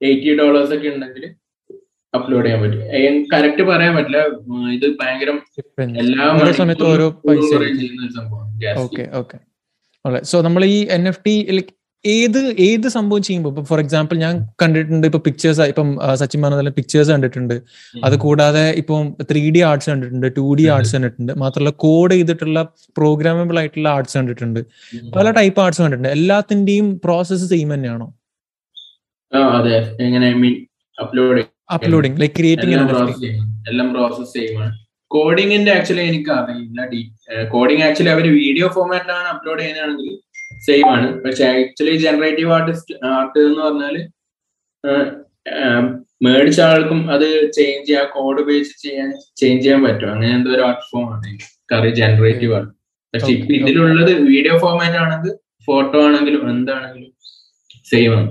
എയ്റ്റി 0.00 0.32
ഡോളേഴ്സ് 0.38 0.72
ഒക്കെ 0.76 0.88
ഉണ്ടെങ്കിൽ 0.94 1.24
അപ്ലോഡ് 2.14 2.46
ചെയ്യാൻ 2.46 2.60
പറ്റും. 2.62 2.80
കറക്റ്റ് 3.32 3.62
പറയാൻ 3.62 3.92
പറ്റില്ല. 3.96 4.20
ഇത് 4.76 4.86
ഭയങ്കര 5.00 5.30
എല്ലാ 6.02 6.26
ഓരോ 6.40 6.52
സമയത്ത് 6.60 6.86
ഓരോ 6.92 7.06
പൈസ 7.26 7.38
മണിക്കൂറിലും 7.38 7.78
ചെയ്യുന്ന 7.80 8.02
ഒരു 8.06 8.14
സംഭവം 8.18 8.46
ഗ്യാസ് 8.62 8.80
ഓക്കെ 8.84 9.04
ഓക്കെ 9.20 9.38
സോ 10.32 10.36
നമ്മൾ 10.40 10.62
ഈ 10.74 10.78
എൻ 10.96 11.04
എഫ് 11.08 11.22
ടി 11.26 11.34
ലൈക്ക് 11.56 11.72
ഏത് 12.04 12.38
ഏത് 12.66 12.86
സംഭവം 12.94 13.22
ചെയ്യുമ്പോൾ 13.26 13.50
ഇപ്പൊ 13.52 13.62
ഫോർ 13.68 13.78
എക്സാമ്പിൾ 13.82 14.16
ഞാൻ 14.24 14.34
കണ്ടിട്ടുണ്ട് 14.62 15.06
ഇപ്പൊ 15.08 15.20
പിക്ചേഴ്സ് 15.26 15.66
ഇപ്പം 15.72 15.88
സച്ചിൻ 16.20 16.40
പറഞ്ഞ 16.42 16.72
പിക്ചേഴ്സ് 16.78 17.10
കണ്ടിട്ടുണ്ട്. 17.14 17.54
അത് 18.06 18.16
കൂടാതെ 18.24 18.64
ഇപ്പം 18.80 19.02
ത്രീ 19.30 19.42
ഡി 19.56 19.60
ആർട്സ് 19.70 19.88
കണ്ടിട്ടുണ്ട് 19.90 20.28
ടു 20.38 20.46
ഡി 20.58 20.66
ആർട്സ് 20.74 20.94
കണ്ടിട്ടുണ്ട്. 20.96 21.32
മാത്രമല്ല 21.42 21.72
കോഡ് 21.84 22.14
ചെയ്തിട്ടുള്ള 22.16 22.62
പ്രോഗ്രാമബിൾ 22.98 23.58
ആയിട്ടുള്ള 23.62 23.88
ആർട്സ് 23.96 24.16
കണ്ടിട്ടുണ്ട്. 24.18 24.60
പല 25.16 25.30
ടൈപ്പ് 25.40 25.60
ആർട്സ് 25.64 25.82
കണ്ടിട്ടുണ്ട്. 25.82 26.10
എല്ലാത്തിന്റെയും 26.18 26.88
പ്രോസസ്സ് 27.06 27.48
സെയിം 27.52 27.74
തന്നെയാണോ? 27.74 28.08
അപ്ലോഡിംഗ് 31.76 32.20
ലൈക് 32.22 32.36
ക്രിയേറ്റിംഗ് 32.40 32.74
എല്ലാം 33.70 33.88
പ്രോസസ് 33.94 34.42
ആണ്. 34.60 34.70
കോഡിങ്ങിന്റെ 35.10 35.70
ആക്ച്വലി 35.76 36.04
എനിക്ക് 36.10 36.30
അറിയില്ല 36.30 36.80
കോഡിങ് 37.54 37.82
ആക്ച്വലി 37.88 38.10
അവർ 38.14 38.26
വീഡിയോ 38.42 38.66
ഫോമാറ്റിലാണ് 38.76 39.28
അപ്ലോഡ് 39.34 39.60
ചെയ്യുന്നതാണെങ്കിൽ 39.60 40.14
സെയിം 40.66 40.86
ആണ്. 40.94 41.08
പക്ഷെ 41.24 41.44
ആക്ച്വലി 41.52 41.94
ജനറേറ്റീവ് 42.04 42.52
ആർട്ടിസ്റ്റ് 42.56 42.94
ആർട്ട് 43.14 43.38
എന്ന് 43.48 43.60
പറഞ്ഞാൽ 43.66 43.96
മേടിച്ച 46.24 46.60
ആൾക്കും 46.68 47.00
അത് 47.14 47.26
ചേഞ്ച് 47.56 47.86
ചെയ്യാം 47.88 48.06
കോഡ് 48.14 48.38
ഉപയോഗിച്ച് 48.42 48.76
ചെയ്യാൻ 48.84 49.08
ചേഞ്ച് 49.40 49.62
ചെയ്യാൻ 49.64 49.80
പറ്റും. 49.86 50.08
അങ്ങനെ 50.12 50.32
എന്തോ 50.36 50.50
ഒരു 50.56 50.62
ആർട്ട് 50.68 50.86
ഫോം 50.92 51.06
ആണ്. 51.14 51.32
കറി 51.72 51.90
ജനറേറ്റീവ് 52.00 52.54
ആണ്. 52.60 52.70
പക്ഷെ 53.14 53.30
ഇപ്പൊ. 53.32 53.52
ഇതിലുള്ളത് 53.58 54.12
വീഡിയോ 54.32 54.54
ഫോമാറ്റ് 54.64 54.98
ആണെങ്കിൽ 55.04 55.34
ഫോട്ടോ 55.68 55.98
ആണെങ്കിലും 56.06 56.42
എന്താണെങ്കിലും 56.54 57.12
സെയിം 57.86 58.12
ആണ്. 58.18 58.30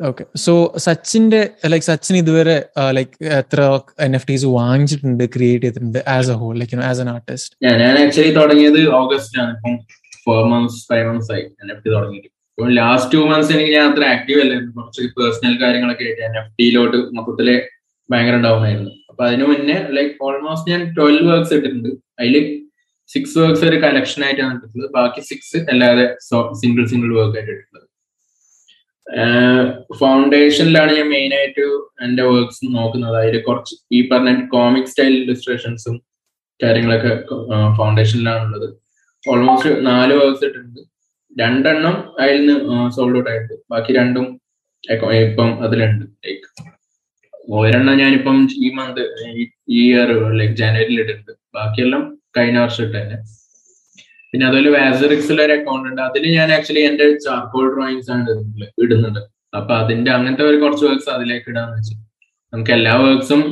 ഓക്കെ 0.00 0.24
സോ 0.44 0.52
സച്ചിന്റെ 0.84 1.40
ലൈക് 1.72 1.84
സച്ചിൻ 1.88 2.14
ഇതുവരെ 2.20 2.56
ലൈക് 2.96 3.12
എത്ര 3.40 3.60
എൻ 4.06 4.12
എഫ് 4.18 4.26
ടീസ് 4.30 4.46
വാങ്ങിച്ചിട്ടുണ്ട് 4.56 5.24
ക്രിയേറ്റ് 5.34 5.64
ചെയ്തിട്ടുണ്ട് 5.64 5.98
as 6.14 6.30
a 6.30 6.36
whole 6.40 6.54
like 6.60 6.80
as 6.90 7.00
an 7.00 7.10
artist 7.10 7.52
ഞാൻ 7.66 7.98
ആക്ച്വലി 8.04 8.32
തുടങ്ങിയത് 8.40 8.80
ഓഗസ്റ്റിലാണ് 9.00 9.52
ഇപ്പം 9.56 9.76
ഫോർ 10.24 10.42
മന്ത്സ് 10.52 10.80
ഫൈവ് 10.90 11.06
മന്ത്സ് 11.10 11.30
ആയി 11.34 11.44
എൻ 11.62 11.68
എഫ് 11.74 11.82
ടി 11.84 11.90
തുടങ്ങിയിട്ട്. 11.94 12.28
ഇപ്പം 12.52 12.72
ലാസ്റ്റ് 12.80 13.12
ടു 13.14 13.20
മന്ത്സ് 13.30 13.52
എനിക്ക് 13.54 13.72
ഞാൻ 13.76 13.86
അത്ര 13.90 14.04
ആക്റ്റീവ് 14.14 14.40
അല്ലായിരുന്നു 14.42 14.72
കുറച്ച് 14.78 15.02
പേഴ്സണൽ 15.18 15.54
കാര്യങ്ങളൊക്കെ 15.62 16.04
ആയിട്ട് 16.08 16.22
എൻ 16.28 16.34
എഫ് 16.40 16.52
ടിയിലോട്ട് 16.58 16.98
മൊത്തത്തിൽ 17.16 17.48
ഭയങ്കര 18.08 18.36
ഡൗൺ 18.46 18.60
ആയിരുന്നു. 18.68 18.92
അപ്പൊ 19.10 19.22
അതിന് 19.28 19.44
മുന്നേ 19.50 19.78
ലൈക്ക് 19.96 20.14
ഓൾമോസ്റ്റ് 20.26 20.70
ഞാൻ 20.72 20.82
ട്വൽവ് 20.96 21.26
വർക്ക്സ് 21.30 21.54
ഇട്ടിട്ടുണ്ട്. 21.56 21.90
അതിൽ 22.20 22.36
സിക്സ് 23.10 23.36
വർക്ക്സ് 23.42 23.64
ഒരു 23.70 23.78
കളക്ഷൻ 23.84 24.20
ആയിട്ടാണ് 24.26 24.52
ഇട്ടിട്ടുള്ളത്. 24.56 24.90
ബാക്കി 24.98 25.20
സിക്സ് 25.30 25.58
അല്ലാതെ 25.72 26.04
സിംഗിൾ 26.60 26.84
സിംഗിൾ 26.92 27.10
വർക്ക് 27.18 27.36
ആയിട്ട് 27.38 27.52
ഇട്ടിട്ടുള്ളത്. 27.54 27.88
ഫൗണ്ടേഷനിലാണ് 30.00 30.92
ഞാൻ 30.98 31.08
മെയിൻ 31.14 31.32
ആയിട്ട് 31.38 31.64
എന്റെ 32.04 32.22
വർക്ക്സ് 32.30 32.70
നോക്കുന്നത്. 32.76 33.16
അതിൽ 33.22 33.36
കുറച്ച് 33.48 33.74
ഈ 33.96 33.98
പറഞ്ഞ 34.10 34.30
കോമിക് 34.54 34.88
സ്റ്റൈൽ 34.92 35.14
ഇലിസ്ട്രേഷൻസും 35.22 35.96
കാര്യങ്ങളൊക്കെ 36.60 37.12
ഫൗണ്ടേഷനിലാണുള്ളത് 37.78 38.68
ഓൾമോസ്റ്റ് 39.32 39.70
നാല് 39.86 40.14
വർക്ക്സ് 40.20 40.44
ഇട്ടിട്ടുണ്ട്. 40.48 40.80
രണ്ടെണ്ണം 41.36 41.94
അതിൽ 42.22 42.38
നിന്ന് 42.48 42.90
സോൾഡ് 42.96 43.18
ഔട്ട് 43.18 43.30
ആയിട്ടുണ്ട്. 43.30 43.54
ബാക്കി 43.72 43.92
രണ്ടും 44.00 44.26
ഇപ്പം 45.26 45.50
അതിലുണ്ട്. 45.64 46.04
ലൈക്ക് 46.24 46.48
ഒരെണ്ണം 47.56 47.94
ഞാനിപ്പം 48.02 48.36
ഈ 48.64 48.68
മന്ത് 48.78 49.00
ഈ 49.38 49.82
ഇയർ 49.86 50.10
ലൈക് 50.40 50.54
ജനുവരിയിൽ 50.60 51.00
ഇട്ടിട്ടുണ്ട്. 51.02 51.32
ബാക്കിയെല്ലാം 51.56 52.02
കഴിഞ്ഞ 52.36 52.58
വർഷം 52.64 52.84
ഇട്ട് 52.86 52.96
തന്നെ. 52.98 53.16
പിന്നെ 54.32 54.44
അതുപോലെ 54.48 54.70
വാസറിക്സിൽ 54.76 55.38
ഒരു 55.46 55.52
അക്കൗണ്ട് 55.56 55.86
ഉണ്ട്. 55.90 56.00
അതിൽ 56.08 56.24
ഞാൻ 56.38 56.48
ആക്ച്വലി 56.56 56.82
എന്റെ 56.90 57.06
ചാർക്കോൾ 57.26 57.66
ഡ്രോയിങ്സ് 57.74 58.10
ആണ് 58.14 58.32
ഇടുന്നുണ്ട് 58.84 59.20
അപ്പൊ 59.58 59.72
അതിന്റെ 59.82 60.10
അങ്ങനത്തെ 60.16 60.44
ഒരു 60.50 60.56
കുറച്ച് 60.62 60.84
വർക്ക്സ് 60.88 61.10
അതിലേക്ക് 61.16 61.48
ഇടാന്ന് 61.52 61.76
വെച്ചു. 61.78 61.94
നമുക്ക് 62.52 62.72
എല്ലാ 62.78 62.94
വർക്ക്സും 63.04 63.42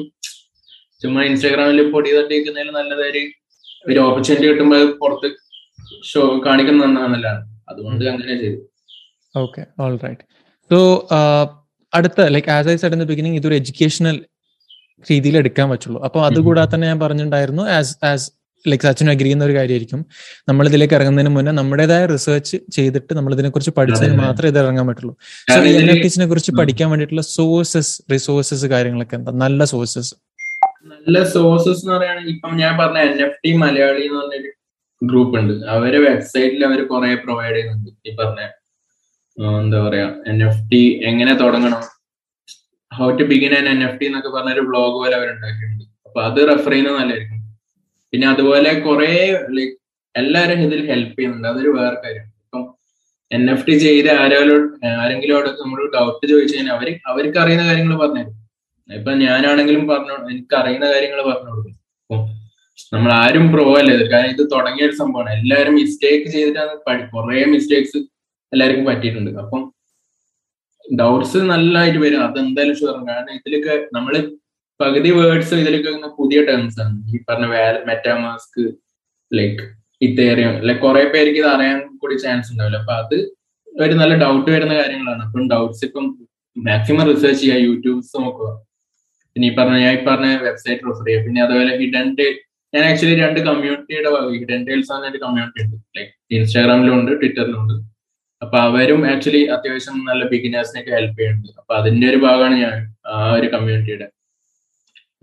ചുമ്മാ 1.03 1.23
ഇൻസ്റ്റാഗ്രാമിൽ 1.29 1.81
പൊടി 1.95 2.11
തട്ടിയിരിക്കുന്നതിൽ 2.17 2.73
നല്ലതൊരു 2.79 3.23
ഒരു 3.91 3.99
ഓപ്പർച്യൂണിറ്റി 4.07 4.49
കിട്ടുമ്പോൾ 4.51 4.83
പുറത്ത് 5.01 5.29
ഷോ 6.11 6.21
കാണിക്കുന്ന 6.47 7.07
അതുകൊണ്ട് 7.71 8.05
അങ്ങനെ 8.13 8.35
ചെയ്തു. 8.43 8.61
ഓക്കെ 9.35 9.63
ഓൾ 9.83 9.95
റൈറ്റ് 10.05 10.25
സോ 10.71 10.79
അടുത്ത 11.93 12.21
like 12.35 12.51
as 12.57 12.69
I 12.75 12.77
said 12.83 12.95
in 12.97 13.01
the 13.05 13.07
beginning 13.13 13.39
ഇതൊരു 13.41 13.57
എഡ്യൂക്കേഷണൽ 13.61 14.17
രീതിയിൽ 15.11 15.37
എടുക്കാൻ 15.43 15.67
പറ്റുള്ളൂ. 15.73 15.99
അപ്പൊ 16.07 16.19
അതുകൂടാതെ 16.29 16.71
തന്നെ 16.75 16.87
ഞാൻ 16.91 16.99
പറഞ്ഞിട്ടുണ്ടായിരുന്നു 17.03 17.65
as 17.79 17.95
as 18.11 18.27
like 18.65 18.85
Sachin 18.87 19.09
agree 19.13 19.27
ചെയ്യുന്ന 19.27 19.45
ഒരു 19.49 19.55
കാര്യമായിരിക്കും. 19.59 20.01
നമ്മൾ 20.49 20.65
ഇതിലേക്ക് 20.71 20.95
ഇറങ്ങുന്നതിന് 20.99 21.31
മുന്നേ 21.37 21.53
നമ്മുടേതായ 21.61 22.03
റിസർച്ച് 22.13 22.57
ചെയ്തിട്ട് 22.77 23.13
നമ്മൾ 23.19 23.33
ഇതിനെ 23.37 23.51
കുറിച്ച് 23.55 23.73
പഠിച്ചതിന് 23.79 24.19
മാത്രമേ 24.25 24.51
ഇത് 24.53 24.59
ഇറങ്ങാൻ 24.63 24.87
പറ്റുള്ളൂ. 24.91 25.15
സോ 25.55 25.59
ഈ 25.71 25.73
എൻ 25.81 25.89
എഫ് 25.95 26.03
ടിസിനെ 26.07 26.27
കുറിച്ച് 26.33 26.53
പഠിക്കാൻ 26.61 26.89
വേണ്ടിയിട്ടുള്ള 26.93 27.25
സോഴ്സസ് 27.37 27.95
റിസോഴ്സസ് 28.15 28.69
കാര്യങ്ങളൊക്കെ 28.75 29.17
എന്താ? 29.21 29.33
നല്ല 29.45 29.65
സോഴ്സസ് 29.73 30.13
നല്ല 31.05 31.19
സോഴ്സസ് 31.35 31.81
എന്ന് 31.83 31.95
പറയുകയാണെങ്കിൽ 31.97 32.33
ഇപ്പം 32.37 32.53
ഞാൻ 32.63 32.73
പറഞ്ഞ 32.81 32.99
എൻ 33.09 33.19
എഫ് 33.27 33.39
ടി 33.45 33.53
മലയാളി 33.63 34.03
എന്ന് 34.09 34.19
പറഞ്ഞൊരു 34.21 34.51
ഗ്രൂപ്പ് 35.11 35.35
ഉണ്ട് 35.41 35.55
അവരെ 35.75 35.99
വെബ്സൈറ്റിൽ 36.07 36.63
അവർ 36.69 36.81
കുറെ 36.93 37.11
പ്രൊവൈഡ് 37.25 37.55
ചെയ്യുന്നുണ്ട്. 37.57 37.91
ഈ 38.09 38.13
പറഞ്ഞ 38.21 38.43
എന്താ 39.61 39.79
പറയാ 39.87 40.09
എൻ 40.31 40.39
എഫ് 40.47 40.63
ടി 40.73 40.83
എങ്ങനെ 41.11 41.33
തുടങ്ങണം? 41.43 41.83
How 42.93 43.07
to 43.19 43.25
begin 43.31 43.53
an 43.61 43.67
N 43.75 43.81
F 43.87 43.99
T 44.01 44.07
എന്നൊക്കെ 44.11 44.31
പറഞ്ഞൊരു 44.37 44.65
ബ്ലോഗ് 44.71 44.95
പോലെ 45.01 45.15
അവർ 45.19 45.29
ഉണ്ടാക്കിയിട്ടുണ്ട്. 45.35 45.85
അപ്പൊ 46.07 46.19
അത് 46.29 46.41
റെഫർ 46.51 46.73
ചെയ്യുന്നത് 46.73 46.97
നല്ലതായിരിക്കും. 47.01 47.39
പിന്നെ 48.13 48.27
അതുപോലെ 48.35 48.71
കുറെ 48.87 49.13
ലൈക്ക് 49.57 49.77
എല്ലാവരും 50.15 50.61
ഇതിൽ 50.67 50.81
ഹെൽപ്പ് 50.91 51.17
ചെയ്യുന്നുണ്ട്. 51.17 51.49
അതൊരു 51.53 51.71
വേറെ 51.79 51.97
കാര്യം. 52.05 52.27
ഇപ്പം 52.45 52.63
എൻ 53.31 53.45
എഫ് 53.53 53.67
ടി 53.69 53.75
ചെയ്ത് 53.87 54.11
ആരോട് 54.23 54.55
ആരെങ്കിലും 55.03 55.35
അവിടെ 55.37 55.51
നമ്മൾ 55.63 55.79
ഡൗട്ട് 55.97 56.25
ചോദിച്ചു 56.33 56.55
കഴിഞ്ഞാൽ 56.57 56.75
അവർ 56.77 56.89
അവർക്ക് 57.11 57.39
അറിയുന്ന 57.43 57.65
കാര്യങ്ങൾ 57.71 57.95
പറഞ്ഞു 58.03 58.23
തരും 58.23 58.39
ഇപ്പൊ 58.99 59.13
ഞാനാണെങ്കിലും 59.27 59.85
പറഞ്ഞു 59.93 60.15
എനിക്ക് 60.33 60.55
അറിയുന്ന 60.61 60.87
കാര്യങ്ങൾ 60.95 61.21
പറഞ്ഞു 61.31 61.51
കൊടുക്കും 61.53 61.79
നമ്മൾ 62.95 63.11
ആരും 63.23 63.45
പ്രോ 63.53 63.65
അല്ല? 63.81 63.93
കാരണം 64.13 64.31
ഇത് 64.35 64.43
തുടങ്ങിയ 64.55 64.89
ഒരു 64.89 64.97
സംഭവമാണ്. 65.03 65.31
എല്ലാവരും 65.39 65.75
മിസ്റ്റേക്ക് 65.81 66.29
ചെയ്തിട്ടാണ് 66.35 66.73
കുറെ 67.15 67.45
മിസ്റ്റേക്സ് 67.55 68.01
എല്ലാവർക്കും 68.53 68.87
പറ്റിയിട്ടുണ്ട്. 68.91 69.31
അപ്പം 69.43 69.63
ഡൗട്ട്സ് 71.01 71.39
നല്ലതായിട്ട് 71.53 72.01
വരും. 72.05 72.23
അതെന്തായാലും 72.29 72.77
ഷുവർ 72.81 72.97
കാരണം 73.11 73.35
ഇതിലൊക്കെ 73.39 73.75
നമ്മൾ 73.97 74.15
പകുതി 74.81 75.11
വേർഡ്സ് 75.19 75.55
ഇതിലൊക്കെ 75.63 76.09
പുതിയ 76.21 76.39
ടേംസ് 76.49 76.81
ആണ്. 76.85 76.97
ഈ 77.15 77.19
പറഞ്ഞ 77.29 77.47
മെറ്റാമാസ്ക് 77.91 78.63
ലൈക്ക് 79.31 79.65
ഇത്തേറിയം 80.07 80.55
ലൈക് 80.67 80.81
കുറെ 80.87 81.05
പേർക്ക് 81.15 81.39
ഇത് 81.43 81.49
അറിയാൻ 81.55 81.79
കൂടി 82.03 82.15
ചാൻസ് 82.25 82.51
ഉണ്ടാവില്ല. 82.53 82.79
അപ്പൊ 82.83 82.95
അത് 83.03 83.17
ഒരു 83.85 83.95
നല്ല 84.01 84.15
ഡൗട്ട് 84.25 84.49
വരുന്ന 84.55 84.75
കാര്യങ്ങളാണ്. 84.81 85.23
അപ്പം 85.27 85.45
ഡൗട്ട്സ് 85.53 85.85
ഇപ്പം 85.89 86.07
മാക്സിമം 86.57 87.05
റിസർച്ച് 87.11 87.43
ചെയ്യുക 87.43 87.61
യൂട്യൂബ്സ് 87.69 88.17
നോക്കുക 88.25 88.49
പിന്നെ 89.37 89.47
ഈ 89.51 89.53
പറഞ്ഞ 89.59 89.77
ഞാൻ 89.85 89.95
ഈ 89.99 90.01
പറഞ്ഞ 90.09 90.31
വെബ്സൈറ്റ് 90.49 90.83
റെഫർ 90.89 91.05
ചെയ്യുക 91.07 91.25
പിന്നെ 91.27 91.41
അതുപോലെ 91.45 91.73
ഹിഡൻ 91.83 92.09
ഞാൻ 92.75 92.83
ആക്ച്വലി 92.91 93.17
രണ്ട് 93.23 93.39
കമ്മ്യൂണിറ്റിയുടെ 93.47 94.11
ഹിഡൻ 94.41 94.61
ആണ് 94.95 94.99
എന്ന 94.99 95.09
ഒരു 95.13 95.21
കമ്മ്യൂണിറ്റി 95.25 95.63
ഉണ്ട്. 95.65 95.77
ലൈക്ക് 95.97 96.13
ഇൻസ്റ്റാഗ്രാമിലും 96.37 96.95
ഉണ്ട് 96.99 97.13
ട്വിറ്ററിലും 97.21 97.59
ഉണ്ട് 97.63 97.75
അപ്പൊ 98.43 98.57
അവരും 98.69 99.01
ആക്ച്വലി 99.11 99.43
അത്യാവശ്യം 99.55 99.97
നല്ല 100.09 100.23
ബിഗിനേഴ്സിനൊക്കെ 100.33 100.93
ഹെൽപ്പ് 100.99 101.19
ചെയ്യുന്നുണ്ട്. 101.19 101.53
അപ്പൊ 101.61 101.73
അതിന്റെ 101.81 102.07
ഒരു 102.13 102.19
ഭാഗമാണ് 102.27 102.57
ഞാൻ 102.65 102.77
ആ 103.13 103.17
ഒരു 103.39 103.49
കമ്മ്യൂണിറ്റിയുടെ 103.55 104.09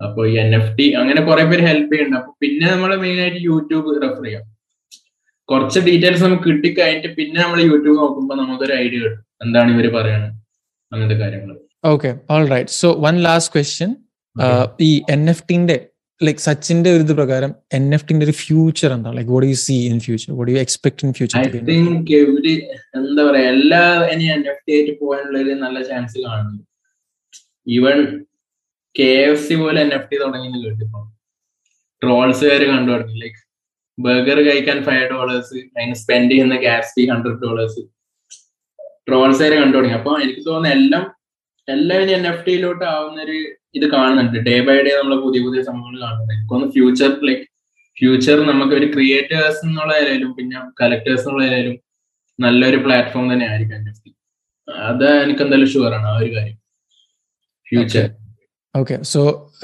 അപ്പൊ 0.06 0.20
ഈ 0.30 0.34
എൻ 0.42 0.50
എഫ് 0.58 0.72
ടി 0.78 0.86
അങ്ങനെ 1.00 1.20
കുറെ 1.28 1.42
പേര് 1.48 1.62
ഹെൽപ്പ് 1.70 1.90
ചെയ്യുന്നുണ്ട്. 1.92 2.20
അപ്പൊ 2.20 2.32
പിന്നെ 2.42 2.66
നമ്മൾ 2.74 2.90
മെയിൻ 3.02 3.18
ആയിട്ട് 3.24 3.40
യൂട്യൂബ് 3.48 3.96
റെഫർ 4.04 4.24
ചെയ്യാം. 4.26 4.44
കുറച്ച് 5.48 5.78
ഡീറ്റെയിൽസ് 5.88 6.22
നമുക്ക് 6.26 6.46
കിട്ടിക്കഴിഞ്ഞിട്ട് 6.50 7.08
പിന്നെ 7.18 7.38
നമ്മൾ 7.42 7.60
യൂട്യൂബ് 7.70 7.96
നോക്കുമ്പോൾ 8.02 8.36
നമുക്കൊരു 8.42 8.74
ഐഡിയ 8.84 8.98
കിട്ടും. 9.04 9.24
എന്താണ് 9.44 9.70
ഇവർ 9.74 9.86
പറയുന്നത് 9.98 10.32
അങ്ങനത്തെ 10.92 11.18
കാര്യങ്ങൾ 11.22 11.50
okay 11.92 12.10
all 12.34 12.46
right 12.54 12.74
so 12.80 12.88
one 13.06 13.16
last 13.26 13.52
question 13.54 13.90
ഈ 14.88 14.90
എൻ 15.14 15.22
എഫ് 15.32 15.44
ടിന്റെ 15.50 15.76
ലൈക് 16.26 16.40
സച്ചിന്റെ 16.46 16.88
ഒരു 16.94 17.02
ഇത് 17.06 17.12
പ്രകാരം 17.18 17.50
എൻ 17.76 17.84
എഫ് 17.96 18.06
ടിന്റെ 18.08 18.24
ഒരു 18.28 18.34
ഫ്യൂച്ചർ 18.42 18.90
എന്താ 18.96 19.10
like 19.18 19.30
what 19.34 19.46
you 19.50 19.56
see 19.66 19.76
in 19.90 19.98
future 20.06 20.32
what 20.38 20.50
you 20.54 20.58
expect 20.64 21.04
in 21.06 21.12
future 21.18 21.36
I 21.40 21.44
think 21.68 22.10
every 22.18 22.54
എന്താ 22.98 23.22
പറയാ 23.28 23.46
എല്ലാ 23.54 23.82
ഇനി 24.14 24.26
എൻ 24.34 24.42
എഫ് 24.52 24.62
ടി 24.66 24.72
ആയിട്ട് 24.76 24.92
പോകാനുള്ള 25.02 25.38
ഒരു 25.44 25.54
നല്ല 25.64 25.78
ചാൻസ് 25.90 26.16
കാണുന്നു. 26.26 26.62
ഈവൻ 27.76 27.98
കെ 28.94 29.08
എഫ് 29.30 29.42
സി 29.46 29.56
പോലെ 29.62 29.80
എൻ 29.86 29.92
എഫ് 29.98 30.08
ടി 30.10 30.18
തുടങ്ങി 30.24 30.60
കേട്ടിപ്പോ 30.66 31.00
ട്രോൾസ് 32.02 32.44
കാര് 32.50 32.66
കണ്ടു 32.72 32.90
തുടങ്ങി. 32.94 33.16
ലൈക്ക് 33.22 33.40
ബർഗർ 33.98 34.38
കഴിക്കാൻ 34.48 34.78
ഫൈവ് 34.88 35.06
ഡോളേഴ്സ് 35.14 35.56
അതിന് 35.76 35.96
സ്പെൻഡ് 36.02 36.30
ചെയ്യുന്ന 36.32 36.56
ഫീ 36.94 37.04
ഹൺഡ്രഡ് 37.12 37.40
ഡോളേഴ്സ് 37.46 37.82
ട്രോൾസ് 39.08 39.42
കാര് 39.44 39.56
കണ്ടു 39.62 39.76
തുടങ്ങി. 39.78 39.96
അപ്പൊ 40.00 40.12
എനിക്ക് 40.24 40.42
തോന്നുന്നു 40.50 40.76
എല്ലാം 40.78 41.04
എല്ലാം 41.74 42.00
ഇനി 42.04 42.12
എൻ 42.18 42.26
എഫ് 42.30 42.44
ടിയിലോട്ട് 42.46 42.84
ആവുന്ന 42.94 43.18
ഒരു 43.26 43.36
ഇത് 43.78 43.86
കാണുന്നുണ്ട്. 43.94 44.36
ഡേ 44.48 44.54
ബൈ 44.66 44.76
ഡേ 44.86 44.92
നമ്മൾ 45.00 45.14
പുതിയ 45.26 45.40
പുതിയ 45.46 45.60
സംഭവങ്ങൾ 45.68 45.98
കാണുന്നുണ്ട്. 46.04 46.32
എനിക്കൊന്ന് 46.36 46.68
ഫ്യൂച്ചർ 46.76 47.10
ലൈക്ക് 47.28 47.44
ഫ്യൂച്ചർ 47.96 48.38
നമുക്ക് 48.50 48.74
ഒരു 48.80 48.86
ക്രിയേറ്റേഴ്സ് 48.94 49.60
എന്നുള്ളതായാലും 49.66 50.30
പിന്നെ 50.38 50.58
കലക്ടേഴ്സ് 50.80 51.24
എന്നുള്ളതായാലും 51.26 51.74
നല്ലൊരു 52.38 52.78
പ്ലാറ്റ്ഫോം 52.84 53.26
തന്നെ 53.32 53.46
ആയിരിക്കും 53.50 53.76
എൻ 53.80 53.84
എഫ് 53.90 54.00
ടി 54.04 54.10
അത് 54.88 55.06
എനിക്ക് 55.24 55.42
എന്തായാലും 55.44 55.68
ഷുവർ 55.74 55.92
ആണ് 55.98 56.08
ആ 56.12 56.16
ഒരു 56.22 56.30
കാര്യം. 56.36 56.56
Future 57.66 58.06
okay 58.74 58.96
so 59.12 59.20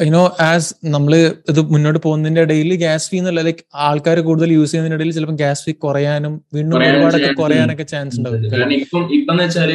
you know 0.06 0.22
as 0.48 0.70
നമ്മൾ 0.94 1.12
ഇത് 1.50 1.60
മുന്നോട്ട് 1.74 2.00
പോകുന്നതിന്റെ 2.06 2.42
ഇടയിൽ 2.46 2.70
ഗ്യാസ് 2.82 3.06
ഫീ 3.10 3.18
എന്നുള്ള 3.20 3.42
ലൈക്ക് 3.48 3.62
ആൾക്കാർ 3.88 4.18
കൂടുതൽ 4.28 4.48
യൂസ് 4.56 4.70
ചെയ്യുന്നതിന്റെ 4.70 4.98
ഇടയിൽ 4.98 5.14
ചിലപ്പോൾ 5.18 5.38
ഗ്യാസ് 5.42 5.62
ഫീ 5.66 5.72
കുറയാനും 5.84 6.34
വീണ്ടും 6.56 6.76
ഒരുപാടൊക്കെ 6.80 7.30
കുറയാനൊക്കെ 7.42 7.86
ചാൻസ് 7.92 8.16
ഉണ്ടാവും. 8.20 8.42
ഇപ്പം 8.82 9.04
ഇപ്പം 9.18 9.38
വെച്ചാൽ 9.42 9.72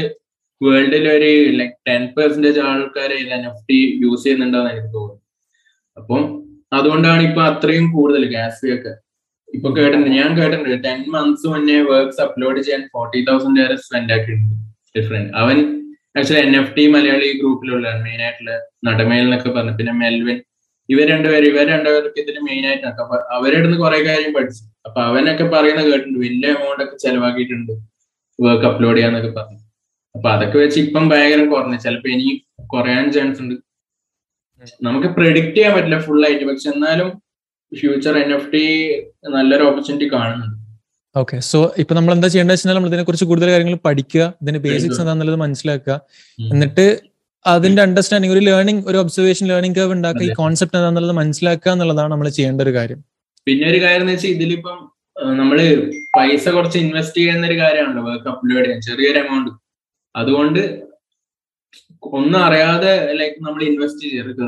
വേൾഡിൽ 0.61 1.05
ഒരു 1.15 1.29
ലൈക് 1.59 1.77
ടെൻ 1.89 2.01
പെർസെന്റേജ് 2.17 2.61
ആൾക്കാർ 2.69 3.11
എൻ 3.17 3.43
എഫ് 3.49 3.63
ടി 3.69 3.79
യൂസ് 4.03 4.23
ചെയ്യുന്നുണ്ടെന്ന് 4.23 4.71
എനിക്ക് 4.73 4.91
തോന്നുന്നു 4.97 5.21
അപ്പം 5.97 6.23
അതുകൊണ്ടാണ് 6.77 7.21
ഇപ്പൊ 7.29 7.41
അത്രയും 7.51 7.85
കൂടുതൽ 7.95 8.23
ഗ്യാസ് 8.35 8.73
ഒക്കെ 8.75 8.93
ഇപ്പൊ 9.49 9.69
കേട്ടിട്ടുണ്ട് 9.77 10.09
ഞാൻ 10.19 10.29
കേട്ടിട്ടുണ്ട് 10.37 10.83
ടെൻ 10.85 10.99
മന്ത്സ് 11.15 11.47
മുന്നേ 11.53 11.77
വർക്ക്സ് 11.89 12.21
അപ്ലോഡ് 12.25 12.59
ചെയ്യാൻ 12.65 12.83
ഫോർട്ടി 12.93 13.21
തൗസൻഡ് 13.29 13.59
വരെ 13.63 13.77
സ്പെൻഡ് 13.85 14.13
ആക്കിയിട്ടുണ്ട് 14.15 14.55
ഡിഫറെന്റ് 14.97 15.31
അവൻ 15.41 15.57
actually 16.19 16.41
N 16.45 16.55
F 16.59 16.73
T 16.77 16.85
Malayali 16.93 17.27
ഗ്രൂപ്പിലുള്ളതാണ് 17.41 18.01
main 18.07 18.21
ആയിട്ടുള്ള 18.25 18.53
നടമേൽ 18.87 19.21
എന്നൊക്കെ 19.25 19.49
പറഞ്ഞു. 19.57 19.75
പിന്നെ 19.79 19.93
മെൽവിൻ 20.01 20.37
ഇവർ 20.89 21.05
രണ്ടുപേരും 21.13 21.47
ഇവർ 21.51 21.65
രണ്ടുപേർക്ക് 21.73 22.19
ഇതിൽ 22.23 22.37
മെയിൻ 22.47 22.63
ആയിട്ട് 22.69 22.87
അപ്പൊ 23.03 23.17
അവരുടെ 23.35 23.65
നിന്ന് 23.65 23.77
കുറെ 23.83 23.99
കാര്യം 24.07 24.31
പഠിച്ചു. 24.37 24.63
അപ്പൊ 24.87 24.99
അവനൊക്കെ 25.09 25.45
പറയുന്ന 25.53 25.81
കേട്ടിട്ടുണ്ട് 25.89 26.19
വലിയ 26.25 26.49
എമൗണ്ട് 26.55 26.83
ഒക്കെ 26.85 26.97
ചെലവാക്കിയിട്ടുണ്ട് 27.05 27.73
വർക്ക് 28.39 28.67
അപ്ലോഡ് 28.71 28.97
ചെയ്യാന്നൊക്കെ 28.97 29.31
പറഞ്ഞു. 29.37 29.60
അപ്പൊ 30.15 30.27
അതൊക്കെ 30.35 30.57
വെച്ച് 30.63 30.77
ഇപ്പം 30.85 31.03
ഭയങ്കര 31.11 31.41
കുറഞ്ഞു. 31.53 31.77
ചിലപ്പോ 31.85 32.09
ഇനി 32.15 32.29
കുറയാൻ 32.73 33.05
ചാൻസ് 33.15 33.39
ഉണ്ട്. 33.43 33.55
നമുക്ക് 34.87 35.09
പ്രെഡിക്റ്റ് 35.17 35.55
ചെയ്യാൻ 35.57 35.71
പറ്റില്ല 35.75 35.97
ഫുൾ 36.07 36.21
ആയിട്ട്. 36.27 36.45
പക്ഷെ 36.49 36.67
എന്നാലും 36.73 37.09
ഫ്യൂച്ചർ 37.71 38.15
എൻ 38.23 38.31
എഫ് 38.37 38.49
ടി 38.53 38.63
നല്ലൊരു 39.35 39.63
ഓപ്പർച്യൂണിറ്റി 39.69 40.07
കാണുന്നുണ്ട്. 40.15 40.57
ഓക്കെ 41.15 41.37
സോ 41.51 41.59
ഇപ്പൊ 41.81 41.93
നമ്മൾ 41.97 42.11
എന്താ 42.15 42.27
ചെയ്യേണ്ടത് 42.33 42.55
വെച്ചാൽ 42.55 42.75
നമ്മൾ 42.77 42.89
ഇതിനെ 42.91 43.03
കുറിച്ച് 43.07 43.25
കൂടുതൽ 43.29 43.49
കാര്യങ്ങൾ 43.53 43.77
പഠിക്കുക 43.87 44.23
ഇതിന്റെ 44.41 44.61
ബേസിക്സ് 44.65 44.99
എന്താണെന്നുള്ളത് 45.03 45.39
മനസ്സിലാക്കുക. 45.45 45.95
എന്നിട്ട് 46.53 46.85
അതിന്റെ 47.45 47.81
അണ്ടർസ്റ്റാൻഡിങ് 47.85 48.33
ഒരു 48.35 48.41
ലേണിംഗ് 48.47 48.83
ഒരു 48.89 48.97
ഒബ്സർവേഷൻ 49.03 49.45
ലേണിംഗ് 49.51 49.77
കർവ് 49.79 49.93
ഉണ്ടാക്കുക 49.97 50.25
ഈ 50.27 50.35
കോൺസെപ്റ്റ് 50.41 50.77
എന്താണെന്നുള്ളത് 50.79 51.15
മനസ്സിലാക്കുക 51.21 51.71
എന്നുള്ളതാണ് 51.75 52.11
നമ്മൾ 52.13 52.27
ചെയ്യേണ്ട 52.37 52.61
ഒരു 52.65 52.73
കാര്യം. 52.77 52.99
പിന്നെ 53.47 53.65
ഒരു 53.71 53.79
കാര്യം 53.83 54.03
എന്ന് 54.05 54.15
വെച്ചാൽ 54.15 54.31
ഇതിലിപ്പം 54.35 54.77
നമ്മൾ 55.39 55.57
പൈസ 56.17 56.43
കുറച്ച് 56.57 56.79
ഇൻവെസ്റ്റ് 56.83 57.19
ചെയ്യുന്ന 57.21 57.47
ഒരു 57.49 57.57
കാര്യമാണല്ലോ 57.63 58.13
അപ്ലോഡ് 58.33 58.75
ചെറിയൊരു 58.87 59.19
എമൗണ്ട് 59.23 59.51
അതുകൊണ്ട് 60.15 60.61
ഒന്നും 62.03 62.39
അറിയാതെ 62.39 63.13
ലൈക്ക് 63.13 63.35
നമ്മൾ 63.45 63.63
ഇൻവെസ്റ്റ് 63.63 64.01
ചെയ്യരുത് 64.01 64.41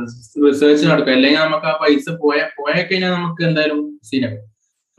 റിസർച്ച് 0.46 0.86
നടക്കും 0.88 1.12
അല്ലെങ്കിൽ 1.12 1.40
നമുക്ക് 1.40 1.66
ആ 1.66 1.74
പൈസ 1.82 2.10
പോയ 2.24 2.40
പോയ 2.58 2.74
കഴിഞ്ഞാൽ 2.82 3.12
നമുക്ക് 3.12 3.44
എന്തായാലും 3.44 4.00
സീനാവും 4.04 4.42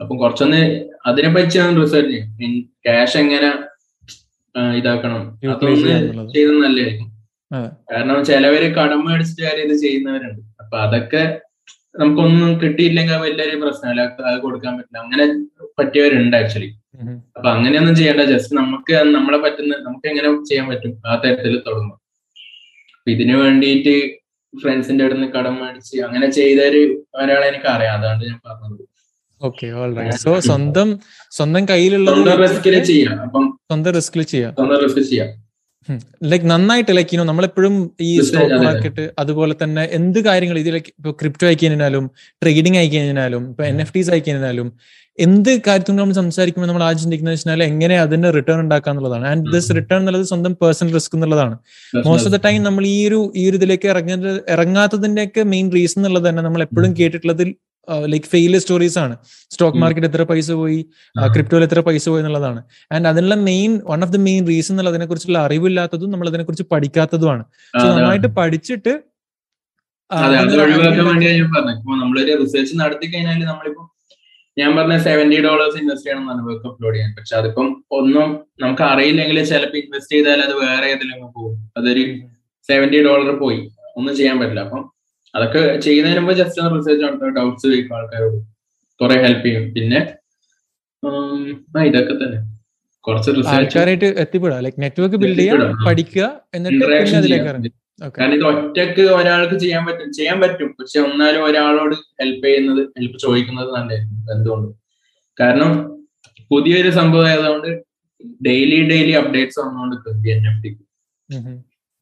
അപ്പം 0.01 0.17
കുറച്ചൊന്ന് 0.17 0.61
അതിനെ 1.05 1.29
പറ്റി 1.33 1.57
ഞാൻ 1.57 1.81
റിസർച്ച് 1.81 2.11
ചെയ്യും. 2.11 2.63
ക്യാഷ് 2.85 3.17
എങ്ങനെ 3.17 3.49
ഇതാക്കണം. 4.77 5.21
അതൊന്ന് 5.51 5.91
ചെയ്തത് 6.35 6.57
നല്ലതായിരിക്കും. 6.63 7.09
കാരണം 7.91 8.25
ചിലവര് 8.25 8.75
കടം 8.75 9.01
മേടിച്ചിട്ട് 9.05 9.41
കാര്യം 9.41 9.65
ഇത് 9.69 9.77
ചെയ്യുന്നവരുണ്ട്. 9.79 10.41
അപ്പൊ 10.63 10.77
അതൊക്കെ 10.77 11.23
നമുക്കൊന്നും 11.99 12.51
കിട്ടിയില്ലെങ്കിൽ 12.61 13.17
വലിയൊരു 13.25 13.57
പ്രശ്നമല്ല. 13.63 14.01
അത് 14.29 14.37
കൊടുക്കാൻ 14.45 14.73
പറ്റില്ല. 14.77 14.99
അങ്ങനെ 15.05 15.25
പറ്റിയവരുണ്ട് 15.79 16.37
ആക്ച്വലി 16.37 16.69
അപ്പൊ 17.37 17.49
അങ്ങനെയൊന്നും 17.49 17.95
ചെയ്യേണ്ട. 17.95 18.23
ജസ്റ്റ് 18.31 18.53
നമുക്ക് 18.57 18.95
നമ്മളെ 19.15 19.39
പറ്റുന്ന 19.45 19.77
നമുക്ക് 19.87 20.07
എങ്ങനെ 20.11 20.29
ചെയ്യാൻ 20.49 20.67
പറ്റും 20.71 20.93
ആ 21.07 21.15
തരത്തിൽ 21.25 21.55
തുടങ്ങും. 21.67 21.97
അപ്പൊ 22.97 23.09
ഇതിനു 23.15 23.35
വേണ്ടിയിട്ട് 23.43 23.95
ഫ്രണ്ട്സിന്റെ 24.53 25.03
അടുത്ത് 25.05 25.21
നിന്ന് 25.21 25.33
കടം 25.37 25.55
മേടിച്ച് 25.61 25.95
അങ്ങനെ 26.07 26.27
ചെയ്തൊരു 26.31 26.81
ഒരാളെ 27.21 27.47
എനിക്ക് 27.47 27.69
അറിയാം. 27.75 27.95
അതാണ് 27.99 28.23
ഞാൻ 28.29 28.39
പറഞ്ഞത്. 28.49 28.83
ഓക്കെ 29.41 29.65
സോ 30.25 30.31
സ്വന്തം 30.49 30.89
സ്വന്തം 31.37 31.63
കയ്യിലുള്ള 31.71 32.09
സ്വന്തം 32.11 32.37
റിസ്കിൽ 32.43 32.75
ചെയ്യാം. 32.91 33.15
അപ്പം 33.25 33.45
സ്വന്തം 33.69 33.93
റിസ്കിൽ 33.99 34.23
ചെയ്യാം. 34.33 34.53
സ്വന്തം 34.53 34.79
റിസ്ക് 34.85 35.01
ചെയ്യാം. 35.09 35.31
ലൈക്ക് 36.31 36.45
നന്നായിട്ട് 36.45 36.91
ലൈക്ക് 36.97 37.15
യുനോ 37.15 37.23
നമ്മളെപ്പോഴും 37.23 37.73
ഈ 38.01 38.11
സ്റ്റോക്ക് 38.27 38.59
മാർക്കറ്റ് 38.65 39.03
അതുപോലെ 39.19 39.55
തന്നെ 39.63 39.83
എന്ത് 39.97 40.19
കാര്യങ്ങൾ 40.19 40.57
ഇത് 40.59 40.69
ലൈക്ക് 40.73 40.91
ഇപ്പൊ 40.99 41.11
ക്രിപ്റ്റോ 41.21 41.47
ആയി 41.47 41.57
കഴിഞ്ഞാലും 41.61 42.05
ട്രേഡിംഗ് 42.41 42.77
ആയി 42.77 42.89
കഴിഞ്ഞാലും 42.95 43.43
ഇപ്പൊ 43.51 43.65
എൻ 43.71 43.79
എഫ് 43.83 43.93
ടീസ് 43.95 44.11
ആയി 44.15 44.23
കഴിഞ്ഞാലും 44.27 44.69
എന്ത് 45.19 45.51
കാര്യത്തിനും 45.67 45.99
നമ്മൾ 45.99 46.13
സംസാരിക്കുമ്പോൾ 46.13 46.69
നമ്മൾ 46.69 46.83
ആദ്യം 46.85 47.01
ചിന്തിക്കുന്നത് 47.03 47.35
വെച്ചാൽ 47.35 47.61
എങ്ങനെ 47.63 47.95
അതിന്റെ 47.99 48.29
റിട്ടേൺ 48.37 48.57
ഉണ്ടാക്കുക 48.63 48.91
എന്നുള്ളതാണ്. 48.91 49.25
ആൻഡ് 49.31 49.51
ദിസ് 49.53 49.69
റിട്ടേൺ 49.77 49.97
എന്നുള്ളത് 49.97 50.25
സ്വന്തം 50.31 50.53
പേഴ്സണൽ 50.61 50.89
റിസ്ക് 50.93 51.15
എന്നുള്ളതാണ്. 51.17 51.55
മോസ്റ്റ് 52.07 52.27
ഓഫ് 52.29 52.33
ദ 52.35 52.39
ടൈം 52.47 52.59
നമ്മൾ 52.63 52.85
ഈ 52.87 52.97
ഒരു 53.07 53.19
ഈ 53.35 53.43
ഒരു 53.49 53.57
ഇതിലേക്ക് 53.61 53.87
ഇറങ്ങുന്നത് 53.93 54.41
ഇറങ്ങാത്തതിന്റെ 54.55 55.23
ഒക്കെ 55.27 55.43
മെയിൻ 55.53 55.69
റീസൺ 55.77 55.99
എന്നുള്ളത് 56.01 56.27
തന്നെ 56.29 56.43
നമ്മൾ 56.47 56.63
എപ്പോഴും 56.67 56.93
കേട്ടിട്ടുള്ളത് 56.99 57.43
ലൈക്ക് 58.13 58.25
ഫെയിലിയർ 58.25 58.61
സ്റ്റോറീസ് 58.61 58.97
ആണ്. 58.99 59.15
സ്റ്റോക്ക് 59.51 59.77
മാർക്കറ്റ് 59.77 60.07
എത്ര 60.07 60.23
പൈസ 60.23 60.51
പോയി? 60.51 60.85
ക്രിപ്റ്റോയിൽ 61.33 61.63
എത്ര 61.63 61.79
പൈസ 61.79 62.09
പോയി 62.09 62.19
എന്നുള്ളതാണ്. 62.19 62.63
ആൻഡ് 62.91 63.07
അതിനുള്ള 63.07 63.35
main 63.35 63.81
one 63.89 64.03
of 64.03 64.11
the 64.11 64.17
main 64.17 64.47
reason 64.47 64.73
എന്നുള്ള 64.73 64.89
അതിനെ 64.89 65.05
കുറിച്ചുള്ള 65.05 65.39
അറിവില്ലാത്തതും 65.39 66.11
നമ്മൾ 66.11 66.29
അതിനെ 66.29 66.43
കുറിച്ച് 66.43 66.65
പഠിക്കാത്തതുമാണ് 66.71 67.43
സോ 67.81 67.87
നന്നായിട്ട് 67.87 68.27
പഠിച്ചിട്ട് 68.27 68.93
നമ്മളൊരു 72.03 72.33
റിസർച്ച് 72.41 72.73
നടത്തി 72.79 73.05
കഴിഞ്ഞാൽ 73.13 73.43
നമ്മളിപ്പോ 73.43 73.83
ഞാൻ 74.57 74.75
പറഞ്ഞ 74.75 74.97
സെവന്റി 75.03 75.37
ഡോളേഴ്സ് 75.43 75.77
ഇൻവെസ്റ്റ് 75.77 76.07
ചെയ്യണം 76.07 76.21
എന്നാണ് 76.21 76.41
വർക്ക് 76.47 76.67
അപ്ലോഡ് 76.67 76.95
ചെയ്യാൻ. 76.95 77.15
പക്ഷെ 77.17 77.35
അതിപ്പം 77.35 77.85
ഒന്നും 77.91 78.29
നമുക്ക് 78.61 78.83
അറിയില്ലെങ്കിൽ 78.83 79.43
ചിലപ്പോൾ 79.43 79.77
ഇൻവെസ്റ്റ് 79.77 80.15
ചെയ്താൽ 80.15 80.41
അത് 80.41 80.53
വേറെ 80.53 80.85
ഏതെങ്കിലും 80.91 81.31
പോകും. 81.37 81.71
അതൊരു 81.77 82.03
സെവന്റി 82.69 83.03
ഡോളർ 83.03 83.39
പോയി. 83.39 83.59
ഒന്നും 83.97 84.15
ചെയ്യാൻ 84.15 84.39
പറ്റില്ല. 84.39 84.61
അപ്പം 84.67 84.83
അതൊക്കെ 85.35 85.61
ചെയ്യുന്നതിന് 85.85 86.19
മുമ്പ് 86.19 86.33
ജസ്റ്റ് 86.39 86.59
ഒന്ന് 86.61 86.73
റിസർച്ച് 86.79 87.03
നടത്തുക 87.05 87.29
ഡൗട്ട്സ് 87.37 87.65
ചോദിക്കും 87.67 87.95
ആൾക്കാരോട്. 87.97 88.37
കുറെ 89.01 89.15
ഹെൽപ്പ് 89.23 89.45
ചെയ്യും. 89.45 89.65
പിന്നെ 89.75 90.01
ഇതൊക്കെ 91.89 92.13
തന്നെ. 92.21 92.39
കുറച്ച് 93.05 93.29
റിസർച്ച് 93.31 93.55
ആൾക്കാരായിട്ട് 93.55 94.09
എത്തിപ്പെടാം. 94.23 94.61
ലൈക് 94.65 94.79
നെറ്റ്വർക്ക് 94.83 95.17
ബിൽഡ് 95.23 95.65
പഠിക്കുക 95.87 96.27
എന്നിട്ട് 96.55 96.85
കാരണം 98.15 98.33
ഇത് 98.37 98.45
ഒറ്റയ്ക്ക് 98.51 99.03
ഒരാൾക്ക് 99.17 99.55
ചെയ്യാൻ 99.63 99.83
പറ്റും 99.87 100.09
ചെയ്യാൻ 100.17 100.37
പറ്റും. 100.41 100.69
പക്ഷെ 100.79 100.97
എന്നാലും 100.99 101.41
ഒരാളോട് 101.49 101.95
ഹെൽപ്പ് 102.21 102.45
ചെയ്യുന്നത് 102.47 102.81
ഹെൽപ്പ് 102.97 103.17
ചോദിക്കുന്നത് 103.25 103.69
നല്ലതായിരുന്നു 103.75 104.33
എന്തുകൊണ്ട്? 104.35 104.69
കാരണം 105.37 105.71
പുതിയൊരു 106.51 106.89
സംഭവം 106.97 107.27
ആയതുകൊണ്ട് 107.29 107.69
ഡെയിലി 108.47 108.79
ഡെയിലി 108.91 109.13
അപ്ഡേറ്റ്സ് 109.21 109.59
വന്നുകൊണ്ട് 109.59 109.95
എൻ 110.35 110.43
എഫ് 110.49 110.61
ടിക്ക് 110.63 110.83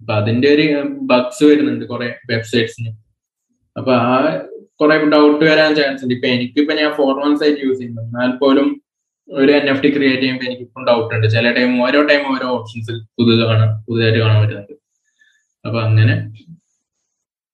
അപ്പൊ 0.01 0.13
അതിന്റെ 0.13 0.47
ഒരു 0.55 0.65
ബഗ്സ് 1.11 1.43
വരുന്നുണ്ട്. 1.43 1.85
കുറെ 1.91 2.07
വെബ്സൈറ്റ്സിന് 2.31 2.91
അപ്പൊ 3.75 3.91
ആ 4.07 4.15
കുറെ 4.81 4.95
ഡൗട്ട് 5.15 5.43
വരാൻ 5.49 5.71
ചാൻസ് 5.79 6.01
ഉണ്ട്. 6.03 6.13
ഇപ്പൊ 6.17 6.27
എനിക്കിപ്പോ 6.35 6.73
ഞാൻ 6.81 6.89
ഫോർ 6.99 7.13
മന്ത്സ് 7.23 7.43
ആയിട്ട് 7.45 7.61
യൂസ് 7.65 7.79
ചെയ്യുന്നു. 7.79 8.01
എന്നാൽ 8.07 8.31
പോലും 8.41 8.67
ഒരു 9.29 9.51
എൻ 9.57 9.65
എഫ് 9.71 9.81
ടി 9.83 9.89
ക്രിയേറ്റ് 9.95 10.21
ചെയ്യുമ്പോൾ 10.21 10.47
എനിക്ക് 10.49 10.63
ഇപ്പം 10.67 10.83
ഡൗട്ട് 10.89 11.11
ഉണ്ട്. 11.15 11.27
ചില 11.35 11.51
ടൈം 11.57 11.71
ഓരോ 11.85 11.99
ടൈം 12.09 12.23
ഓരോ 12.33 12.47
ഓപ്ഷൻസ് 12.57 12.95
പുതുത് 13.17 13.43
കാണാം 13.49 13.69
പുതുതായിട്ട് 13.87 14.19
കാണാൻ 14.23 14.37
പറ്റുന്നുണ്ട്. 14.41 14.75
അപ്പൊ 15.65 15.79
അങ്ങനെ. 15.87 16.15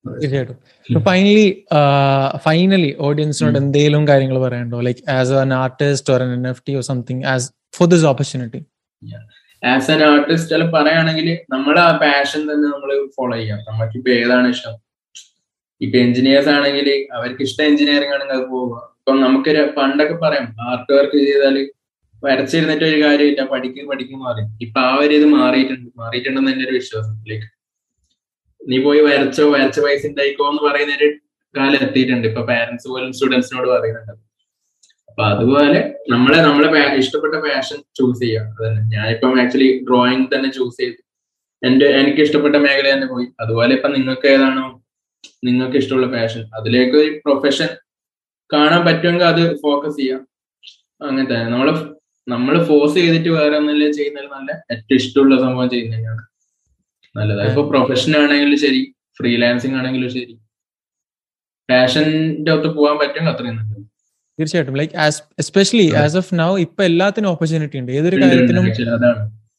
തീർച്ചയായിട്ടും. 0.06 0.58
ഫൈനലി 1.08 1.48
ഫൈനലി 2.46 2.92
ഓഡിയൻസിനോട് 3.08 3.58
എന്തെങ്കിലും 3.62 4.04
കാര്യങ്ങൾ 4.10 4.38
പറയണ്ടോ 4.46 4.78
like 4.88 5.02
as 5.18 5.34
an 5.42 5.50
artist 5.64 6.12
or 6.14 6.22
N 6.26 6.46
F 6.52 6.64
T 6.68 6.74
or 6.80 6.84
something 6.92 7.24
as 7.34 7.48
for 7.78 7.88
this 7.94 8.06
opportunity 8.12 8.62
as 9.64 9.90
an 9.96 10.02
artist 10.12 10.54
അല്ല 10.56 10.66
പറയുകയാണെങ്കിൽ 10.76 11.28
നമ്മളെ 11.56 11.82
ആ 11.88 11.92
പാഷൻ 12.04 12.42
തന്നെ 12.52 12.68
നമ്മൾ 12.74 12.92
ഫോളോ 13.18 13.36
ചെയ്യാം. 13.40 13.60
നമുക്കിപ്പോ 13.70 14.12
ഏതാണ് 14.22 14.48
ഇഷ്ടം? 14.56 14.76
ഇപ്പൊ 15.82 15.98
എഞ്ചിനീയേഴ്സ് 15.98 16.50
ആണെങ്കിൽ 16.50 16.88
അവർക്ക് 17.14 17.42
ഇഷ്ടം 17.42 17.66
എഞ്ചിനീയറിംഗ് 17.66 18.14
ആണെങ്കിൽ 18.14 18.36
അത് 18.36 18.48
പോവുക. 18.50 18.96
ഇപ്പൊ 19.00 19.14
നമുക്കൊരു 19.14 19.74
പണ്ടൊക്കെ 19.78 20.14
പറയാം 20.14 20.56
ആർട്ട് 20.70 20.92
വർക്ക് 20.94 21.18
ചെയ്താൽ 21.18 21.70
വരച്ചിരുന്നിട്ട് 22.24 22.86
ഒരു 22.86 23.04
കാര്യമില്ല 23.04 23.42
പഠിക്കും 23.44 23.88
പഠിക്കും 23.88 24.20
മാറി. 24.20 24.42
ഇപ്പൊ 24.62 24.80
ആ 24.80 24.96
ഒരു 24.96 25.14
ഇത് 25.14 25.26
മാറിയിട്ടുണ്ട്. 25.26 25.90
മാറിയിട്ടുണ്ടെന്ന് 25.96 26.52
എന്റെ 26.52 26.66
ഒരു 26.66 26.74
വിശ്വാസം. 26.74 27.14
ലൈക്ക് 27.30 27.48
നീ 28.62 28.84
പോയി 28.84 29.02
വരച്ചോ 29.02 29.52
വരച്ച 29.52 29.80
പൈസ 29.80 30.06
ഉണ്ടായിക്കോ 30.06 30.50
എന്ന് 30.50 30.64
പറയുന്ന 30.70 30.94
ഒരു 30.94 31.08
കാലം 31.56 31.82
എത്തിയിട്ടുണ്ട്. 31.88 32.28
ഇപ്പൊ 32.28 32.42
പാരന്റ്സ് 32.42 32.88
പോലും 32.88 33.14
സ്റ്റുഡൻസിനോട് 33.14 33.68
പറയുന്നുണ്ട്. 33.68 34.14
അപ്പൊ 35.10 35.24
അതുപോലെ 35.24 35.96
നമ്മളെ 36.10 36.42
നമ്മളെ 36.42 36.98
ഇഷ്ടപ്പെട്ട 36.98 37.36
പാഷൻ 37.36 37.80
ചൂസ് 37.98 38.20
ചെയ്യുക. 38.20 38.42
അതന്നെ. 38.60 38.82
ഞാനിപ്പം 38.96 39.40
ആക്ച്വലി 39.42 39.86
ഡ്രോയിങ് 39.88 40.28
തന്നെ 40.36 40.50
ചൂസ് 40.50 40.78
ചെയ്തു. 40.78 41.02
എന്റെ 41.64 41.86
എനിക്ക് 41.86 42.22
ഇഷ്ടപ്പെട്ട 42.22 42.56
മേഖല 42.56 42.94
തന്നെ 42.94 43.08
പോയി. 43.08 43.28
അതുപോലെ 43.40 43.74
ഇപ്പൊ 43.74 43.90
നിങ്ങൾക്ക് 43.90 44.28
ഏതാണോ 44.28 44.79
നിങ്ങൾക്ക് 45.46 45.78
ഇഷ്ടമുള്ള 45.78 46.08
പാഷൻ 46.08 46.42
അതിലേക്ക് 46.56 46.96
ഒരു 46.98 47.12
പ്രൊഫഷൻ 47.26 47.70
കാണാൻ 48.54 48.82
പറ്റുമെങ്കിൽ 48.86 49.26
അത് 49.26 49.42
ഫോക്കസ് 49.62 49.98
ചെയ്യാം. 50.00 50.22
അങ്ങനെ 51.02 51.26
തന്നെ. 51.32 51.48
നമ്മൾ 51.52 51.96
നമ്മൾ 52.28 52.64
ഫോഴ്സ് 52.64 52.96
ചെയ്തിട്ട് 52.96 53.30
വേറെ 53.30 53.58
ഒന്നല്ലേ 53.58 53.92
ചെയ്യുന്നത്? 53.92 54.28
നല്ല 54.34 54.52
ഏറ്റവും 54.72 54.98
ഇഷ്ടമുള്ള 55.02 55.36
സംഭവം 55.42 55.70
ചെയ്യുന്നതന്നെയാണ് 55.70 56.24
നല്ലത്. 57.18 57.42
ഇപ്പൊ 57.50 57.70
പ്രൊഫഷൻ 57.70 58.12
ആണെങ്കിലും 58.24 58.60
ശരി 58.60 58.82
ഫ്രീലാൻസിങ് 59.20 59.76
ആണെങ്കിലും 59.76 60.10
ശരി. 60.10 60.34
പാഷന്റെ 61.70 62.52
ഒത്ത് 62.52 62.68
പോകാൻ 62.76 62.98
പറ്റുമെങ്കിൽ 63.00 63.34
അത്രയും 63.34 63.58
നല്ലത്. 63.58 63.82
തീർച്ചയായിട്ടും. 64.40 64.76
Like 64.76 64.94
especially 65.44 65.88
as 66.04 66.18
of 66.18 66.36
now 66.36 66.52
ഇപ്പൊ 66.58 66.84
എല്ലാത്തിനും 66.84 67.30
ഓപ്പർച്യൂണിറ്റി 67.30 67.78
ഉണ്ട്. 67.78 67.92
ഏതൊരു 67.92 68.18
കാര്യത്തിനും 68.22 68.66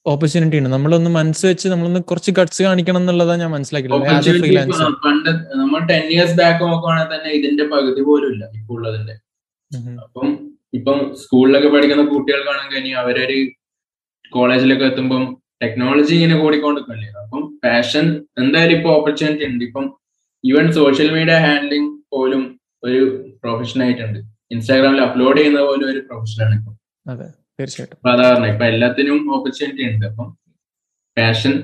ഓപ്പർച്യൂണിറ്റി 0.07 0.59
ഉണ്ട്. 0.61 0.71
നമ്മളൊന്ന് 0.75 1.11
മനസ്സ് 1.17 1.45
വെച്ച് 1.51 1.67
നമ്മളൊന്ന് 1.73 2.01
കുറച്ച് 2.11 2.31
ഗട്സ് 2.39 2.61
കാണിക്കണം 2.67 3.01
എന്നുള്ളതാണ് 3.01 3.41
ഞാൻ 3.45 3.51
മനസ്സിലാക്കിയിട്ടുള്ളത്. 3.55 4.95
പണ്ട് 5.07 5.31
നമ്മൾ 5.61 5.81
ടെൻ 5.91 6.05
ഇയേഴ്സ് 6.15 6.37
ബാക്ക് 6.41 6.63
നോക്കുവാണെങ്കിൽ 6.69 7.11
തന്നെ 7.15 7.31
ഇതിന്റെ 7.39 7.65
പകുതി 7.73 8.03
പോലും 8.09 8.29
ഇല്ല 8.35 8.45
ഇപ്പൊ 8.59 8.75
ഉള്ളതിന്റെ. 8.77 9.15
അപ്പം 10.05 10.29
ഇപ്പം 10.79 10.99
സ്കൂളിലൊക്കെ 11.23 11.69
പഠിക്കുന്ന 11.75 12.05
കുട്ടികൾക്കാണെങ്കിൽ 12.13 12.79
ഇനി 12.81 12.93
അവരൊരു 13.03 13.39
കോളേജിലൊക്കെ 14.37 14.87
എത്തുമ്പം 14.91 15.25
ടെക്നോളജി 15.63 16.15
ഇങ്ങനെ 16.19 16.37
കൂടിക്കൊണ്ടിരിക്കല്ലേ? 16.43 17.09
അപ്പം 17.23 17.43
പാഷൻ 17.65 18.07
എന്തായാലും 18.43 18.75
ഇപ്പൊ 18.79 18.91
ഓപ്പർച്യൂണിറ്റി 18.99 19.47
ഉണ്ട്. 19.51 19.65
ഇപ്പം 19.69 19.87
ഈവൻ 20.45 20.67
സോഷ്യൽ 20.79 21.09
മീഡിയ 21.17 21.37
ഹാൻഡ്ലിംഗ് 21.47 21.91
പോലും 22.15 22.43
ഒരു 22.87 23.01
പ്രൊഫഷൻ 23.43 23.79
ആയിട്ടുണ്ട്. 23.87 24.21
ഇൻസ്റ്റാഗ്രാമിൽ 24.55 25.03
അപ്ലോഡ് 25.09 25.39
ചെയ്യുന്ന 25.41 25.61
പോലും 25.69 25.87
ഒരു 25.93 26.01
പ്രൊഫഷനാണ് 26.09 26.55
ഇപ്പം. 26.59 26.75
തീർച്ചയായിട്ടും. 27.61 27.99
ഇപ്പൊ 28.53 28.67
എല്ലാത്തിനും 28.73 29.21
ഓപ്പർച്യൂണിറ്റി 29.37 29.85
ഉണ്ട്. 29.93 30.07
അപ്പം 30.11 30.29
പാഷൻ 31.17 31.55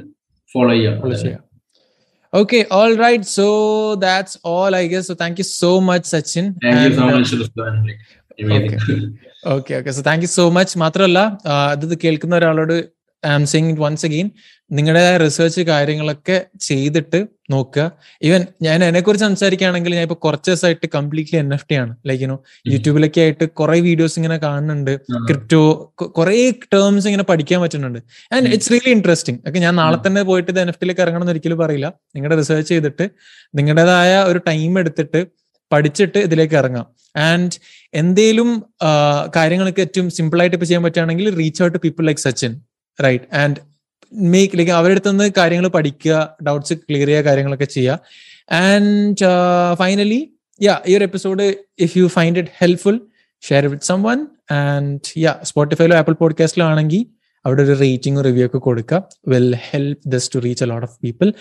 ഫോളോ 0.54 0.72
ചെയ്യാം 0.78 1.42
Okay, 2.32 2.60
all 2.78 2.94
right. 3.02 3.22
So 3.34 3.44
that's 4.04 4.32
all, 4.50 4.74
I 4.74 4.86
guess. 4.92 5.04
So 5.10 5.14
thank 5.20 5.36
you 5.40 5.46
so 5.60 5.70
much, 5.88 6.04
Sachin. 6.12 6.46
Thank 6.64 6.80
you 6.86 6.92
so 6.98 7.06
much, 7.14 7.30
Ruslan. 7.40 7.76
Okay 9.54 9.72
okay 9.78 9.90
so 9.96 10.02
thank 10.08 10.24
you 10.24 10.30
so 10.38 10.44
much 10.56 10.74
മാത്രമല്ല 10.82 11.18
അത് 11.84 11.94
കേൾക്കുന്ന 12.02 12.34
ഒരാളോട് 12.40 12.74
I 13.22 13.30
am 13.36 13.44
saying 13.52 13.70
once 13.84 14.04
again 14.08 14.28
നിങ്ങളുടെ 14.70 15.16
research 15.22 15.60
കാര്യങ്ങളൊക്കെ 15.60 16.46
ചെയ്തിട്ട് 16.60 17.26
നോക്കുക. 17.50 17.84
Even 18.22 18.46
ഞാൻ 18.62 18.84
എന്നെ 18.84 19.00
കുറിച്ച് 19.00 19.24
സംസാരിക്കുകയാണെങ്കിൽ 19.26 19.94
ഞാൻ 19.94 20.02
ഇപ്പൊ 20.02 20.14
കുറച്ച് 20.14 20.50
ദിവസമായിട്ട് 20.50 20.86
കംപ്ലീറ്റ്ലി 20.94 21.38
എൻ 21.38 21.54
എഫ് 21.54 21.66
ടി 21.70 21.74
ആണ്. 21.74 21.96
ലൈക്ക് 22.06 22.22
യുനോ 22.22 22.36
യൂട്യൂബിലൊക്കെ 22.68 23.20
ആയിട്ട് 23.20 23.44
കുറെ 23.50 23.80
വീഡിയോസ് 23.80 24.16
ഇങ്ങനെ 24.18 24.38
കാണുന്നുണ്ട്. 24.38 24.92
ക്രിപ്റ്റോ 25.28 25.92
കുറെ 26.00 26.50
ടേംസ് 26.74 27.06
ഇങ്ങനെ 27.06 27.22
പഠിക്കാൻ 27.22 27.60
പറ്റുന്നുണ്ട്. 27.60 28.00
ആൻഡ് 28.32 28.48
ഇറ്റ്സ് 28.48 28.72
റിയലി 28.72 28.90
ഇൻട്രസ്റ്റിംഗ് 28.90 29.40
ഒക്കെ 29.48 29.58
ഞാൻ 29.58 29.76
നാളെ 29.76 30.00
തന്നെ 30.06 30.22
പോയിട്ട് 30.22 30.50
ഇത് 30.50 30.60
എൻ 30.60 30.68
എഫ് 30.68 30.80
ടിയിലേക്ക് 30.82 31.00
ഇറങ്ങണം 31.00 31.22
എന്ന് 31.22 31.32
ഒരിക്കലും 31.32 31.58
പറയില്ല. 31.58 31.92
നിങ്ങളുടെ 32.16 32.38
റിസർച്ച് 32.38 32.68
ചെയ്തിട്ട് 32.68 33.10
നിങ്ങളുടേതായ 33.54 34.16
ഒരു 34.22 34.38
ടൈം 34.48 34.78
എടുത്തിട്ട് 34.78 35.26
പഠിച്ചിട്ട് 35.72 36.18
ഇതിലേക്ക് 36.18 36.54
ഇറങ്ങാം. 36.54 36.86
ആൻഡ് 37.16 37.52
എന്തേലും 37.94 38.50
കാര്യങ്ങളൊക്കെ 39.36 39.80
ഏറ്റവും 39.80 40.10
സിമ്പിൾ 40.10 40.40
ആയിട്ട് 40.40 40.56
ഇപ്പൊ 40.56 40.66
ചെയ്യാൻ 40.66 40.82
പറ്റുകയാണെങ്കിൽ 40.82 41.36
reach 41.36 41.62
out 41.62 41.78
people 41.78 42.04
like 42.06 42.20
Sachin 42.20 42.60
right 43.04 43.24
and 43.36 43.75
make 44.12 44.58
like 44.58 44.72
അവരുടെ 44.72 44.90
അടുത്ത് 44.90 45.10
നിന്ന് 45.10 45.30
കാര്യങ്ങൾ 45.36 45.68
പഠിക്കുക 45.68 46.36
ഡൗട്ട്സ് 46.46 46.74
ക്ലിയർ 46.74 47.06
ചെയ്യുക 47.06 47.24
കാര്യങ്ങളൊക്കെ 47.24 47.64
ചെയ്യുക. 47.64 48.00
ആൻഡ് 48.52 49.16
ഫൈനലി 49.74 50.32
യാ 50.62 50.78
ഈ 50.86 50.96
ഒരു 50.96 51.04
episode 51.04 51.54
if 51.78 51.98
you 51.98 52.06
find 52.06 52.38
it 52.38 52.48
helpful 52.58 53.00
share 53.42 53.66
with 53.66 53.82
someone 54.02 54.26
and 54.50 55.00
yeah 55.18 55.36
സ്പോട്ടിഫൈയിലോ 55.42 55.96
Apple 55.96 56.12
പോഡ്കാസ്റ്റിലോ 56.12 56.66
ആണെങ്കിൽ 56.66 57.06
അവിടെ 57.46 57.62
ഒരു 57.62 57.80
റേറ്റിംഗ് 57.80 58.24
റിവ്യൂ 58.24 58.46
ഒക്കെ 58.46 58.58
കൊടുക്കുക. 58.58 59.02
Will 59.28 59.54
help 59.70 60.10
this 60.10 60.30
to 60.34 60.38
reach 60.38 60.64
a 60.64 60.66
lot 60.66 60.86
of 60.86 60.98
people 61.04 61.32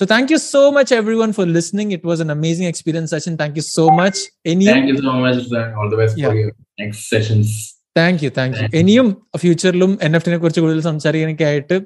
so 0.00 0.04
thank 0.04 0.32
you 0.32 0.36
so 0.36 0.70
much 0.70 0.94
everyone 1.14 1.32
for 1.32 1.46
listening 1.46 1.92
it 1.94 2.06
was 2.06 2.20
an 2.20 2.30
amazing 2.30 2.68
experience 2.68 3.10
session 3.10 3.36
thank 3.36 3.56
you 3.56 3.60
so 3.60 3.88
much. 3.88 4.20
Thank 7.98 8.24
you 8.24 8.30
thank 8.38 8.58
you 8.58 8.78
ഇനിയും 8.78 9.22
ഫ്യൂച്ചറിലും 9.36 9.98
N 10.02 10.16
F 10.16 10.24
ടിനെ 10.26 10.36
കുറിച്ച് 10.36 10.60
കൂടുതൽ 10.60 10.80
സംസാരിക്കാനൊക്കെ 10.80 11.44
ആയിട്ട് 11.44 11.80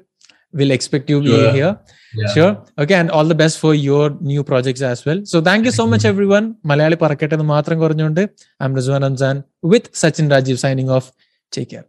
you 1.11 1.17
be 1.19 1.35
here 1.51 1.71
sure 2.33 2.51
okay 2.79 2.93
and 2.93 3.11
all 3.11 3.27
the 3.27 3.33
best 3.33 3.61
for 3.61 3.73
your 3.81 4.07
new 4.23 4.43
projects 4.43 4.83
as 4.83 5.03
well 5.09 5.19
so 5.25 5.39
thank 5.41 5.65
you 5.65 5.71
so 5.71 5.85
much 5.85 6.07
everyone 6.27 6.45
Malayali 6.65 6.99
പറക്കട്ടെ 7.01 7.33
എന്ന് 7.33 7.47
മാത്രം 7.47 7.79
കുറഞ്ഞുകൊണ്ട് 7.79 8.21
I'm 8.65 8.75
Rizwan 8.75 9.03
Ramzan 9.03 9.37
with 9.65 9.91
Sachin 9.95 10.27
Rajeev 10.31 10.57
signing 10.57 10.89
off 10.89 11.09
take 11.53 11.71
care 11.71 11.85